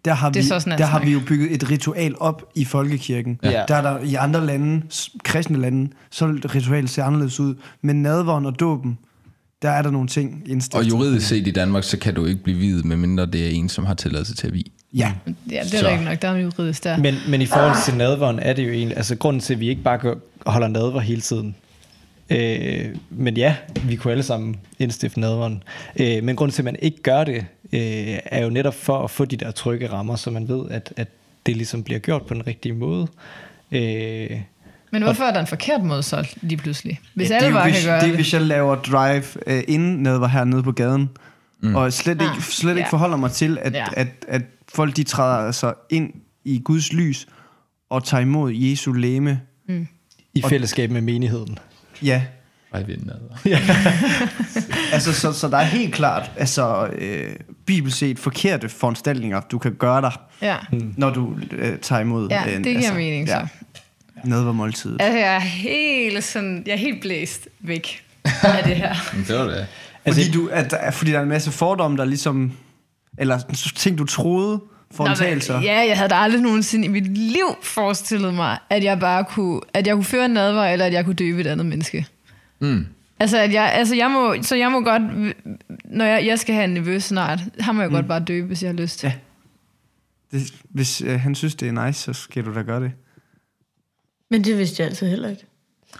Der 0.04 0.14
har, 0.14 0.30
vi, 0.30 0.42
sådan, 0.42 0.78
der 0.78 0.84
har 0.84 1.04
vi 1.04 1.12
jo 1.12 1.20
bygget 1.26 1.52
et 1.52 1.70
ritual 1.70 2.14
op 2.18 2.52
i 2.54 2.64
folkekirken. 2.64 3.40
Ja. 3.42 3.64
Der 3.68 3.74
er 3.74 3.82
der 3.82 3.98
i 3.98 4.14
andre 4.14 4.46
lande, 4.46 4.82
kristne 5.24 5.58
lande, 5.58 5.90
så 6.10 6.26
vil 6.26 6.48
ritualet 6.48 6.90
se 6.90 7.02
anderledes 7.02 7.40
ud. 7.40 7.54
Men 7.82 8.02
nadveren 8.02 8.46
og 8.46 8.60
dåben, 8.60 8.98
der 9.62 9.70
er 9.70 9.82
der 9.82 9.90
nogle 9.90 10.08
ting 10.08 10.42
indstillet. 10.46 10.86
Og 10.86 10.90
juridisk 10.90 11.28
set 11.28 11.46
i 11.46 11.50
Danmark, 11.50 11.84
så 11.84 11.98
kan 11.98 12.14
du 12.14 12.24
ikke 12.24 12.42
blive 12.42 12.58
videt, 12.58 12.84
medmindre 12.84 13.26
det 13.26 13.46
er 13.46 13.50
en, 13.50 13.68
som 13.68 13.84
har 13.84 13.94
tilladelse 13.94 14.34
til 14.34 14.46
at 14.46 14.54
vie. 14.54 14.64
Ja. 14.94 15.12
Ja, 15.50 15.62
det 15.64 15.74
er 15.74 15.88
rigtigt 15.88 16.04
nok. 16.08 16.22
Der 16.22 16.28
er 16.28 16.36
juridisk 16.36 16.84
der. 16.84 16.96
Men, 16.96 17.14
men 17.28 17.42
i 17.42 17.46
forhold 17.46 17.84
til 17.84 17.94
nadveren 17.94 18.38
er 18.38 18.52
det 18.52 18.66
jo 18.66 18.72
egentlig, 18.72 18.96
altså 18.96 19.16
grunden 19.16 19.40
til, 19.40 19.54
at 19.54 19.60
vi 19.60 19.68
ikke 19.68 19.82
bare 19.82 19.98
gør, 19.98 20.14
holder 20.46 20.68
nadver 20.68 21.00
hele 21.00 21.20
tiden. 21.20 21.54
Øh, 22.30 22.84
men 23.10 23.36
ja, 23.36 23.56
vi 23.84 23.96
kunne 23.96 24.10
alle 24.12 24.22
sammen 24.22 24.56
indstifte 24.78 25.20
nadveren. 25.20 25.62
Øh, 25.96 26.24
men 26.24 26.36
grunden 26.36 26.54
til, 26.54 26.62
at 26.62 26.64
man 26.64 26.76
ikke 26.82 27.02
gør 27.02 27.24
det, 27.24 27.44
øh, 27.72 28.18
er 28.24 28.42
jo 28.42 28.50
netop 28.50 28.74
for 28.74 29.04
at 29.04 29.10
få 29.10 29.24
de 29.24 29.36
der 29.36 29.50
trygge 29.50 29.92
rammer, 29.92 30.16
så 30.16 30.30
man 30.30 30.48
ved, 30.48 30.70
at, 30.70 30.92
at 30.96 31.08
det 31.46 31.56
ligesom 31.56 31.82
bliver 31.82 31.98
gjort 32.00 32.22
på 32.26 32.34
den 32.34 32.46
rigtige 32.46 32.72
måde. 32.72 33.06
Øh, 33.72 34.30
Men 34.92 35.02
hvorfor 35.02 35.24
er 35.24 35.32
der 35.32 35.40
en 35.40 35.46
forkert 35.46 35.82
måde 35.84 36.02
så 36.02 36.28
lige 36.42 36.56
pludselig? 36.58 37.00
Hvis 37.14 37.30
ja, 37.30 37.34
alle 37.36 37.52
bare 37.52 37.64
hvis, 37.70 37.80
kan 37.80 37.86
gøre 37.88 37.96
det. 37.96 38.04
det. 38.04 38.10
er, 38.12 38.14
hvis 38.16 38.32
jeg 38.32 38.40
laver 38.42 38.74
drive 38.74 39.24
øh, 39.46 39.62
inden 39.68 40.02
nadver 40.02 40.28
hernede 40.28 40.62
på 40.62 40.72
gaden, 40.72 41.10
mm. 41.60 41.74
og 41.74 41.92
slet 41.92 42.12
ikke, 42.12 42.24
Ah, 42.36 42.40
slet 42.42 42.70
ikke 42.70 42.80
ja. 42.80 42.88
forholder 42.88 43.16
mig 43.16 43.30
til, 43.30 43.58
at, 43.62 43.72
Ja. 43.74 43.86
at, 43.96 44.08
at 44.28 44.42
folk 44.74 44.96
de 44.96 45.02
træder 45.02 45.46
altså 45.46 45.74
ind 45.90 46.12
i 46.44 46.60
Guds 46.64 46.92
lys 46.92 47.26
og 47.90 48.04
tager 48.04 48.20
imod 48.20 48.52
Jesu 48.52 48.92
læme. 48.92 49.40
I 50.34 50.42
fællesskab 50.42 50.90
med 50.90 51.00
menigheden. 51.00 51.58
Ja, 52.02 52.22
Ej, 52.72 52.82
vi 52.82 52.92
er 52.92 52.96
nadver. 53.02 53.58
altså, 54.94 55.12
så, 55.12 55.32
så 55.32 55.48
der 55.48 55.56
er 55.58 55.64
helt 55.64 55.94
klart 55.94 56.30
altså, 56.36 56.86
øh, 56.98 57.36
bibelset 57.66 58.18
forkerte 58.18 58.68
foranstaltninger, 58.68 59.40
du 59.40 59.58
kan 59.58 59.74
gøre 59.74 60.00
dig, 60.00 60.12
Ja, 60.42 60.56
når 60.96 61.10
du 61.10 61.36
øh, 61.50 61.78
tager 61.78 62.00
imod 62.00 62.28
ja 62.30 62.46
øh, 62.46 62.56
det 62.56 62.64
giver 62.64 62.76
altså, 62.76 62.94
mening 62.94 63.28
så. 63.28 63.34
Ja, 63.34 63.46
nadvermåltidet. 64.24 65.02
Altså, 65.02 65.18
jeg 65.18 65.34
er 65.34 65.40
helt 65.40 66.24
sådan, 66.24 66.62
jeg 66.66 66.72
er 66.72 66.78
helt 66.78 67.00
blæst 67.00 67.48
væk 67.60 68.04
af 68.24 68.64
det 68.64 68.76
her. 68.76 68.94
Men 69.16 69.24
det 69.28 69.38
var 69.38 69.44
det. 69.44 69.66
Fordi, 70.08 70.30
du, 70.30 70.48
at, 70.52 70.74
fordi 70.94 71.10
der 71.10 71.18
er 71.18 71.22
en 71.22 71.28
masse 71.28 71.50
fordomme, 71.50 71.96
der 71.96 72.04
ligesom... 72.04 72.52
Eller 73.20 73.38
ting, 73.76 73.98
du 73.98 74.04
troede 74.04 74.60
for 74.90 75.04
Nå, 75.04 75.10
en 75.10 75.16
tagelse. 75.16 75.52
men, 75.52 75.62
ja, 75.62 75.86
jeg 75.88 75.96
havde 75.96 76.08
da 76.08 76.14
aldrig 76.14 76.42
nogensinde 76.42 76.84
i 76.84 76.88
mit 76.88 77.16
liv 77.18 77.56
forestillet 77.62 78.34
mig, 78.34 78.58
at 78.70 78.84
jeg 78.84 79.00
bare 79.00 79.24
kunne, 79.24 79.60
at 79.74 79.86
jeg 79.86 79.94
kunne 79.94 80.04
føre 80.04 80.24
en 80.24 80.30
nadver, 80.30 80.64
eller 80.64 80.86
at 80.86 80.92
jeg 80.92 81.04
kunne 81.04 81.14
døbe 81.14 81.40
et 81.40 81.46
andet 81.46 81.66
menneske. 81.66 82.06
Mm. 82.58 82.86
Altså, 83.20 83.38
at 83.38 83.52
jeg, 83.52 83.72
altså 83.74 83.94
jeg 83.94 84.10
må, 84.10 84.34
så 84.42 84.56
jeg 84.56 84.70
må 84.70 84.80
godt, 84.80 85.02
når 85.84 86.04
jeg, 86.04 86.26
jeg 86.26 86.38
skal 86.38 86.54
have 86.54 86.64
en 86.64 86.70
nevø 86.70 87.00
snart, 87.00 87.40
ham 87.60 87.74
må 87.74 87.82
jeg 87.82 87.88
mm. 87.88 87.94
godt 87.94 88.08
bare 88.08 88.20
døbe, 88.20 88.46
hvis 88.46 88.62
jeg 88.62 88.68
har 88.68 88.76
lyst. 88.76 89.04
Ja. 89.04 89.12
Det, 90.32 90.54
hvis 90.70 91.02
øh, 91.02 91.20
han 91.20 91.34
synes, 91.34 91.54
det 91.54 91.68
er 91.68 91.86
nice, 91.86 92.00
så 92.00 92.12
skal 92.12 92.44
du 92.44 92.54
da 92.54 92.62
gøre 92.62 92.80
det. 92.80 92.92
Men 94.30 94.44
det 94.44 94.58
vidste 94.58 94.82
jeg 94.82 94.88
altid 94.88 95.08
heller 95.08 95.28
ikke. 95.28 95.44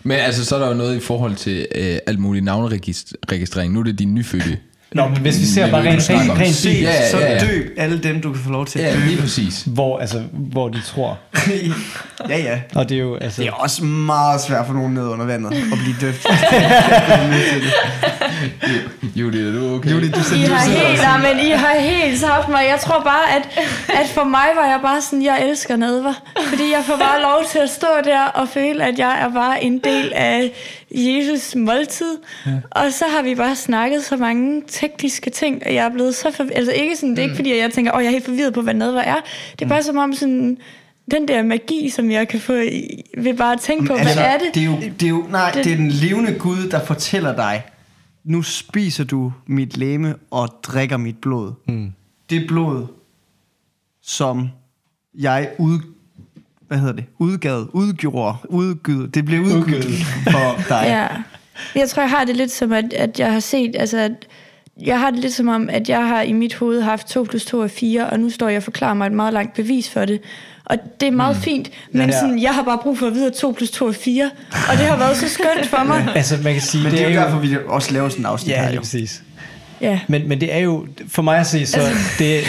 Men 0.02 0.18
altså, 0.18 0.44
så 0.44 0.56
er 0.56 0.61
der 0.61 0.68
jo 0.68 0.74
noget 0.74 0.96
i 0.96 1.00
forhold 1.00 1.37
til 1.37 1.66
øh, 1.74 1.98
alt 2.06 2.18
muligt 2.18 2.44
navneregistrering. 2.44 3.72
Nu 3.72 3.80
er 3.80 3.85
det 3.85 3.98
din 3.98 4.14
nyfødte. 4.14 4.59
Nå, 4.94 5.09
men 5.09 5.18
hvis 5.18 5.40
vi 5.40 5.44
ser 5.44 5.70
bare 5.70 5.83
rent, 5.83 6.11
rent, 6.11 6.31
rent 6.38 6.64
Ja, 6.64 6.70
ja, 6.90 7.11
så 7.11 7.18
ja, 7.18 7.33
ja. 7.33 7.38
døb 7.38 7.74
alle 7.76 7.98
dem, 8.03 8.22
du 8.22 8.33
kan 8.33 8.42
få 8.42 8.50
lov 8.50 8.66
til 8.66 8.79
at 8.79 8.85
Ja, 8.85 8.92
døbe. 8.94 9.07
lige 9.07 9.20
præcis. 9.20 9.62
hvor, 9.66 9.98
altså, 9.98 10.22
hvor 10.33 10.68
de 10.68 10.81
tror. 10.81 11.18
ja, 12.29 12.38
ja. 12.38 12.61
Og 12.74 12.88
det 12.88 12.94
er 12.94 12.98
jo, 13.00 13.16
altså... 13.16 13.42
Det 13.42 13.48
er 13.48 13.53
også 13.53 13.85
meget 13.85 14.40
svært 14.40 14.66
for 14.66 14.74
nogen 14.74 14.94
ned 14.94 15.07
under 15.07 15.26
vandet 15.26 15.53
at 15.72 15.79
blive 15.79 15.96
døbt. 16.00 16.26
Julie, 19.16 19.48
er 19.48 19.53
du 19.53 19.74
okay? 19.74 19.90
Julie, 19.90 20.11
du, 20.11 20.18
I 20.18 20.44
du 20.44 20.48
har 20.53 20.64
sidder 20.64 20.88
helt, 20.88 21.03
nej, 21.03 21.35
men 21.35 21.46
I 21.46 21.50
har 21.50 21.81
helt 21.81 22.20
sagt 22.20 22.48
mig. 22.48 22.64
Jeg 22.70 22.81
tror 22.81 23.00
bare, 23.03 23.37
at, 23.37 23.42
at 24.00 24.07
for 24.14 24.24
mig 24.24 24.46
var 24.57 24.64
jeg 24.66 24.79
bare 24.83 25.03
sådan, 25.03 25.24
jeg 25.24 25.46
elsker 25.48 25.76
nadver. 25.76 26.14
Fordi 26.48 26.62
jeg 26.62 26.83
får 26.87 26.96
bare 26.96 27.22
lov 27.22 27.44
til 27.53 27.59
at 27.59 27.70
stå 27.70 27.87
der 28.05 28.22
og 28.24 28.48
føle, 28.48 28.85
at 28.85 28.98
jeg 28.98 29.18
er 29.20 29.29
bare 29.35 29.64
en 29.64 29.79
del 29.79 30.12
af 30.14 30.53
Jesus 30.94 31.55
måltid. 31.55 32.18
Ja. 32.46 32.53
Og 32.70 32.92
så 32.92 33.05
har 33.16 33.22
vi 33.22 33.35
bare 33.35 33.57
snakket 33.57 34.05
så 34.05 34.16
mange 34.16 34.62
tekniske 34.68 35.31
ting, 35.31 35.62
og 35.66 35.74
jeg 35.74 35.85
er 35.87 35.90
blevet 35.90 36.14
så 36.14 36.31
forvirret. 36.31 36.57
Altså 36.57 36.72
ikke 36.72 36.96
sådan, 36.96 37.11
det 37.11 37.18
er 37.18 37.22
ikke 37.22 37.37
fordi, 37.37 37.53
at 37.53 37.59
jeg 37.59 37.72
tænker, 37.72 37.92
åh, 37.92 37.96
oh, 37.98 38.03
jeg 38.03 38.09
er 38.09 38.12
helt 38.12 38.24
forvirret 38.24 38.55
på, 38.55 38.62
hvad 38.62 38.74
nadver 38.74 39.00
er. 39.00 39.16
Det 39.59 39.64
er 39.64 39.68
bare 39.68 39.83
som 39.83 39.96
om 39.96 40.12
sådan, 40.14 40.59
den 41.11 41.29
der 41.29 41.42
magi, 41.42 41.88
som 41.88 42.11
jeg 42.11 42.29
kan 42.29 42.40
få 42.40 42.53
i- 42.55 43.03
ved 43.18 43.35
bare 43.37 43.53
at 43.53 43.61
tænke 43.61 43.85
på, 43.87 43.92
hvad 43.92 44.00
Altså, 44.07 44.20
er 44.20 44.38
det? 44.38 44.55
Det 44.55 44.61
er 44.62 44.66
jo, 44.66 44.76
det 45.00 45.03
er 45.03 45.09
jo, 45.09 45.26
nej, 45.31 45.50
Det- 45.50 45.64
det 45.64 45.72
er 45.72 45.76
den 45.76 45.88
levende 45.90 46.35
Gud, 46.35 46.68
der 46.70 46.85
fortæller 46.85 47.37
dig, 47.37 47.62
nu 48.24 48.42
spiser 48.42 49.05
du 49.05 49.33
mit 49.46 49.76
læme 49.76 50.14
og 50.31 50.48
drikker 50.62 50.96
mit 50.96 51.16
blod. 51.18 51.53
Mm. 51.68 51.92
Det 52.31 52.46
blod, 52.48 52.87
som 54.03 54.48
jeg 55.14 55.50
ud, 55.59 55.79
hvad 56.70 56.78
hedder 56.78 56.92
det, 56.94 57.04
udgav, 57.18 57.66
udgjorde, 57.72 58.37
udgyde, 58.48 59.09
det 59.09 59.24
blev 59.24 59.40
udgivet 59.40 59.85
for 60.30 60.62
dig. 60.68 60.83
Ja. 60.87 61.06
Jeg 61.80 61.88
tror, 61.88 62.02
jeg 62.02 62.11
har 62.11 62.24
det 62.24 62.37
lidt 62.37 62.50
som, 62.52 62.72
at, 62.72 62.92
at 62.92 63.20
jeg 63.20 63.33
har 63.33 63.40
set, 63.40 63.76
altså, 63.78 63.98
at 63.98 64.12
jeg 64.83 65.00
har 65.00 65.11
det 65.11 65.18
lidt 65.18 65.33
som 65.35 65.48
om, 65.48 65.68
at 65.70 65.88
jeg 65.88 66.09
har 66.09 66.22
i 66.22 66.33
mit 66.33 66.54
hoved 66.54 66.83
haft 66.83 67.06
2 67.09 67.22
plus 67.30 67.44
2 67.44 67.61
er 67.62 67.68
4, 67.68 68.06
og 68.06 68.20
nu 68.20 68.30
står 68.30 68.48
jeg 68.48 68.56
og 68.56 68.62
forklarer 68.62 68.94
mig 68.94 69.06
et 69.06 69.12
meget 69.12 69.33
langt 69.33 69.54
bevis 69.54 69.90
for 69.90 70.04
det. 70.04 70.20
Og 70.64 70.76
det 71.00 71.06
er 71.06 71.12
meget 71.12 71.37
mm. 71.37 71.42
fint, 71.42 71.70
men 71.92 72.11
Ja. 72.11 72.20
sådan, 72.20 72.42
jeg 72.42 72.54
har 72.54 72.62
bare 72.62 72.78
brug 72.83 72.98
for 72.98 73.06
at 73.06 73.14
vide, 73.14 73.26
at 73.26 73.33
2 73.33 73.52
plus 73.56 73.70
2 73.70 73.88
er 73.88 73.92
4, 73.92 74.30
og 74.52 74.76
det 74.78 74.87
har 74.87 74.96
været 74.96 75.16
så 75.16 75.28
skønt 75.28 75.66
for 75.66 75.85
mig. 75.85 76.09
Altså, 76.14 76.38
man 76.44 76.52
kan 76.52 76.62
sige, 76.62 76.83
Men 76.83 76.92
det 76.92 77.02
er 77.02 77.09
jo 77.09 77.14
derfor, 77.20 77.38
vi 77.38 77.56
også 77.66 77.92
laver 77.92 78.09
sådan 78.09 78.22
en 78.22 78.26
afsnit 78.26 78.50
Ja, 78.54 78.64
her. 78.64 78.72
Jo. 78.74 78.80
præcis. 78.80 79.22
Ja. 79.80 80.00
Men, 80.09 80.28
men 80.28 80.40
det 80.40 80.54
er 80.54 80.59
jo, 80.59 80.87
for 81.09 81.22
mig 81.22 81.38
at 81.38 81.46
se, 81.46 81.66
så 81.66 81.80
Altså- 81.80 81.94
det, 82.18 82.44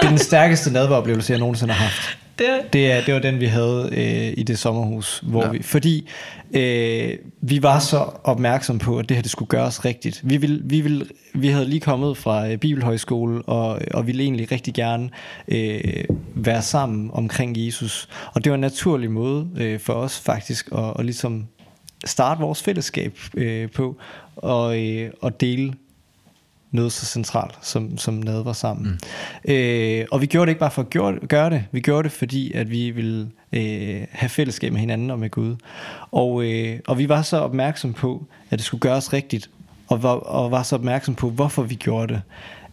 det 0.00 0.04
er 0.04 0.08
den 0.08 0.18
stærkeste 0.18 0.72
nadveroplevelse, 0.72 1.32
jeg 1.32 1.40
nogensinde 1.40 1.72
har 1.74 1.84
haft. 1.84 2.18
Det, 2.40 2.72
Det, 2.72 2.92
er, 2.92 3.04
det 3.04 3.14
var 3.14 3.20
den, 3.20 3.40
vi 3.40 3.46
havde 3.46 3.88
øh, 3.92 4.38
i 4.38 4.42
det 4.42 4.58
sommerhus, 4.58 5.20
hvor 5.22 5.44
ja. 5.44 5.50
vi, 5.50 5.62
fordi 5.62 6.08
øh, 6.54 7.18
vi 7.40 7.62
var 7.62 7.78
så 7.78 8.10
opmærksom 8.24 8.78
på, 8.78 8.98
at 8.98 9.08
det 9.08 9.16
her 9.16 9.22
det 9.22 9.30
skulle 9.30 9.48
gøres 9.48 9.84
rigtigt. 9.84 10.20
Vi, 10.24 10.36
ville, 10.36 10.60
vi, 10.64 10.80
ville, 10.80 11.06
vi 11.34 11.48
havde 11.48 11.64
lige 11.64 11.80
kommet 11.80 12.16
fra 12.16 12.48
øh, 12.48 12.58
Bibelhøjskole, 12.58 13.42
og, 13.42 13.80
og 13.94 14.06
ville 14.06 14.22
egentlig 14.22 14.52
rigtig 14.52 14.74
gerne 14.74 15.10
øh, 15.48 16.04
være 16.34 16.62
sammen 16.62 17.10
omkring 17.12 17.66
Jesus. 17.66 18.08
Og 18.34 18.44
det 18.44 18.50
var 18.50 18.54
en 18.54 18.60
naturlig 18.60 19.10
måde 19.10 19.48
øh, 19.56 19.80
for 19.80 19.92
os 19.92 20.20
faktisk 20.20 20.68
at, 20.72 20.92
at 20.98 21.04
ligesom 21.04 21.46
starte 22.04 22.40
vores 22.40 22.62
fællesskab 22.62 23.18
øh, 23.34 23.70
på, 23.70 23.96
og, 24.36 24.86
øh, 24.86 25.10
og 25.20 25.40
dele 25.40 25.74
noget 26.70 26.92
så 26.92 27.06
centralt 27.06 27.58
som, 27.62 27.98
som 27.98 28.14
nadver 28.14 28.52
sammen. 28.52 29.00
Mm. 29.44 29.52
Øh, 29.52 30.06
og 30.10 30.20
vi 30.20 30.26
gjorde 30.26 30.46
det 30.46 30.50
ikke 30.50 30.60
bare 30.60 30.70
for 30.70 30.82
at 30.82 30.90
gøre, 30.90 31.18
gøre 31.26 31.50
det, 31.50 31.64
vi 31.72 31.80
gjorde 31.80 32.02
det, 32.02 32.12
fordi 32.12 32.52
at 32.52 32.70
vi 32.70 32.90
ville 32.90 33.30
øh, 33.52 34.06
have 34.10 34.28
fællesskab 34.28 34.72
med 34.72 34.80
hinanden 34.80 35.10
og 35.10 35.18
med 35.18 35.30
Gud. 35.30 35.56
Og, 36.10 36.44
øh, 36.44 36.80
og 36.86 36.98
vi 36.98 37.08
var 37.08 37.22
så 37.22 37.36
opmærksom 37.36 37.92
på, 37.92 38.26
at 38.50 38.58
det 38.58 38.66
skulle 38.66 38.80
gøres 38.80 39.12
rigtigt, 39.12 39.50
og 39.88 40.02
var, 40.02 40.10
og 40.10 40.50
var 40.50 40.62
så 40.62 40.74
opmærksom 40.76 41.14
på, 41.14 41.30
hvorfor 41.30 41.62
vi 41.62 41.74
gjorde 41.74 42.14
det. 42.14 42.22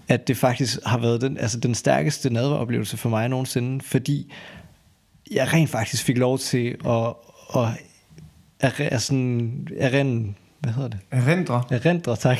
At 0.07 0.27
det 0.27 0.37
faktisk 0.37 0.79
har 0.85 0.97
været 0.97 1.21
den, 1.21 1.37
altså 1.37 1.59
den 1.59 1.75
stærkeste 1.75 2.29
nadveroplevelse 2.29 2.97
for 2.97 3.09
mig 3.09 3.29
nogensinde, 3.29 3.83
fordi 3.83 4.33
jeg 5.31 5.53
rent 5.53 5.69
faktisk 5.69 6.03
fik 6.03 6.17
lov 6.17 6.39
til 6.39 6.75
at, 6.85 7.13
at, 7.55 7.67
at, 8.59 8.79
at 8.79 9.01
sådan, 9.01 9.67
erinde, 9.77 10.33
hvad 10.59 10.73
hedder 10.73 10.89
det? 10.89 10.99
Erindre. 11.11 11.63
erindre, 11.71 12.15
tak, 12.15 12.37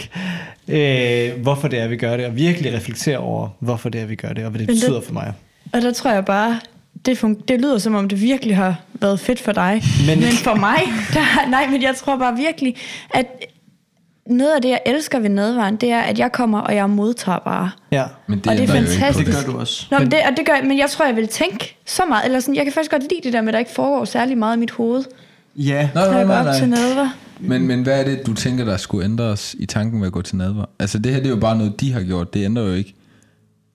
øh, 0.68 1.42
hvorfor 1.42 1.68
det 1.68 1.80
er, 1.80 1.88
vi 1.88 1.98
gør 1.98 2.18
det, 2.18 2.26
og 2.26 2.36
virkelig 2.36 2.74
reflektere 2.74 3.18
over, 3.18 3.50
hvorfor 3.60 3.90
det 3.90 4.02
er, 4.02 4.06
vi 4.06 4.16
gør 4.16 4.34
det, 4.34 4.44
og 4.46 4.50
hvad 4.52 4.60
det 4.60 4.68
Men 4.68 4.76
det- 4.76 4.82
betyder 4.84 5.02
for 5.02 5.14
mig. 5.14 5.34
Og 5.74 5.82
der 5.82 5.94
tror 5.94 6.12
jeg 6.12 6.26
bare, 6.26 6.60
det, 7.06 7.24
fun- 7.24 7.44
det 7.48 7.62
lyder 7.62 7.78
som 7.78 7.96
om 7.96 8.10
det 8.10 8.22
virkelig 8.22 8.56
har 8.56 8.76
været 8.94 9.20
fedt 9.20 9.40
for 9.42 9.52
dig. 9.52 9.82
Men- 10.08 10.20
Men, 10.20 10.32
for 10.32 10.56
mig, 10.56 10.78
der, 11.14 11.50
nej, 11.50 11.68
men 11.68 11.82
jeg 11.82 11.96
tror 11.96 12.18
bare 12.18 12.36
virkelig, 12.38 12.76
at 13.14 13.26
noget 14.26 14.56
af 14.56 14.62
det, 14.62 14.70
jeg 14.70 14.80
elsker 14.86 15.20
ved 15.20 15.30
nadvaren, 15.30 15.76
det 15.76 15.92
er, 15.92 16.00
at 16.02 16.20
jeg 16.20 16.32
kommer, 16.32 16.60
og 16.60 16.76
jeg 16.76 16.90
modtager 16.90 17.40
bare. 17.40 17.72
Ja. 17.92 18.04
Men 18.28 18.40
det, 18.40 18.48
Og 18.48 18.58
det 18.58 18.64
er 18.64 18.68
fantastisk. 18.68 19.28
Det 19.28 19.46
gør 19.46 19.52
du 19.52 19.60
også. 19.60 19.88
Nå, 19.92 20.00
men 20.00 20.12
det, 20.12 20.20
og 20.32 20.38
det 20.38 20.46
gør, 20.46 20.54
men 20.64 20.78
jeg 20.78 20.90
tror, 20.90 21.06
jeg 21.06 21.16
vil 21.16 21.28
tænke 21.28 21.76
så 21.86 22.04
meget, 22.10 22.26
eller 22.26 22.40
sådan, 22.40 22.56
jeg 22.56 22.64
kan 22.64 22.74
faktisk 22.74 22.92
godt 22.92 23.02
lide 23.04 23.22
det 23.24 23.34
der 23.34 23.42
med, 23.42 23.48
at 23.50 23.54
der 23.54 23.60
ikke 23.60 23.72
foregår 23.72 24.06
særlig 24.06 24.38
meget 24.38 24.56
i 24.56 24.60
mit 24.60 24.72
hoved, 24.72 25.04
Ja. 25.58 25.90
Nej, 25.96 26.06
når 26.06 26.12
nej, 26.14 26.24
nej, 26.24 26.50
op 26.50 26.56
til 26.56 26.70
nej. 26.70 26.80
nadver. 26.80 27.10
Men, 27.40 27.68
men 27.68 27.84
hvad 27.84 28.00
er 28.00 28.04
det, 28.04 28.26
du 28.28 28.34
tænker, 28.34 28.66
der 28.66 28.78
skulle 28.78 29.06
ændres 29.06 29.56
i 29.60 29.66
tanken 29.66 30.00
ved 30.02 30.08
at 30.08 30.14
gå 30.14 30.22
til 30.22 30.36
nadver? 30.38 30.66
Altså 30.80 31.00
det 31.00 31.12
her, 31.12 31.18
det 31.20 31.26
er 31.26 31.30
jo 31.30 31.36
bare 31.40 31.58
noget, 31.58 31.82
de 31.82 31.94
har 31.94 32.02
gjort. 32.02 32.34
Det 32.34 32.46
ændrer 32.46 32.64
jo 32.64 32.74
ikke 32.74 32.94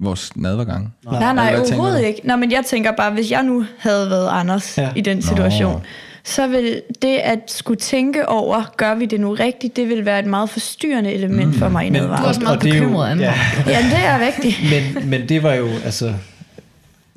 vores 0.01 0.37
nadvergang. 0.37 0.95
Nej, 1.05 1.35
nej, 1.35 1.53
tænker 1.55 1.69
overhovedet 1.75 2.05
ikke. 2.05 2.21
Nå, 2.25 2.37
men 2.37 2.53
jeg 2.53 2.63
tænker 2.67 2.93
bare, 2.97 3.11
hvis 3.13 3.31
jeg 3.31 3.43
nu 3.43 3.65
havde 3.79 4.11
været 4.11 4.29
Anders 4.33 4.79
Ja. 4.79 4.89
i 4.97 5.01
den 5.01 5.23
situation, 5.23 5.83
så 6.25 6.47
vil 6.47 6.83
det 7.03 7.17
at 7.17 7.39
skulle 7.47 7.81
tænke 7.81 8.29
over, 8.29 8.73
gør 8.77 8.95
vi 8.95 9.07
det 9.07 9.21
nu 9.21 9.33
rigtigt, 9.35 9.77
det 9.77 9.89
vil 9.89 10.05
være 10.05 10.19
et 10.19 10.27
meget 10.27 10.51
forstyrrende 10.51 11.13
element 11.13 11.47
mm. 11.47 11.55
for 11.55 11.69
mig 11.69 11.87
i 11.87 11.91
nadvaren. 11.91 12.19
Du 12.19 12.25
er 12.25 12.29
også 12.29 12.41
meget 12.41 12.63
det 12.63 12.71
er 12.73 12.75
jo- 12.77 12.81
bekymret, 12.83 13.11
Anne. 13.11 13.23
ja. 13.23 13.35
Ja, 13.67 13.79
det 13.91 14.05
er 14.05 14.27
rigtigt. 14.27 14.57
Men, 14.71 15.11
men 15.11 15.29
det 15.29 15.43
var 15.43 15.55
jo, 15.55 15.69
altså, 15.85 16.15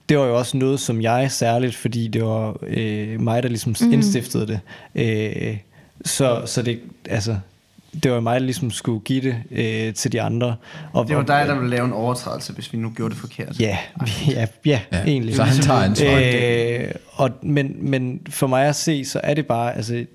det 0.09 0.17
var 0.17 0.25
jo 0.25 0.37
også 0.37 0.57
noget, 0.57 0.79
som 0.79 1.01
jeg 1.01 1.31
særligt, 1.31 1.75
fordi 1.75 2.07
det 2.07 2.23
var 2.23 2.57
øh, 2.67 3.21
mig, 3.21 3.43
der 3.43 3.49
ligesom 3.49 3.75
mm. 3.81 3.93
indstiftede 3.93 4.47
det. 4.47 4.59
Øh, 4.95 5.57
så, 6.05 6.41
så 6.45 6.61
det, 6.61 6.79
altså, 7.09 7.37
det 8.03 8.11
var 8.11 8.19
mig, 8.19 8.39
der 8.39 8.45
ligesom 8.45 8.71
skulle 8.71 8.99
give 8.99 9.21
det 9.21 9.35
øh, 9.51 9.93
til 9.93 10.11
de 10.11 10.21
andre. 10.21 10.55
Og, 10.93 11.07
Det 11.07 11.15
var 11.15 11.23
dig, 11.23 11.47
der 11.47 11.55
ville 11.55 11.69
lave 11.69 11.85
en 11.85 11.93
overtrædelse, 11.93 12.53
hvis 12.53 12.73
vi 12.73 12.77
nu 12.77 12.91
gjorde 12.95 13.13
det 13.13 13.19
forkert. 13.19 13.59
Ja, 13.59 13.77
ja, 14.27 14.47
ja, 14.65 14.79
ja 14.91 15.03
egentlig. 15.03 15.35
Så 15.35 15.43
han 15.43 15.63
tager 15.63 15.79
ansvar. 15.79 16.87
Øh, 16.87 16.91
og, 17.11 17.31
men, 17.41 17.75
men 17.79 18.21
for 18.29 18.47
mig 18.47 18.65
at 18.65 18.75
se, 18.75 19.05
så 19.05 19.19
er 19.23 19.33
det 19.33 19.47
bare, 19.47 19.75
altså, 19.75 20.05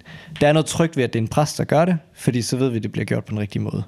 der 0.41 0.49
er 0.49 0.53
noget 0.53 0.67
trygt 0.67 0.97
ved, 0.97 1.05
at 1.05 1.13
det 1.13 1.19
er 1.19 1.23
en 1.23 1.29
præst, 1.29 1.59
der 1.59 1.65
gør 1.65 1.85
det, 1.85 1.99
fordi 2.15 2.43
så 2.43 2.57
ved 2.57 2.69
vi, 2.69 2.77
at 2.77 2.83
det 2.83 2.93
bliver 2.93 3.05
gjort 3.05 3.25
på 3.25 3.31
den 3.31 3.41
rigtige 3.41 3.63
måde. 3.63 3.83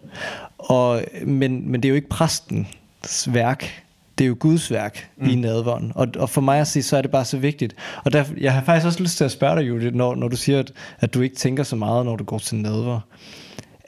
Og, 0.58 1.02
men, 1.24 1.70
men 1.70 1.82
det 1.82 1.88
er 1.88 1.90
jo 1.90 1.96
ikke 1.96 2.08
præstens 2.08 3.34
værk, 3.34 3.84
det 4.22 4.26
er 4.26 4.28
jo 4.28 4.36
Guds 4.40 4.70
værk 4.70 5.08
mm. 5.16 5.28
i 5.28 5.34
nadvånden. 5.34 5.92
Og, 5.94 6.08
og 6.16 6.30
for 6.30 6.40
mig 6.40 6.60
at 6.60 6.66
se, 6.68 6.82
så 6.82 6.96
er 6.96 7.02
det 7.02 7.10
bare 7.10 7.24
så 7.24 7.36
vigtigt. 7.36 7.74
Og 8.04 8.12
der, 8.12 8.24
jeg 8.40 8.52
har 8.52 8.62
faktisk 8.64 8.86
også 8.86 9.02
lyst 9.02 9.16
til 9.16 9.24
at 9.24 9.30
spørge 9.30 9.56
dig, 9.60 9.68
Julie, 9.68 9.90
når, 9.90 10.14
når 10.14 10.28
du 10.28 10.36
siger, 10.36 10.58
at, 10.58 10.72
at 11.00 11.14
du 11.14 11.20
ikke 11.20 11.36
tænker 11.36 11.62
så 11.62 11.76
meget, 11.76 12.04
når 12.06 12.16
du 12.16 12.24
går 12.24 12.38
til 12.38 12.56
nadver. 12.56 13.00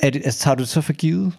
Er 0.00 0.10
det, 0.10 0.22
altså, 0.24 0.40
tager 0.40 0.54
du 0.54 0.60
det 0.60 0.68
så 0.68 0.80
for 0.80 0.92
givet? 0.92 1.32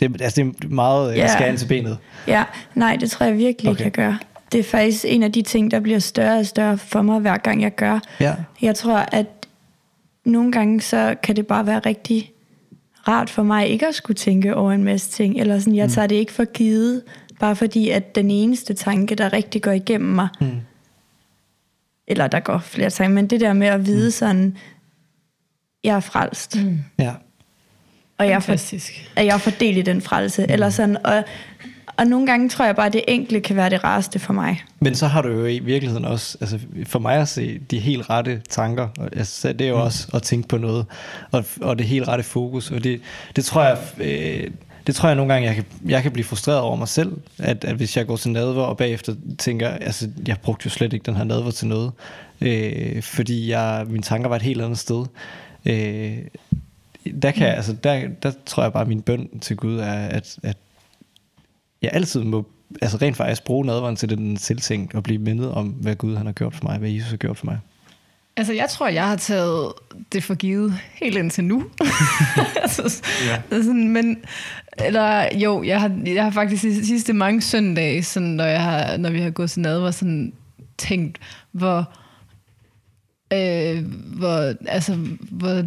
Det, 0.00 0.10
er- 0.20 0.24
altså, 0.24 0.42
det 0.42 0.64
er 0.64 0.68
meget 0.68 1.12
Ja. 1.14 1.18
yeah. 1.18 1.30
skæren 1.30 1.56
til 1.56 1.66
benet. 1.66 1.98
Ja, 2.28 2.44
nej, 2.74 2.96
det 2.96 3.10
tror 3.10 3.26
jeg 3.26 3.38
virkelig 3.38 3.70
Okay. 3.70 3.80
okay. 3.80 3.90
kan 3.90 4.04
gøre. 4.04 4.18
Det 4.52 4.60
er 4.60 4.64
faktisk 4.64 5.04
en 5.08 5.22
af 5.22 5.32
de 5.32 5.42
ting, 5.42 5.70
der 5.70 5.80
bliver 5.80 5.98
større 5.98 6.38
og 6.38 6.46
større 6.46 6.78
for 6.78 7.02
mig, 7.02 7.20
hver 7.20 7.36
gang 7.36 7.62
jeg 7.62 7.74
gør. 7.74 7.98
Ja. 8.20 8.34
Jeg 8.62 8.74
tror, 8.74 8.96
at 8.98 9.26
nogle 10.24 10.52
gange, 10.52 10.80
så 10.80 11.14
kan 11.22 11.36
det 11.36 11.46
bare 11.46 11.66
være 11.66 11.78
rigtig 11.78 12.32
rart 13.08 13.30
for 13.30 13.42
mig 13.42 13.68
ikke 13.68 13.86
at 13.86 13.94
skulle 13.94 14.14
tænke 14.14 14.54
over 14.56 14.72
en 14.72 14.84
masse 14.84 15.10
ting. 15.10 15.40
Eller 15.40 15.58
sådan, 15.58 15.74
jeg 15.76 15.90
tager 15.90 16.06
det 16.06 16.16
ikke 16.16 16.32
for 16.32 16.44
givet, 16.44 17.02
bare 17.40 17.56
fordi, 17.56 17.90
at 17.90 18.14
den 18.14 18.30
eneste 18.30 18.74
tanke, 18.74 19.14
der 19.14 19.32
rigtig 19.32 19.62
går 19.62 19.70
igennem 19.70 20.10
mig, 20.14 20.28
Mm. 20.40 20.50
eller 22.06 22.26
der 22.26 22.40
går 22.40 22.58
flere 22.58 22.90
tanker, 22.90 23.14
men 23.14 23.26
det 23.26 23.40
der 23.40 23.52
med 23.52 23.66
at 23.66 23.86
vide 23.86 24.10
sådan, 24.10 24.56
jeg 25.84 25.96
er 25.96 26.00
frelst, 26.00 26.56
mm. 26.64 26.78
Ja. 26.98 27.12
og 28.18 28.26
jeg 28.26 28.34
er, 28.34 28.40
for, 28.40 28.46
Fantastisk. 28.46 29.10
at 29.16 29.26
jeg 29.26 29.34
er 29.34 29.38
fordelt 29.38 29.78
i 29.78 29.82
den 29.82 30.00
frelse. 30.02 30.42
Mm. 30.46 30.52
Eller 30.52 30.70
sådan, 30.70 30.96
og, 31.06 31.24
og 31.96 32.06
nogle 32.06 32.26
gange 32.26 32.48
tror 32.48 32.64
jeg 32.64 32.76
bare, 32.76 32.86
at 32.86 32.92
det 32.92 33.02
enkle 33.08 33.40
kan 33.40 33.56
være 33.56 33.70
det 33.70 33.84
rareste 33.84 34.18
for 34.18 34.32
mig. 34.32 34.64
Men 34.80 34.94
så 34.94 35.06
har 35.06 35.22
du 35.22 35.28
jo 35.28 35.46
i 35.46 35.58
virkeligheden 35.58 36.04
også, 36.04 36.38
altså 36.40 36.58
for 36.86 36.98
mig 36.98 37.16
at 37.16 37.28
se, 37.28 37.58
de 37.58 37.78
helt 37.78 38.10
rette 38.10 38.42
tanker. 38.48 38.88
Og 38.98 39.08
Altså, 39.16 39.52
det 39.52 39.60
er 39.60 39.68
jo 39.68 39.76
mm. 39.76 39.82
også 39.82 40.08
at 40.14 40.22
tænke 40.22 40.48
på 40.48 40.58
noget, 40.58 40.86
og, 41.30 41.44
og 41.60 41.78
det 41.78 41.86
helt 41.86 42.08
rette 42.08 42.24
fokus. 42.24 42.70
Og 42.70 42.84
det, 42.84 43.00
det 43.36 43.44
tror 43.44 43.62
jeg, 43.64 43.78
øh, 43.98 44.50
det 44.86 44.94
tror 44.94 45.08
jeg 45.08 45.16
nogle 45.16 45.32
gange, 45.32 45.48
jeg 45.48 45.54
kan, 45.54 45.64
jeg 45.86 46.02
kan 46.02 46.12
blive 46.12 46.24
frustreret 46.24 46.60
over 46.60 46.76
mig 46.76 46.88
selv, 46.88 47.20
at, 47.38 47.64
at 47.64 47.76
hvis 47.76 47.96
jeg 47.96 48.06
går 48.06 48.16
til 48.16 48.30
nadver, 48.30 48.62
og 48.62 48.76
bagefter 48.76 49.14
tænker, 49.38 49.68
altså 49.68 50.10
jeg 50.26 50.36
brugte 50.42 50.66
jo 50.66 50.70
slet 50.70 50.92
ikke 50.92 51.06
den 51.06 51.16
her 51.16 51.24
nadver 51.24 51.50
til 51.50 51.68
noget, 51.68 51.92
øh, 52.40 53.02
fordi 53.02 53.50
jeg, 53.50 53.86
mine 53.88 54.02
tanker 54.02 54.28
var 54.28 54.36
et 54.36 54.42
helt 54.42 54.62
andet 54.62 54.78
sted. 54.78 55.06
Øh, 55.66 56.18
der, 57.22 57.30
kan, 57.30 57.46
jeg, 57.46 57.56
altså, 57.56 57.72
der, 57.72 58.08
der 58.22 58.32
tror 58.46 58.62
jeg 58.62 58.72
bare, 58.72 58.82
at 58.82 58.88
min 58.88 59.02
bøn 59.02 59.38
til 59.40 59.56
Gud 59.56 59.78
er, 59.78 59.92
at, 59.92 60.38
at 60.42 60.56
jeg 61.82 61.90
altid 61.92 62.24
må 62.24 62.46
altså 62.82 62.96
rent 63.02 63.16
faktisk 63.16 63.44
bruge 63.44 63.66
nadveren 63.66 63.96
til 63.96 64.08
den 64.08 64.36
tiltænkt, 64.36 64.94
og 64.94 65.02
blive 65.02 65.18
mindet 65.18 65.50
om, 65.50 65.66
hvad 65.66 65.96
Gud 65.96 66.16
han 66.16 66.26
har 66.26 66.32
gjort 66.32 66.54
for 66.54 66.64
mig, 66.64 66.78
hvad 66.78 66.90
Jesus 66.90 67.10
har 67.10 67.16
gjort 67.16 67.36
for 67.36 67.46
mig. 67.46 67.58
Altså, 68.36 68.52
jeg 68.52 68.68
tror, 68.68 68.88
jeg 68.88 69.06
har 69.08 69.16
taget 69.16 69.72
det 70.12 70.24
for 70.24 70.34
givet 70.34 70.78
helt 70.92 71.16
indtil 71.16 71.44
nu. 71.44 71.64
altså, 72.62 73.02
ja. 73.26 73.62
sådan, 73.62 73.88
men, 73.88 74.18
eller 74.84 75.28
jo, 75.34 75.62
jeg 75.62 75.80
har, 75.80 76.00
jeg 76.06 76.24
har 76.24 76.30
faktisk 76.30 76.62
de 76.62 76.86
sidste 76.86 77.12
mange 77.12 77.42
søndage, 77.42 78.02
sådan, 78.02 78.28
når, 78.28 78.44
jeg 78.44 78.62
har, 78.62 78.96
når 78.96 79.10
vi 79.10 79.20
har 79.20 79.30
gået 79.30 79.50
til 79.50 79.60
nadver, 79.60 79.90
sådan 79.90 80.32
tænkt, 80.78 81.18
hvor, 81.52 81.92
øh, 83.32 83.84
hvor, 84.16 84.54
altså, 84.68 84.94
hvor 85.30 85.62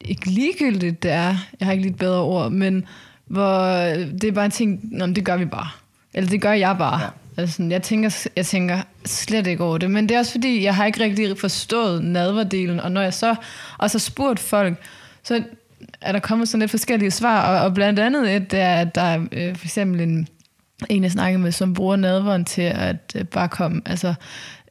ikke 0.00 0.26
ligegyldigt 0.26 1.02
det 1.02 1.10
er, 1.10 1.36
jeg 1.60 1.66
har 1.66 1.72
ikke 1.72 1.82
lige 1.82 1.92
et 1.92 1.98
bedre 1.98 2.20
ord, 2.20 2.52
men 2.52 2.84
hvor 3.26 3.62
det 4.20 4.24
er 4.24 4.32
bare 4.32 4.44
en 4.44 4.50
ting, 4.50 4.80
Nå, 4.82 5.06
det 5.06 5.24
gør 5.24 5.36
vi 5.36 5.44
bare. 5.44 5.68
Eller 6.14 6.30
det 6.30 6.40
gør 6.42 6.52
jeg 6.52 6.76
bare. 6.78 7.00
Ja. 7.00 7.08
Altså, 7.40 7.56
sådan, 7.56 7.70
jeg, 7.70 7.82
tænker, 7.82 8.28
jeg 8.36 8.46
tænker 8.46 8.82
slet 9.04 9.46
ikke 9.46 9.64
over 9.64 9.78
det. 9.78 9.90
Men 9.90 10.08
det 10.08 10.14
er 10.14 10.18
også 10.18 10.32
fordi, 10.32 10.64
jeg 10.64 10.74
har 10.74 10.86
ikke 10.86 11.00
rigtig 11.00 11.38
forstået 11.38 12.04
nadverdelen, 12.04 12.80
og 12.80 12.92
når 12.92 13.00
jeg 13.00 13.14
så 13.14 13.34
også 13.78 13.98
har 13.98 14.00
spurgt 14.00 14.38
folk, 14.38 14.78
så 15.22 15.42
er 16.00 16.12
der 16.12 16.18
kommet 16.18 16.48
sådan 16.48 16.60
lidt 16.60 16.70
forskellige 16.70 17.10
svar, 17.10 17.48
og, 17.48 17.64
og 17.64 17.74
blandt 17.74 17.98
andet 17.98 18.36
et, 18.36 18.50
det 18.50 18.60
er, 18.60 18.74
at 18.74 18.94
der 18.94 19.00
er 19.00 19.20
øh, 19.32 19.56
for 19.56 19.66
eksempel 19.66 20.00
en, 20.00 20.28
en, 20.88 21.02
jeg 21.02 21.12
snakker 21.12 21.38
med, 21.38 21.52
som 21.52 21.74
bruger 21.74 21.96
nadveren 21.96 22.44
til 22.44 22.62
at 22.62 23.12
øh, 23.16 23.24
bare 23.24 23.48
komme, 23.48 23.82
altså 23.86 24.14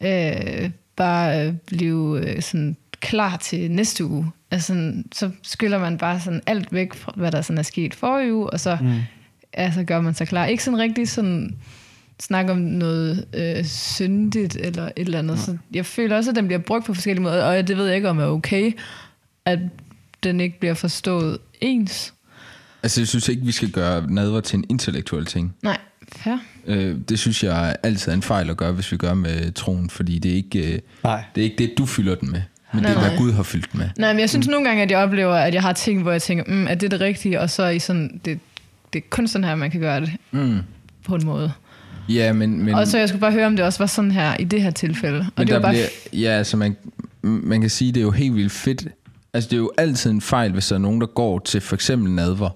øh, 0.02 0.70
bare 0.96 1.48
øh, 1.48 1.54
blive 1.54 2.22
øh, 2.28 2.42
sådan 2.42 2.78
klar 3.00 3.38
til 3.38 3.72
næste 3.72 4.06
uge. 4.06 4.32
Altså, 4.52 4.68
sådan, 4.68 5.06
så 5.12 5.32
skyller 5.44 5.80
man 5.80 5.98
bare 5.98 6.20
sådan 6.20 6.42
alt 6.46 6.74
væk 6.74 6.94
fra, 6.94 7.14
hvad 7.16 7.32
der 7.32 7.42
sådan 7.42 7.58
er 7.58 7.64
sket 7.64 7.96
forrige 7.96 8.34
uge, 8.34 8.50
og 8.50 8.60
så 8.60 8.78
mm. 8.82 9.00
altså, 9.54 9.84
gør 9.84 10.02
man 10.02 10.14
sig 10.14 10.28
klar. 10.28 10.46
Ikke 10.46 10.64
sådan 10.64 10.80
rigtig 10.80 11.10
sådan 11.10 11.56
snakke 12.20 12.52
om 12.52 12.58
noget 12.58 13.26
øh, 13.34 13.66
syndigt 13.66 14.56
eller 14.56 14.86
et 14.86 14.92
eller 14.96 15.20
andet. 15.20 15.40
Så 15.40 15.58
jeg 15.74 15.86
føler 15.86 16.16
også, 16.16 16.30
at 16.30 16.36
den 16.36 16.46
bliver 16.48 16.60
brugt 16.60 16.86
på 16.86 16.94
forskellige 16.94 17.24
måder, 17.24 17.44
og 17.44 17.68
det 17.68 17.78
ved 17.78 17.86
jeg 17.86 17.96
ikke, 17.96 18.10
om 18.10 18.20
er 18.20 18.26
okay, 18.26 18.72
at 19.46 19.60
den 20.24 20.40
ikke 20.40 20.60
bliver 20.60 20.74
forstået 20.74 21.38
ens. 21.62 22.14
Altså, 22.84 23.02
jeg 23.02 23.08
synes 23.08 23.28
ikke, 23.30 23.46
vi 23.46 23.52
skal 23.52 23.72
gøre 23.72 24.08
nadver 24.12 24.40
til 24.42 24.58
en 24.58 24.66
intellektuel 24.70 25.26
ting. 25.26 25.56
Nej, 25.64 25.78
fair. 26.12 26.36
Øh, 26.68 26.96
det 27.10 27.20
synes 27.20 27.44
jeg 27.44 27.76
altid 27.84 28.12
er 28.12 28.16
en 28.16 28.22
fejl 28.22 28.50
at 28.50 28.58
gøre, 28.58 28.72
hvis 28.72 28.92
vi 28.92 28.98
gør 28.98 29.14
med 29.14 29.52
troen, 29.52 29.90
fordi 29.90 30.20
det 30.20 30.32
er 30.32 30.36
ikke, 30.36 30.74
øh, 30.74 30.80
Nej. 31.04 31.24
det, 31.36 31.42
er 31.42 31.46
ikke 31.46 31.58
det, 31.58 31.78
du 31.78 31.86
fylder 31.86 32.16
den 32.16 32.32
med, 32.32 32.42
men 32.74 32.82
Nej, 32.84 32.90
det 32.92 32.96
er, 32.98 33.02
hvad 33.02 33.10
nej. 33.12 33.18
Gud 33.20 33.32
har 33.32 33.44
fyldt 33.44 33.76
med. 33.76 33.90
Nej, 33.98 34.14
men 34.14 34.20
jeg 34.20 34.30
synes 34.30 34.48
mm. 34.48 34.52
nogle 34.52 34.68
gange, 34.68 34.84
at 34.84 34.92
jeg 34.92 35.00
oplever, 35.00 35.36
at 35.36 35.54
jeg 35.54 35.62
har 35.62 35.74
ting, 35.74 36.02
hvor 36.02 36.12
jeg 36.12 36.22
tænker, 36.22 36.44
mm, 36.48 36.68
er 36.68 36.76
det 36.76 36.92
det 36.92 37.02
rigtige? 37.02 37.42
Og 37.42 37.50
så 37.50 37.64
er 37.64 37.70
I 37.70 37.80
sådan, 37.80 38.22
det, 38.26 38.40
det 38.94 39.00
er 39.00 39.08
kun 39.10 39.28
sådan 39.28 39.46
her, 39.46 39.56
man 39.56 39.72
kan 39.72 39.80
gøre 39.82 40.02
det 40.02 40.12
Mm. 40.32 40.58
på 41.06 41.16
en 41.16 41.26
måde. 41.26 41.52
Ja, 42.10 42.34
men, 42.34 42.64
men, 42.66 42.74
og 42.76 42.88
så 42.88 42.98
jeg 42.98 43.10
skulle 43.10 43.22
bare 43.22 43.32
høre, 43.32 43.46
om 43.46 43.56
det 43.56 43.66
også 43.66 43.80
var 43.80 43.86
sådan 43.86 44.12
her 44.12 44.38
i 44.38 44.44
det 44.44 44.62
her 44.62 44.72
tilfælde. 44.72 45.20
Og 45.20 45.26
men 45.38 45.48
det 45.48 45.54
der 45.54 45.54
var 45.54 45.62
bare 45.62 45.72
bliver, 45.74 45.88
ja, 46.14 46.30
altså 46.38 46.58
man, 46.58 46.76
man 47.22 47.62
kan 47.62 47.70
sige, 47.70 47.92
det 47.92 48.00
er 48.00 48.04
jo 48.04 48.12
helt 48.12 48.36
vildt 48.36 48.52
fedt. 48.52 48.88
Altså, 49.34 49.48
det 49.50 49.56
er 49.56 49.60
jo 49.60 49.72
altid 49.78 50.12
en 50.12 50.22
fejl, 50.22 50.52
hvis 50.52 50.68
der 50.68 50.76
er 50.76 50.80
nogen, 50.80 51.02
der 51.02 51.08
går 51.08 51.40
til 51.40 51.62
for 51.62 51.76
eksempel 51.76 52.12
nadver, 52.12 52.50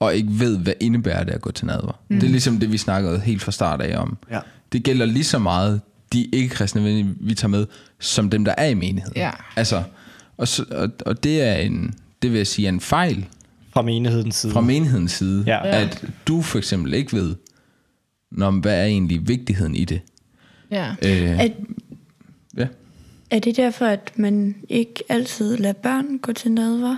og 0.00 0.14
ikke 0.14 0.28
ved, 0.32 0.58
hvad 0.58 0.72
indebærer 0.80 1.24
det 1.24 1.32
at 1.32 1.40
gå 1.40 1.50
til 1.50 1.66
nadver. 1.66 2.00
Mm. 2.08 2.20
Det 2.20 2.26
er 2.26 2.30
ligesom 2.30 2.58
det, 2.60 2.72
vi 2.72 2.78
snakkede 2.78 3.20
helt 3.20 3.42
fra 3.42 3.52
start 3.52 3.80
af 3.82 3.98
om. 3.98 4.16
Ja. 4.30 4.38
Det 4.72 4.82
gælder 4.82 5.06
lige 5.06 5.24
så 5.24 5.38
meget 5.38 5.80
de 6.12 6.24
ikke-kristne 6.32 6.84
venner, 6.84 7.12
vi 7.20 7.34
tager 7.34 7.48
med, 7.48 7.66
som 8.00 8.30
dem, 8.30 8.44
der 8.44 8.54
er 8.58 8.66
i 8.66 8.74
menigheden. 8.74 9.16
Ja. 9.16 9.30
Altså, 9.56 9.82
og, 10.36 10.48
så, 10.48 10.64
og, 10.70 10.88
og 11.06 11.24
det 11.24 11.42
er 11.42 11.54
en, 11.54 11.94
det 12.22 12.30
vil 12.30 12.36
jeg 12.38 12.46
sige, 12.46 12.66
er 12.66 12.72
en 12.72 12.80
fejl 12.80 13.26
Fra 13.72 13.82
menighedens 13.82 14.34
side. 14.34 14.52
fra 14.52 14.60
menighedens 14.60 15.12
side, 15.12 15.44
Ja. 15.46 15.60
at 15.82 16.04
du 16.28 16.42
for 16.42 16.58
eksempel 16.58 16.94
ikke 16.94 17.12
ved, 17.16 17.34
når, 18.34 18.50
hvad 18.50 18.80
er 18.80 18.84
egentlig 18.84 19.28
vigtigheden 19.28 19.74
i 19.74 19.84
det. 19.84 20.00
ja. 20.70 20.94
Øh, 21.04 21.40
Er, 21.40 21.48
ja. 22.56 22.66
er 23.30 23.38
det 23.38 23.56
derfor, 23.56 23.86
at 23.86 24.12
man 24.16 24.54
ikke 24.68 25.04
altid 25.08 25.56
lader 25.56 25.72
børn 25.72 26.18
gå 26.18 26.32
til 26.32 26.52
nadver? 26.52 26.96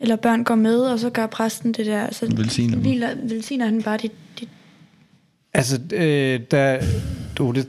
Eller 0.00 0.16
børn 0.16 0.44
går 0.44 0.54
med, 0.54 0.78
og 0.80 0.98
så 0.98 1.10
gør 1.10 1.26
præsten 1.26 1.72
det 1.72 1.86
der, 1.86 2.12
så 2.12 2.26
Velsigner 2.36 2.76
hviler, 2.78 3.08
velsigner 3.22 3.64
han 3.64 3.82
bare 3.82 3.96
dit, 3.96 4.12
dit 4.40 4.48
Altså, 5.54 5.80
øh, 5.92 6.40
der, 6.50 6.82
du, 7.38 7.50
det, 7.52 7.66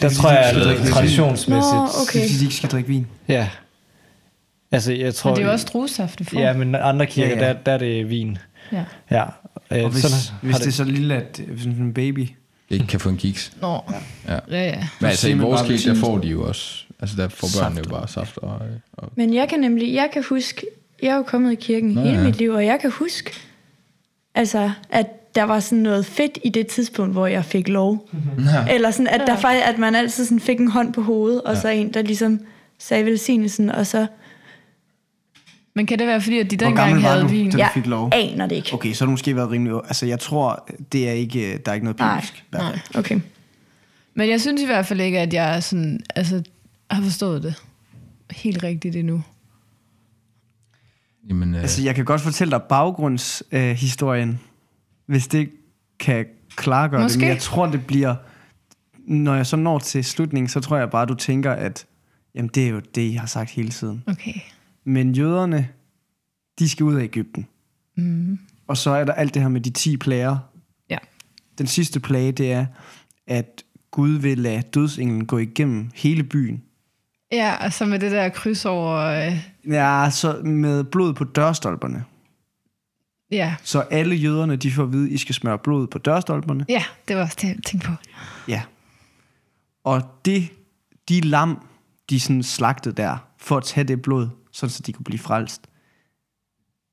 der 0.00 0.08
fordi, 0.08 0.14
tror 0.14 0.28
de 0.30 0.36
jeg, 0.38 0.78
at 0.80 0.86
traditionsmæssigt... 0.86 1.50
Nå, 1.50 1.58
Det 1.58 1.94
er 1.94 2.02
okay. 2.02 2.20
fordi, 2.20 2.38
de 2.38 2.44
ikke 2.44 2.54
skal 2.54 2.70
drikke 2.70 2.88
vin. 2.88 3.06
Ja. 3.28 3.48
Altså, 4.72 4.92
jeg 4.92 5.14
tror... 5.14 5.30
Men 5.30 5.36
det 5.36 5.42
er 5.42 5.46
jo 5.46 5.52
også 5.52 5.66
druesaft, 5.72 6.18
du 6.18 6.24
får. 6.24 6.40
Ja, 6.40 6.52
men 6.52 6.74
andre 6.74 7.06
kirker, 7.06 7.36
ja. 7.36 7.46
ja. 7.46 7.52
Der, 7.52 7.58
der 7.66 7.72
er 7.72 7.78
det 7.78 8.10
vin. 8.10 8.38
ja. 8.72 8.84
Ja. 9.10 9.24
Øh, 9.72 9.84
Og 9.84 9.90
hvis, 9.90 10.02
sådan 10.02 10.18
hvis 10.42 10.52
har 10.52 10.58
det 10.58 10.66
er 10.66 10.70
så 10.72 10.84
lille, 10.84 11.14
at 11.16 11.40
øh, 11.48 11.58
sådan 11.58 11.72
en 11.72 11.94
baby... 11.94 12.28
Ikke 12.70 12.86
kan 12.86 13.00
få 13.00 13.08
en 13.08 13.16
kiks. 13.16 13.52
Nå, 13.60 13.80
Ja. 14.28 14.34
ja, 14.50 14.64
ja. 14.66 14.88
Men 15.00 15.10
altså, 15.10 15.28
i 15.28 15.32
vores 15.38 15.62
kirke, 15.62 15.88
der 15.88 15.94
får 16.06 16.18
de 16.18 16.28
jo 16.28 16.48
også... 16.48 16.84
Altså, 17.00 17.16
der 17.16 17.28
får 17.28 17.48
børnene 17.60 17.80
jo 17.86 17.90
bare 17.90 18.08
saft 18.08 18.38
og... 18.38 18.60
og 18.92 19.12
Men 19.16 19.34
jeg 19.34 19.48
kan 19.48 19.60
nemlig, 19.60 19.94
jeg 19.94 20.08
kan 20.12 20.24
huske, 20.28 20.66
jeg 21.02 21.08
er 21.10 21.16
jo 21.16 21.22
kommet 21.22 21.52
i 21.52 21.54
kirken 21.54 21.90
Nå, 21.90 22.00
hele 22.00 22.18
ja. 22.18 22.24
mit 22.24 22.36
liv, 22.38 22.50
og 22.50 22.66
jeg 22.66 22.78
kan 22.80 22.90
huske, 22.90 23.30
altså, 24.34 24.70
at 24.90 25.34
der 25.34 25.42
var 25.42 25.60
sådan 25.60 25.78
noget 25.78 26.06
fedt 26.06 26.38
i 26.44 26.48
det 26.48 26.66
tidspunkt, 26.66 27.12
hvor 27.12 27.26
jeg 27.26 27.44
fik 27.44 27.68
lov. 27.68 28.08
Ja. 28.38 28.74
Eller 28.74 28.90
sådan, 28.90 29.06
at, 29.08 29.20
der 29.26 29.36
faktisk, 29.36 29.66
at 29.66 29.78
man 29.78 29.94
altid 29.94 30.24
sådan 30.24 30.40
fik 30.40 30.58
en 30.60 30.68
hånd 30.70 30.92
på 30.92 31.02
hovedet, 31.02 31.42
og 31.42 31.54
Ja. 31.54 31.60
så 31.60 31.68
en, 31.68 31.94
der 31.94 32.02
ligesom 32.02 32.40
sagde 32.78 33.04
velsignelsen, 33.04 33.70
og 33.70 33.86
så 33.86 34.06
Men 35.76 35.86
kan 35.86 35.98
det 35.98 36.06
være, 36.06 36.20
fordi 36.20 36.38
at 36.38 36.50
de 36.50 36.56
Hvor 36.56 36.66
dengang 36.66 37.00
havde 37.02 37.22
du, 37.22 37.26
vin? 37.28 37.50
da 37.50 37.56
du 37.56 37.58
jeg 37.58 37.70
fik 37.74 37.86
lov? 37.86 38.10
aner 38.12 38.46
det 38.46 38.56
ikke. 38.56 38.74
Okay, 38.74 38.92
så 38.92 39.04
har 39.04 39.06
du 39.06 39.10
måske 39.10 39.36
været 39.36 39.50
rimelig... 39.50 39.74
Altså, 39.74 40.06
jeg 40.06 40.20
tror, 40.20 40.68
det 40.92 41.08
er 41.08 41.12
ikke, 41.12 41.58
der 41.58 41.70
er 41.70 41.74
ikke 41.74 41.84
noget 41.84 41.98
Nej, 41.98 42.24
hvert 42.50 42.62
fald. 42.62 42.72
nej, 42.74 42.80
okay. 43.00 43.20
Men 44.14 44.28
jeg 44.30 44.40
synes 44.40 44.62
i 44.62 44.66
hvert 44.66 44.86
fald 44.86 45.00
ikke, 45.00 45.18
at 45.20 45.32
jeg 45.34 45.62
sådan, 45.62 46.00
altså, 46.14 46.42
har 46.90 47.02
forstået 47.02 47.42
det 47.42 47.54
helt 48.30 48.62
rigtigt 48.62 48.96
endnu. 48.96 49.22
Jamen, 51.28 51.54
øh, 51.54 51.60
Altså, 51.60 51.82
jeg 51.82 51.94
kan 51.94 52.04
godt 52.04 52.20
fortælle 52.20 52.50
dig 52.50 52.62
baggrundshistorien, 52.62 54.28
øh, 54.30 54.36
hvis 55.06 55.26
det 55.28 55.50
kan 56.00 56.26
klargøre 56.56 57.02
Måske. 57.02 57.14
det. 57.14 57.20
Men 57.20 57.28
jeg 57.28 57.38
tror, 57.38 57.66
det 57.66 57.86
bliver... 57.86 58.14
når 59.06 59.34
jeg 59.34 59.46
så 59.46 59.56
når 59.56 59.78
til 59.78 60.04
slutningen, 60.04 60.48
så 60.48 60.60
tror 60.60 60.76
jeg 60.76 60.90
bare, 60.90 61.06
du 61.06 61.14
tænker, 61.14 61.52
at 61.52 61.86
jamen, 62.34 62.50
det 62.54 62.64
er 62.64 62.68
jo 62.68 62.80
det, 62.94 63.02
I 63.02 63.12
har 63.12 63.26
sagt 63.26 63.50
hele 63.50 63.68
tiden. 63.70 64.02
Okay. 64.06 64.34
Men 64.84 65.12
jøderne, 65.12 65.68
de 66.58 66.68
skal 66.68 66.84
ud 66.84 66.94
af 66.94 67.02
Ægypten. 67.02 67.46
Mm. 67.96 68.38
Og 68.66 68.76
så 68.76 68.90
er 68.90 69.04
der 69.04 69.12
alt 69.12 69.34
det 69.34 69.42
her 69.42 69.48
med 69.48 69.60
de 69.60 69.70
10 69.70 69.96
plager. 69.96 70.38
Ja. 70.90 70.98
Den 71.58 71.66
sidste 71.66 72.00
plage, 72.00 72.32
det 72.32 72.52
er, 72.52 72.66
at 73.26 73.62
Gud 73.90 74.10
vil 74.10 74.38
lade 74.38 74.62
dødsenglen 74.62 75.26
gå 75.26 75.38
igennem 75.38 75.90
hele 75.94 76.22
byen. 76.24 76.62
Ja, 77.32 77.56
altså 77.60 77.86
med 77.86 77.98
det 77.98 78.10
der 78.12 78.28
kryds 78.28 78.64
over... 78.64 78.96
Øh, 78.96 79.38
Ja, 79.68 80.08
så 80.12 80.40
med 80.44 80.84
blod 80.84 81.14
på 81.14 81.24
dørstolperne. 81.24 82.04
ja. 83.30 83.54
Så 83.62 83.80
alle 83.80 84.14
jøderne, 84.16 84.56
de 84.56 84.72
får 84.72 84.82
at 84.82 84.92
vide, 84.92 85.06
at 85.06 85.12
I 85.12 85.18
skal 85.18 85.34
smøre 85.34 85.58
blod 85.58 85.86
på 85.86 85.98
dørstolperne. 85.98 86.64
ja, 86.68 86.84
det 87.08 87.16
var 87.16 87.22
også 87.22 87.38
det, 87.40 87.48
jeg 87.48 87.56
tænkte 87.66 87.88
på. 87.88 87.92
Ja. 88.48 88.62
Og 89.84 90.02
det, 90.24 90.48
de 91.08 91.20
lam, 91.20 91.66
de 92.10 92.20
sådan 92.20 92.42
slagtede 92.42 92.94
der, 92.94 93.16
for 93.38 93.56
at 93.56 93.64
tage 93.64 93.84
det 93.84 94.02
blod, 94.02 94.28
sådan 94.54 94.70
så 94.70 94.82
de 94.86 94.92
kunne 94.92 95.04
blive 95.04 95.18
frelst, 95.18 95.62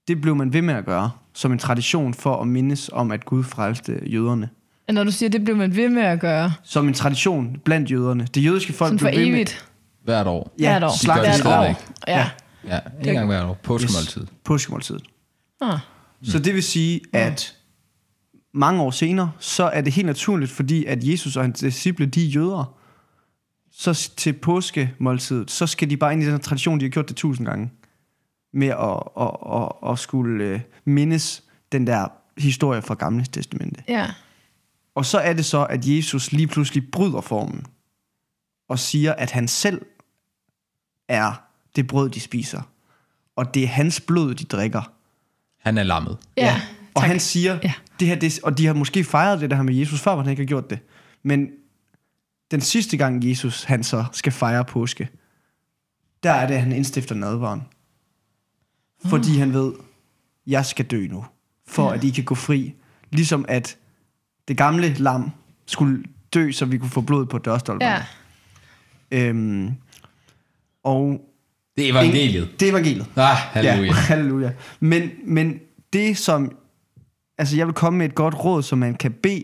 det 0.07 0.21
blev 0.21 0.35
man 0.35 0.53
ved 0.53 0.61
med 0.61 0.73
at 0.73 0.85
gøre, 0.85 1.11
som 1.33 1.51
en 1.51 1.59
tradition 1.59 2.13
for 2.13 2.41
at 2.41 2.47
mindes 2.47 2.89
om, 2.93 3.11
at 3.11 3.25
Gud 3.25 3.43
frelste 3.43 3.99
jøderne. 4.05 4.49
Og 4.87 4.93
når 4.93 5.03
du 5.03 5.11
siger, 5.11 5.29
det 5.29 5.43
blev 5.43 5.55
man 5.55 5.75
ved 5.75 5.89
med 5.89 6.03
at 6.03 6.19
gøre, 6.19 6.53
Som 6.63 6.87
en 6.87 6.93
tradition 6.93 7.57
blandt 7.65 7.91
jøderne. 7.91 8.27
Det 8.33 8.45
jødiske 8.45 8.73
folk 8.73 8.89
sådan 8.89 8.99
for 8.99 9.07
blev 9.09 9.19
ved 9.19 9.25
med... 9.25 9.33
evigt, 9.35 9.67
Hvert 10.03 10.27
år. 10.27 10.55
Ja, 10.59 10.79
hvert 10.79 10.83
år. 10.83 10.89
de 11.01 11.19
hvert 11.19 11.45
år. 11.45 11.51
Ja. 11.51 11.75
Ja. 12.07 12.29
Ja, 12.67 12.79
en 13.09 13.15
gang 13.15 13.27
hvert 13.27 13.45
år. 13.45 13.59
Påskemåltid. 13.63 14.27
Påskemåltidet. 14.43 15.01
Ah. 15.61 15.79
Så 16.23 16.39
det 16.39 16.53
vil 16.53 16.63
sige, 16.63 17.01
at 17.13 17.55
mange 18.53 18.81
år 18.81 18.91
senere, 18.91 19.31
så 19.39 19.63
er 19.63 19.81
det 19.81 19.93
helt 19.93 20.05
naturligt, 20.05 20.51
fordi 20.51 20.85
at 20.85 21.03
Jesus 21.03 21.37
og 21.37 21.43
hans 21.43 21.59
disciple, 21.59 22.05
de 22.05 22.25
er 22.25 22.29
jøder, 22.29 22.77
så 23.71 24.11
til 24.17 24.33
påskemåltidet, 24.33 25.51
så 25.51 25.67
skal 25.67 25.89
de 25.89 25.97
bare 25.97 26.13
ind 26.13 26.21
i 26.21 26.25
den 26.25 26.31
her 26.33 26.39
tradition, 26.39 26.79
de 26.79 26.85
har 26.85 26.89
gjort 26.89 27.09
det 27.09 27.15
tusind 27.15 27.47
gange, 27.47 27.71
med 28.53 28.67
at, 28.67 29.03
at, 29.19 29.61
at, 29.61 29.91
at 29.91 29.99
skulle 29.99 30.43
øh, 30.45 30.59
mindes 30.85 31.43
den 31.71 31.87
der 31.87 32.07
historie 32.37 32.81
fra 32.81 32.93
Gamle 32.93 33.25
Testamente. 33.25 33.83
Ja. 33.87 34.07
Og 34.95 35.05
så 35.05 35.17
er 35.19 35.33
det 35.33 35.45
så, 35.45 35.65
at 35.65 35.85
Jesus 35.85 36.31
lige 36.31 36.47
pludselig 36.47 36.91
bryder 36.91 37.21
formen, 37.21 37.65
og 38.69 38.79
siger, 38.79 39.13
at 39.13 39.31
han 39.31 39.47
selv 39.47 39.81
er 41.09 41.43
det 41.75 41.87
brød, 41.87 42.09
de 42.09 42.19
spiser. 42.19 42.61
Og 43.35 43.53
det 43.53 43.63
er 43.63 43.67
hans 43.67 44.01
blod, 44.01 44.35
de 44.35 44.43
drikker. 44.43 44.91
Han 45.59 45.77
er 45.77 45.83
lammet. 45.83 46.17
Ja, 46.37 46.61
Og 46.95 47.01
tak. 47.01 47.09
han 47.09 47.19
siger, 47.19 47.59
Ja. 47.63 47.73
det 47.99 48.07
her, 48.07 48.15
det, 48.15 48.39
og 48.43 48.57
de 48.57 48.65
har 48.65 48.73
måske 48.73 49.03
fejret 49.03 49.41
det 49.41 49.49
der 49.49 49.55
her 49.55 49.63
med 49.63 49.73
Jesus, 49.75 50.01
før 50.01 50.15
man 50.15 50.29
ikke 50.29 50.41
har 50.41 50.47
gjort 50.47 50.69
det. 50.69 50.79
Men 51.23 51.49
den 52.51 52.61
sidste 52.61 52.97
gang 52.97 53.29
Jesus, 53.29 53.63
han 53.63 53.83
så 53.83 54.05
skal 54.11 54.31
fejre 54.31 54.65
påske, 54.65 55.09
der 56.23 56.31
er 56.31 56.47
det, 56.47 56.53
at 56.53 56.61
han 56.61 56.71
indstifter 56.71 57.15
nadvaren. 57.15 57.61
Fordi 59.05 59.37
han 59.37 59.53
ved, 59.53 59.73
jeg 60.47 60.65
skal 60.65 60.85
dø 60.85 61.07
nu, 61.07 61.25
for 61.67 61.89
at 61.89 62.03
I 62.03 62.09
kan 62.09 62.23
gå 62.23 62.35
fri. 62.35 62.73
Ligesom 63.11 63.45
at 63.47 63.77
det 64.47 64.57
gamle 64.57 64.93
lam 64.93 65.31
skulle 65.65 66.03
dø, 66.33 66.51
så 66.51 66.65
vi 66.65 66.77
kunne 66.77 66.89
få 66.89 67.01
blod 67.01 67.25
på 67.25 67.37
dørstolperne. 67.37 68.05
Ja. 69.11 69.27
Øhm, 69.29 69.71
og 70.83 71.21
Det 71.77 71.85
er 71.87 71.91
evangeliet. 71.91 72.59
det 72.59 72.67
er 72.67 72.71
evangeliet. 72.71 73.05
Ah, 73.15 73.35
halleluja. 73.35 73.85
Ja, 73.87 73.93
halleluja. 74.09 74.51
Men, 74.79 75.09
men 75.25 75.59
det 75.93 76.17
som... 76.17 76.57
Altså, 77.37 77.57
jeg 77.57 77.67
vil 77.67 77.73
komme 77.73 77.97
med 77.97 78.05
et 78.05 78.15
godt 78.15 78.35
råd, 78.45 78.63
som 78.63 78.79
man 78.79 78.95
kan 78.95 79.11
bede, 79.11 79.43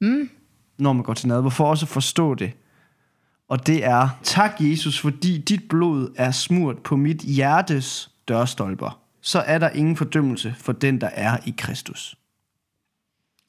mm. 0.00 0.30
Når 0.78 0.92
man 0.92 1.02
går 1.02 1.14
til 1.14 1.28
nadver, 1.28 1.50
for 1.50 1.66
også 1.66 1.84
at 1.84 1.88
forstå 1.88 2.34
det. 2.34 2.52
Og 3.48 3.66
det 3.66 3.84
er, 3.84 4.08
tak 4.22 4.52
Jesus, 4.60 5.00
fordi 5.00 5.38
dit 5.38 5.68
blod 5.68 6.14
er 6.16 6.30
smurt 6.30 6.78
på 6.78 6.96
mit 6.96 7.18
hjertes 7.18 8.10
dørstolper. 8.28 9.00
Så 9.20 9.38
er 9.40 9.58
der 9.58 9.68
ingen 9.68 9.96
fordømmelse 9.96 10.54
for 10.58 10.72
den, 10.72 11.00
der 11.00 11.10
er 11.12 11.36
i 11.46 11.54
Kristus. 11.58 12.18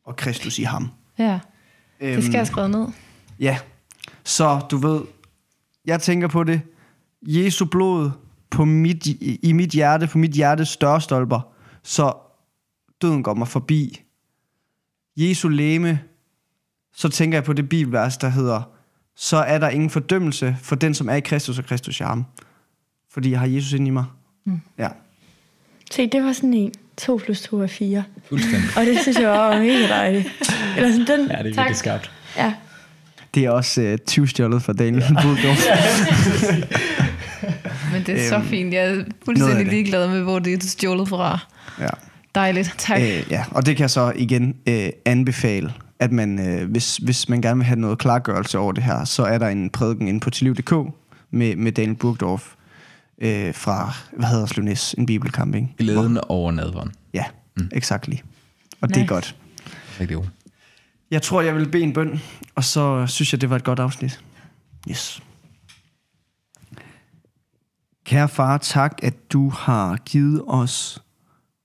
Og 0.06 0.16
Kristus 0.16 0.60
i 0.60 0.64
ham. 0.64 0.90
ja. 1.18 1.40
Det 2.00 2.24
skal 2.24 2.38
jeg 2.38 2.48
skrive 2.48 2.70
ned. 2.70 2.88
Ja, 3.40 3.58
så 4.24 4.60
du 4.72 4.78
ved, 4.78 5.02
jeg 5.86 6.02
tænker 6.02 6.28
på 6.28 6.44
det. 6.44 6.62
Jesu 7.22 7.66
blod 7.66 8.12
på 8.50 8.66
mit, 8.66 9.06
i, 9.06 9.40
i 9.44 9.52
mit 9.52 9.70
hjerte, 9.70 10.08
på 10.08 10.18
mit 10.18 10.32
hjertes 10.32 10.78
dørstolper, 10.78 11.42
så 11.84 12.14
døden 13.02 13.24
går 13.24 13.34
mig 13.34 13.48
forbi. 13.48 14.02
Jesu 15.18 15.48
læme, 15.48 16.00
så 16.96 17.10
tænker 17.10 17.38
jeg 17.38 17.44
på 17.44 17.54
det 17.54 17.70
bibelvers, 17.70 18.18
der 18.18 18.30
hedder, 18.30 18.62
så 19.16 19.38
er 19.38 19.58
der 19.58 19.70
ingen 19.70 19.90
fordømmelse 19.90 20.58
for 20.64 20.76
den, 20.76 20.94
som 20.94 21.10
er 21.10 21.16
i 21.16 21.20
Kristus 21.20 21.60
og 21.60 21.66
Kristus 21.66 22.00
i 22.00 22.04
ham. 22.04 22.26
Fordi 23.14 23.32
jeg 23.32 23.40
har 23.40 23.48
Jesus 23.48 23.74
ind 23.74 23.88
i 23.88 23.90
mig. 23.90 24.06
Mm. 24.46 24.62
Ja. 24.78 24.88
Se, 25.92 26.08
det 26.08 26.24
var 26.24 26.34
sådan 26.34 26.54
en 26.54 26.72
2 26.98 27.22
plus 27.26 27.42
2 27.42 27.62
er 27.62 27.68
4. 27.68 28.04
Fuldstændig. 28.30 28.70
Og 28.78 28.86
det 28.86 29.00
synes 29.02 29.20
jeg 29.20 29.30
var 29.30 29.60
mega 29.60 29.88
dejligt. 29.88 30.28
Eller 30.78 30.92
sådan 30.92 31.20
den. 31.20 31.28
Ja, 31.32 31.44
det 31.44 31.50
er 31.50 31.54
Tak. 31.54 31.64
virkelig 31.64 31.76
skarpt. 31.76 32.12
Ja. 32.38 32.54
Det 33.34 33.46
er 33.46 33.50
også 33.50 33.82
øh, 33.82 33.98
20 34.08 34.28
stjålet 34.28 34.64
fra 34.64 34.74
Daniel 34.74 35.18
Budgaard. 35.24 35.58
Men 37.94 38.04
det 38.06 38.26
er 38.26 38.30
så 38.30 38.36
Øhm, 38.36 38.48
fint. 38.48 38.74
Jeg 38.74 38.86
er 38.96 39.04
fuldstændig 39.26 39.66
ligeglad 39.68 40.08
med, 40.08 40.22
hvor 40.22 40.40
det 40.40 40.54
er 40.54 40.58
stjålet 40.68 41.10
fra. 41.10 41.40
ja. 41.80 41.88
Dejligt. 42.36 42.74
Tak. 42.78 43.02
Øh, 43.02 43.24
ja, 43.30 43.44
og 43.52 43.66
det 43.66 43.76
kan 43.76 43.82
jeg 43.82 43.90
så 43.90 44.14
igen 44.16 44.56
øh, 44.68 44.90
anbefale, 45.06 45.74
at 46.00 46.12
man, 46.12 46.40
øh, 46.48 46.72
hvis, 46.72 46.98
hvis 46.98 47.30
man 47.30 47.42
gerne 47.42 47.58
vil 47.58 47.66
have 47.66 47.80
noget 47.80 47.98
klargørelse 47.98 48.58
over 48.58 48.72
det 48.72 48.84
her, 48.84 49.06
så 49.06 49.24
er 49.24 49.38
der 49.38 49.48
en 49.48 49.70
prædiken 49.70 50.08
inde 50.08 50.20
på 50.20 50.30
tilliv.dk 50.30 50.94
med, 51.32 51.56
med 51.56 51.72
Daniel 51.72 51.96
Burgdorf 51.96 52.54
øh, 53.22 53.54
fra, 53.54 53.94
hvad 54.18 54.28
hedder 54.28 54.46
Slunæs, 54.46 54.94
en 54.98 55.06
bibelkamp, 55.06 55.56
ikke? 55.56 55.68
Glæden 55.78 56.18
over 56.18 56.52
nadveren. 56.52 56.92
Ja, 57.14 57.26
mm. 57.58 57.70
exakt 57.72 58.08
lige. 58.08 58.24
Og 58.82 58.90
det 58.90 58.98
er 58.98 59.02
Nice. 59.02 59.14
godt. 59.14 59.36
Rigtig 60.00 60.18
god. 60.18 60.26
Jeg 61.12 61.22
tror, 61.22 61.42
jeg 61.42 61.56
vil 61.56 61.70
bede 61.70 61.84
en 61.84 61.94
bøn, 61.94 62.22
og 62.56 62.64
så 62.64 63.08
synes 63.08 63.34
jeg, 63.34 63.42
det 63.42 63.50
var 63.50 63.56
et 63.56 63.64
godt 63.64 63.80
afsnit. 63.80 64.22
Yes. 64.90 65.24
Kære 68.06 68.30
far, 68.30 68.58
tak, 68.58 69.00
at 69.04 69.32
du 69.34 69.50
har 69.50 69.98
givet 69.98 70.44
os 70.48 71.04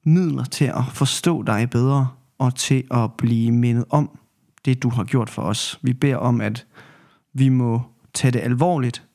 midler 0.04 0.44
til 0.44 0.64
at 0.64 0.84
forstå 0.92 1.42
dig 1.42 1.70
bedre, 1.70 2.08
og 2.38 2.54
til 2.54 2.84
at 2.90 3.12
blive 3.12 3.52
mindet 3.52 3.84
om 3.90 4.18
det, 4.64 4.82
du 4.82 4.90
har 4.90 5.04
gjort 5.04 5.30
for 5.30 5.42
os. 5.42 5.78
Vi 5.82 5.92
beder 5.92 6.16
om, 6.16 6.40
at 6.40 6.66
vi 7.32 7.48
må 7.48 7.82
tage 8.14 8.30
det 8.30 8.40
alvorligt, 8.40 9.06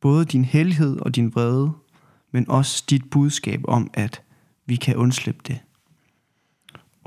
både 0.00 0.24
din 0.24 0.44
hellighed 0.44 1.00
og 1.00 1.14
din 1.16 1.34
vrede, 1.34 1.72
men 2.30 2.50
også 2.50 2.84
dit 2.90 3.10
budskab 3.10 3.60
om, 3.64 3.90
at 3.94 4.22
vi 4.66 4.76
kan 4.76 4.96
undslippe 4.96 5.40
det 5.46 5.60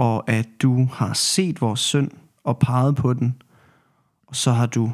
og 0.01 0.29
at 0.29 0.49
du 0.61 0.85
har 0.85 1.13
set 1.13 1.61
vores 1.61 1.79
synd 1.79 2.11
og 2.43 2.59
peget 2.59 2.95
på 2.95 3.13
den, 3.13 3.41
og 4.27 4.35
så 4.35 4.51
har 4.51 4.65
du 4.65 4.91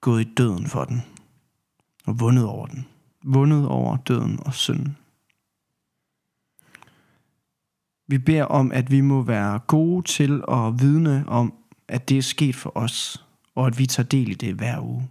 gået 0.00 0.26
i 0.26 0.34
døden 0.34 0.66
for 0.66 0.84
den, 0.84 1.02
og 2.06 2.20
vundet 2.20 2.44
over 2.44 2.66
den. 2.66 2.86
Vundet 3.24 3.68
over 3.68 3.96
døden 3.96 4.38
og 4.46 4.54
synden. 4.54 4.96
Vi 8.06 8.18
beder 8.18 8.44
om, 8.44 8.72
at 8.72 8.90
vi 8.90 9.00
må 9.00 9.22
være 9.22 9.58
gode 9.58 10.06
til 10.06 10.44
at 10.48 10.80
vidne 10.80 11.28
om, 11.28 11.54
at 11.88 12.08
det 12.08 12.18
er 12.18 12.22
sket 12.22 12.56
for 12.56 12.72
os, 12.74 13.26
og 13.54 13.66
at 13.66 13.78
vi 13.78 13.86
tager 13.86 14.08
del 14.08 14.30
i 14.30 14.34
det 14.34 14.54
hver 14.54 14.80
uge. 14.80 15.10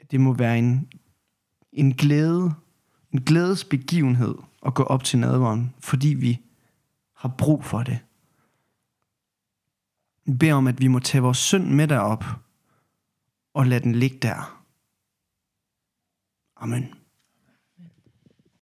At 0.00 0.10
det 0.10 0.20
må 0.20 0.32
være 0.32 0.58
en, 0.58 0.88
en 1.72 1.94
glæde, 1.94 2.54
en 3.12 3.22
glædesbegivenhed 3.22 4.34
at 4.66 4.74
gå 4.74 4.82
op 4.82 5.04
til 5.04 5.18
nadveren, 5.18 5.74
fordi 5.78 6.08
vi 6.08 6.38
har 7.14 7.34
brug 7.38 7.64
for 7.64 7.82
det. 7.82 7.98
Vi 10.24 10.32
beder 10.32 10.54
om, 10.54 10.66
at 10.66 10.80
vi 10.80 10.88
må 10.88 10.98
tage 10.98 11.22
vores 11.22 11.38
synd 11.38 11.66
med 11.66 11.88
derop 11.88 12.24
og 13.54 13.66
lade 13.66 13.84
den 13.84 13.94
ligge 13.94 14.18
der. 14.22 14.64
Amen. 16.56 16.97